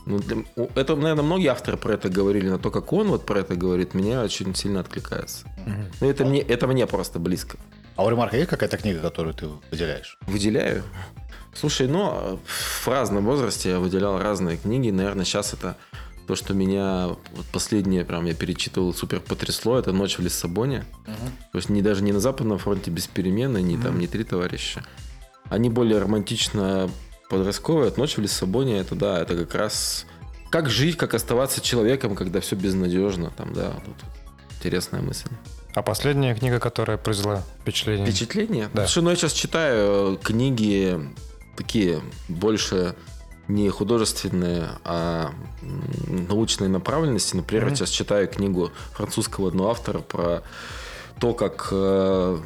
Ну, 0.07 0.19
для- 0.19 0.45
это, 0.75 0.97
наверное, 0.97 1.25
многие 1.25 1.47
авторы 1.49 1.77
про 1.79 1.95
это 1.95 2.09
говорили, 2.11 2.49
но 2.51 2.59
то, 2.59 2.71
как 2.71 2.93
он 2.93 3.09
вот 3.09 3.25
про 3.25 3.41
это 3.41 3.57
говорит, 3.57 3.95
мне 3.95 4.21
очень 4.21 4.55
сильно 4.55 4.81
откликается. 4.81 5.47
Ну, 6.01 6.09
это 6.11 6.25
мне, 6.25 6.41
это 6.41 6.67
мне 6.67 6.87
просто 6.87 7.19
близко. 7.19 7.57
А 7.97 8.05
у 8.05 8.11
Ремарка 8.11 8.37
есть 8.37 8.51
какая-то 8.51 8.77
книга, 8.77 9.01
которую 9.01 9.35
ты 9.35 9.49
выделяешь? 9.71 10.19
Выделяю. 10.27 10.83
Слушай, 11.55 11.87
ну, 11.87 12.39
в 12.45 12.89
разном 12.89 13.25
возрасте 13.25 13.71
я 13.71 13.79
выделял 13.79 14.19
разные 14.21 14.57
книги. 14.57 14.91
Наверное, 14.91 15.25
сейчас 15.25 15.55
это 15.55 15.77
то, 16.27 16.37
что 16.37 16.55
меня 16.55 17.09
вот 17.09 17.47
последнее, 17.53 18.05
прям 18.05 18.25
я 18.27 18.35
перечитывал, 18.35 18.95
супер 18.95 19.21
потрясло, 19.21 19.79
это 19.79 19.93
«Ночь 19.93 20.19
в 20.19 20.23
Лиссабоне». 20.23 20.85
То 21.53 21.59
есть 21.59 21.69
не 21.69 21.83
даже 21.83 22.03
не 22.03 22.13
на 22.13 22.21
Западном 22.21 22.59
фронте 22.59 22.91
без 22.91 23.07
перемены, 23.07 23.63
не 23.63 23.77
там, 23.77 23.99
не 23.99 24.07
«Три 24.07 24.25
товарища». 24.25 24.85
Они 25.51 25.69
более 25.69 25.99
романтично 25.99 26.91
подростковые. 27.29 27.91
Вот 27.91 27.99
«Ночь 27.99 28.17
в 28.17 28.21
Лиссабоне» 28.21 28.79
это, 28.79 28.95
да, 28.95 29.21
это 29.21 29.37
как 29.37 29.55
раз 29.55 30.07
как 30.51 30.71
жить, 30.71 30.97
как 30.97 31.15
оставаться 31.15 31.61
человеком, 31.61 32.15
когда 32.15 32.41
все 32.41 32.55
безнадежно. 32.55 33.33
Там, 33.37 33.53
да, 33.53 33.73
тут 33.85 33.97
интересная 34.57 35.03
мысль. 35.03 35.27
А 35.75 35.83
последняя 35.83 36.35
книга, 36.37 36.61
которая 36.61 36.97
произвела 36.97 37.43
впечатление? 37.61 38.07
Впечатление? 38.07 38.71
Да. 38.73 38.87
Слушай, 38.87 39.03
ну 39.03 39.11
я 39.11 39.17
сейчас 39.17 39.33
читаю 39.33 40.15
э, 40.15 40.17
книги 40.23 41.01
такие 41.57 42.01
больше 42.29 42.95
не 43.49 43.69
художественные, 43.69 44.69
а 44.85 45.33
м, 45.63 46.27
научной 46.29 46.69
направленности. 46.69 47.37
Например, 47.37 47.69
я 47.69 47.75
сейчас 47.75 47.91
читаю 47.91 48.29
книгу 48.29 48.71
французского 48.93 49.49
одного 49.49 49.71
автора 49.71 49.99
про 50.01 50.43
то, 51.21 51.33
как 51.33 51.69
э, 51.71 52.39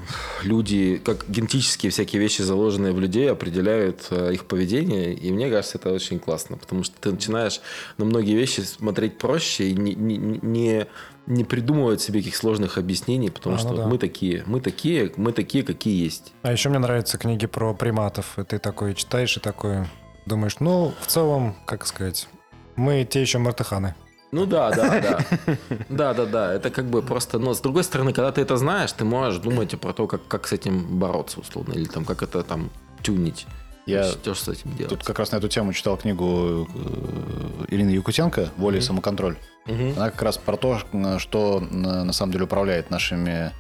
люди, 0.43 1.01
как 1.03 1.25
генетические 1.31 1.91
всякие 1.91 2.21
вещи, 2.21 2.43
заложенные 2.43 2.93
в 2.93 3.01
людей, 3.01 3.31
определяют 3.31 4.07
э, 4.11 4.35
их 4.35 4.45
поведение. 4.45 5.15
И 5.15 5.33
мне 5.33 5.49
кажется, 5.49 5.79
это 5.79 5.91
очень 5.91 6.19
классно, 6.19 6.59
потому 6.59 6.85
что 6.85 6.95
ты 7.01 7.11
начинаешь 7.11 7.63
на 7.97 8.05
многие 8.05 8.35
вещи 8.35 8.61
смотреть 8.61 9.17
проще 9.17 9.71
и 9.71 9.75
не, 9.75 9.95
не, 9.95 10.19
не, 10.19 10.87
не 11.27 11.45
придумывать 11.45 12.03
себе 12.03 12.21
каких 12.21 12.37
сложных 12.37 12.77
объяснений, 12.77 13.31
потому 13.31 13.55
А, 13.57 13.59
что 13.59 13.71
ну 13.71 13.77
да. 13.77 13.87
мы 13.87 13.97
такие, 13.97 14.43
мы 14.47 14.61
такие, 14.61 15.13
мы 15.17 15.33
такие, 15.33 15.65
какие 15.65 16.05
есть. 16.05 16.35
А 16.43 16.53
еще 16.53 16.69
мне 16.69 16.79
нравятся 16.79 17.17
книги 17.17 17.47
про 17.47 17.73
приматов. 17.73 18.39
И 18.39 18.45
ты 18.45 18.59
такой 18.59 18.95
читаешь 18.95 19.35
и 19.39 19.41
такой 19.41 19.87
думаешь, 20.29 20.61
ну, 20.61 20.93
в 21.01 21.07
целом, 21.07 21.57
как 21.65 21.87
сказать, 21.87 22.29
мы 22.77 23.05
те 23.05 23.21
еще 23.21 23.39
мартыханы. 23.39 23.95
Ну 24.31 24.45
да, 24.45 24.71
да, 24.71 25.01
да. 25.01 25.57
Да, 25.89 26.15
да, 26.15 26.27
да. 26.27 26.53
Это 26.53 26.71
как 26.71 26.85
бы 26.85 27.03
просто... 27.03 27.39
Но 27.39 27.55
с 27.55 27.61
другой 27.61 27.83
стороны, 27.83 28.13
когда 28.13 28.31
ты 28.31 28.43
это 28.43 28.57
знаешь, 28.59 28.93
ты 28.93 29.05
можешь 29.05 29.41
думать 29.41 29.73
и 29.73 29.77
про 29.77 29.93
то, 29.93 30.07
как, 30.07 30.27
как 30.29 30.47
с 30.47 30.53
этим 30.53 30.99
бороться, 30.99 31.41
условно. 31.41 31.73
Или 31.73 31.87
там, 31.87 32.05
как 32.05 32.23
это 32.23 32.43
там 32.43 32.71
тюнить. 33.03 33.47
Я 33.87 34.05
Что 34.05 34.35
с 34.35 34.47
этим 34.47 34.77
делать. 34.77 34.91
тут 34.91 35.03
как 35.03 35.19
раз 35.19 35.33
на 35.33 35.37
эту 35.37 35.49
тему 35.49 35.73
читал 35.73 35.97
книгу 35.97 36.69
э, 36.69 37.65
Ирины 37.69 37.89
Якутенко 37.89 38.51
«Воля 38.59 38.79
и 38.79 38.81
самоконтроль». 38.83 39.39
Она 39.67 40.11
как 40.11 40.21
раз 40.21 40.37
про 40.37 40.59
то, 40.59 40.79
что 41.19 41.61
на 41.61 42.05
на 42.05 42.13
самом 42.13 42.33
деле 42.33 42.45
управляет 42.45 42.91
нашими, 42.91 43.51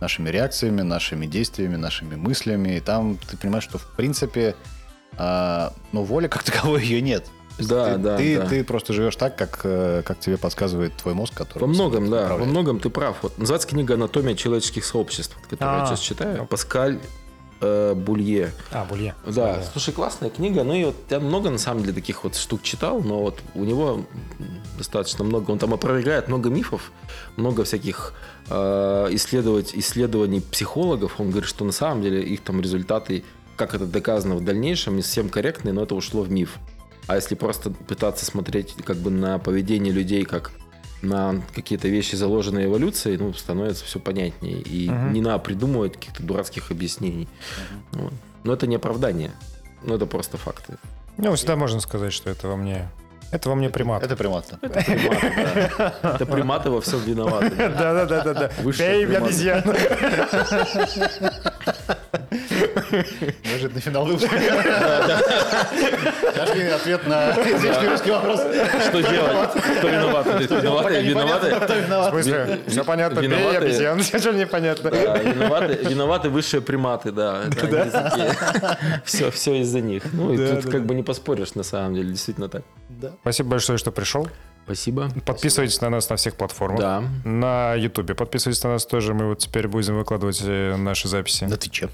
нашими 0.00 0.30
реакциями, 0.30 0.82
нашими 0.82 1.26
действиями, 1.26 1.74
нашими 1.74 2.14
мыслями. 2.14 2.76
И 2.76 2.80
там 2.80 3.16
ты 3.16 3.36
понимаешь, 3.36 3.64
что 3.64 3.78
в 3.78 3.88
принципе 3.96 4.54
а, 5.16 5.72
ну, 5.92 6.02
воли 6.02 6.28
как 6.28 6.42
таковой 6.42 6.82
ее 6.82 7.00
нет. 7.00 7.26
Да, 7.58 7.92
ты, 7.92 7.98
да, 7.98 8.16
ты, 8.16 8.38
да. 8.38 8.46
ты 8.46 8.64
просто 8.64 8.92
живешь 8.92 9.16
так, 9.16 9.36
как, 9.36 9.60
э, 9.64 10.02
как 10.04 10.18
тебе 10.18 10.38
подсказывает 10.38 10.94
твой 10.96 11.14
мозг, 11.14 11.34
который... 11.34 11.60
Во 11.62 11.66
многом, 11.66 12.10
да, 12.10 12.16
во 12.16 12.24
управляет. 12.24 12.50
многом 12.50 12.80
ты 12.80 12.88
прав. 12.90 13.16
Вот 13.22 13.36
называется 13.38 13.68
книга 13.68 13.94
«Анатомия 13.94 14.34
человеческих 14.34 14.84
сообществ», 14.84 15.36
которую 15.48 15.76
я 15.76 15.82
А. 15.82 15.86
сейчас 15.86 16.00
читаю. 16.00 16.46
Паскаль 16.46 16.98
э, 17.60 17.94
Булье. 17.94 18.52
А, 18.70 18.84
Булье. 18.84 19.14
Да, 19.26 19.62
слушай, 19.70 19.92
классная 19.92 20.30
книга. 20.30 20.64
Ну 20.64 20.72
и 20.72 20.84
вот 20.84 20.96
я 21.10 21.20
много, 21.20 21.50
на 21.50 21.58
самом 21.58 21.82
деле, 21.82 21.92
таких 21.92 22.24
вот 22.24 22.36
штук 22.36 22.62
читал, 22.62 23.00
но 23.02 23.20
вот 23.20 23.40
у 23.54 23.64
него 23.64 24.04
достаточно 24.78 25.22
много. 25.22 25.50
Он 25.50 25.58
там 25.58 25.74
опровергает 25.74 26.28
много 26.28 26.48
мифов, 26.48 26.90
много 27.36 27.64
всяких 27.64 28.14
э, 28.48 29.08
исследовать, 29.10 29.72
исследований 29.74 30.40
психологов. 30.40 31.20
Он 31.20 31.30
говорит, 31.30 31.48
что 31.48 31.64
на 31.64 31.72
самом 31.72 32.02
деле 32.02 32.22
их 32.22 32.40
там 32.40 32.60
результаты, 32.60 33.24
как 33.56 33.74
это 33.74 33.86
доказано 33.86 34.34
в 34.36 34.44
дальнейшем, 34.44 34.96
не 34.96 35.02
совсем 35.02 35.28
корректные, 35.28 35.72
но 35.72 35.82
это 35.84 35.94
ушло 35.94 36.22
в 36.22 36.30
миф. 36.30 36.58
А 37.06 37.16
если 37.16 37.34
просто 37.34 37.70
пытаться 37.70 38.24
смотреть 38.24 38.74
как 38.84 38.96
бы 38.96 39.10
на 39.10 39.38
поведение 39.38 39.92
людей 39.92 40.24
как 40.24 40.52
на 41.02 41.42
какие-то 41.52 41.88
вещи, 41.88 42.14
заложенные 42.14 42.66
эволюцией, 42.66 43.16
ну, 43.18 43.32
становится 43.34 43.84
все 43.84 43.98
понятнее. 43.98 44.60
И 44.60 44.88
Мгм. 44.88 45.12
не 45.12 45.20
надо 45.20 45.40
придумывать 45.40 45.94
каких-то 45.94 46.22
дурацких 46.22 46.70
объяснений. 46.70 47.28
Вот. 47.90 48.12
Но 48.44 48.52
это 48.52 48.68
не 48.68 48.76
оправдание. 48.76 49.32
Ну, 49.82 49.96
это 49.96 50.06
просто 50.06 50.36
факты. 50.38 50.76
Ну, 51.18 51.34
всегда 51.34 51.56
можно 51.56 51.80
сказать, 51.80 52.12
что 52.12 52.30
это 52.30 52.46
во 52.46 52.56
мне... 52.56 52.88
Это 53.32 53.48
во 53.48 53.54
мне 53.56 53.68
примат. 53.70 54.02
Это 54.04 54.14
примат. 54.14 54.46
да. 54.60 54.68
Это 54.68 54.82
приматы, 54.84 55.32
да. 56.02 56.10
Это 56.14 56.26
приматы 56.26 56.70
во 56.70 56.80
всем 56.82 57.00
виноваты. 57.00 57.50
да. 57.56 57.68
Да-да-да-да. 57.68 58.50
Высшие 58.62 59.06
Бей 59.06 59.06
приматы. 59.06 59.32
Обезьяну. 62.62 63.32
Неожиданный 63.44 63.80
финал 63.80 64.04
выпуска. 64.06 64.36
Нашли 66.36 66.62
ответ 66.68 67.06
на 67.06 67.30
извечный 67.32 67.88
русский 67.88 68.10
вопрос. 68.10 68.40
Что 68.40 69.00
делать? 69.00 69.50
Кто 69.78 69.88
виноват? 69.88 70.26
Виноваты? 70.50 71.02
Непонятно, 71.02 71.46
Виноваты? 71.46 71.64
кто 71.64 71.74
В 71.74 71.76
виноват. 71.76 72.10
смысле? 72.10 72.60
Все 72.66 72.84
понятно, 72.84 73.20
бей 73.20 73.28
виноваты. 73.28 73.56
обезьян, 73.58 73.96
ничего 73.98 74.32
не 74.32 74.46
понятно. 74.46 74.90
Да, 74.90 75.18
виноваты, 75.18 75.74
виноваты 75.88 76.28
высшие 76.30 76.60
приматы, 76.60 77.12
да. 77.12 77.42
Все, 79.04 79.30
все 79.30 79.54
из-за 79.60 79.80
них. 79.80 80.04
Ну, 80.12 80.32
и 80.32 80.36
Да, 80.36 80.54
тут 80.56 80.64
да, 80.64 80.70
как 80.70 80.82
да. 80.82 80.88
бы 80.88 80.94
не 80.94 81.02
поспоришь, 81.02 81.54
на 81.54 81.62
самом 81.62 81.94
деле, 81.94 82.10
действительно 82.10 82.48
так. 82.48 82.62
Да. 82.88 83.12
Спасибо 83.22 83.50
большое, 83.50 83.78
что 83.78 83.90
пришел. 83.92 84.28
Спасибо. 84.64 85.08
Подписывайтесь 85.26 85.80
на 85.80 85.90
нас 85.90 86.08
на 86.08 86.16
всех 86.16 86.36
платформах. 86.36 86.78
Да. 86.80 87.02
На 87.24 87.74
Ютубе 87.74 88.14
подписывайтесь 88.14 88.62
на 88.62 88.70
нас 88.70 88.86
тоже. 88.86 89.12
Мы 89.12 89.26
вот 89.28 89.38
теперь 89.38 89.66
будем 89.66 89.96
выкладывать 89.98 90.40
э, 90.44 90.76
наши 90.76 91.08
записи. 91.08 91.44
На 91.44 91.56
Твиче. 91.56 91.88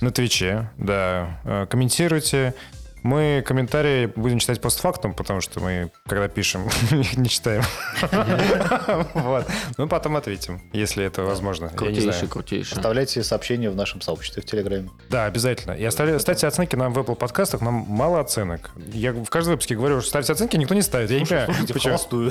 На 0.00 0.10
Твиче, 0.10 0.70
да. 0.78 1.40
Э, 1.44 1.66
Комментируйте. 1.66 2.54
Мы 3.02 3.42
комментарии 3.46 4.06
будем 4.14 4.38
читать 4.38 4.60
постфактум, 4.60 5.14
потому 5.14 5.40
что 5.40 5.60
мы, 5.60 5.90
когда 6.06 6.28
пишем, 6.28 6.68
их 6.90 7.16
не 7.16 7.28
читаем. 7.28 7.62
Вот. 9.14 9.46
Ну, 9.78 9.88
потом 9.88 10.16
ответим, 10.16 10.60
если 10.72 11.04
это 11.04 11.22
возможно. 11.22 11.68
Крутейший, 11.68 12.28
крутейший. 12.28 12.76
Оставляйте 12.76 13.22
сообщения 13.22 13.70
в 13.70 13.76
нашем 13.76 14.00
сообществе 14.00 14.42
в 14.42 14.46
Телеграме. 14.46 14.90
Да, 15.08 15.24
обязательно. 15.26 15.72
И 15.72 15.84
оставляйте, 15.84 16.20
ставьте 16.20 16.46
оценки 16.46 16.76
нам 16.76 16.92
в 16.92 16.98
Apple 16.98 17.14
подкастах. 17.16 17.60
Нам 17.60 17.74
мало 17.88 18.20
оценок. 18.20 18.70
Я 18.92 19.12
в 19.12 19.28
каждом 19.28 19.52
выпуске 19.52 19.76
говорю, 19.76 20.00
что 20.00 20.10
ставьте 20.10 20.32
оценки, 20.32 20.56
никто 20.56 20.74
не 20.74 20.82
ставит. 20.82 21.10
Я 21.10 21.20
не 21.20 21.26
понимаю, 21.26 21.48
почему. 21.72 22.30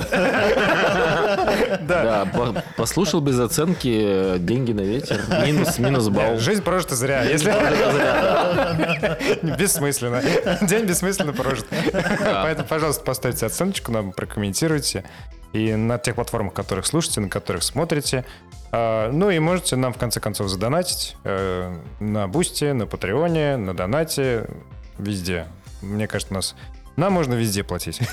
Да, 1.80 2.26
по- 2.32 2.62
послушал 2.76 3.20
без 3.20 3.38
оценки, 3.38 4.38
деньги 4.38 4.72
на 4.72 4.80
ветер, 4.82 5.20
минус, 5.44 5.78
минус 5.78 6.08
балл. 6.08 6.38
Жизнь 6.38 6.62
прожита 6.62 6.94
зря. 6.94 7.24
Если... 7.24 7.50
Бессмысленно. 9.56 10.22
День 10.66 10.84
бессмысленно 10.84 11.32
прожит. 11.32 11.66
Поэтому, 12.20 12.68
пожалуйста, 12.68 13.02
поставьте 13.04 13.46
оценочку 13.46 13.92
нам, 13.92 14.12
прокомментируйте. 14.12 15.04
И 15.52 15.74
на 15.74 15.98
тех 15.98 16.14
платформах, 16.14 16.54
которых 16.54 16.86
слушаете, 16.86 17.20
на 17.20 17.28
которых 17.28 17.62
смотрите. 17.62 18.24
А, 18.70 19.10
Ну 19.10 19.30
и 19.30 19.38
можете 19.38 19.76
нам, 19.76 19.92
в 19.92 19.98
конце 19.98 20.20
концов, 20.20 20.48
задонатить 20.48 21.16
э, 21.24 21.76
на 21.98 22.28
Бусти, 22.28 22.72
на 22.72 22.86
Патреоне, 22.86 23.56
на 23.56 23.74
Донате, 23.74 24.48
везде. 24.98 25.46
Мне 25.82 26.06
кажется, 26.06 26.34
нас... 26.34 26.54
Нам 27.00 27.14
можно 27.14 27.32
везде 27.32 27.64
платить. 27.64 27.98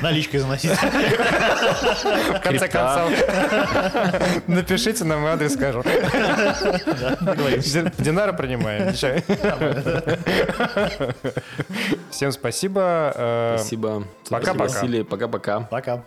Наличкой 0.00 0.40
заносить. 0.40 0.70
В 0.72 2.40
конце 2.42 2.66
концов, 2.66 3.12
напишите 4.46 5.04
нам 5.04 5.22
и 5.26 5.28
адрес 5.28 5.52
скажем. 5.52 5.82
Ди- 5.82 7.92
Динара 8.02 8.32
принимаем. 8.32 8.94
Всем 12.10 12.32
спасибо. 12.32 13.12
Э, 13.14 13.56
Спасибо. 13.58 14.04
Пока-пока. 14.30 15.04
Пока-пока. 15.04 15.60
Пока. 15.60 16.02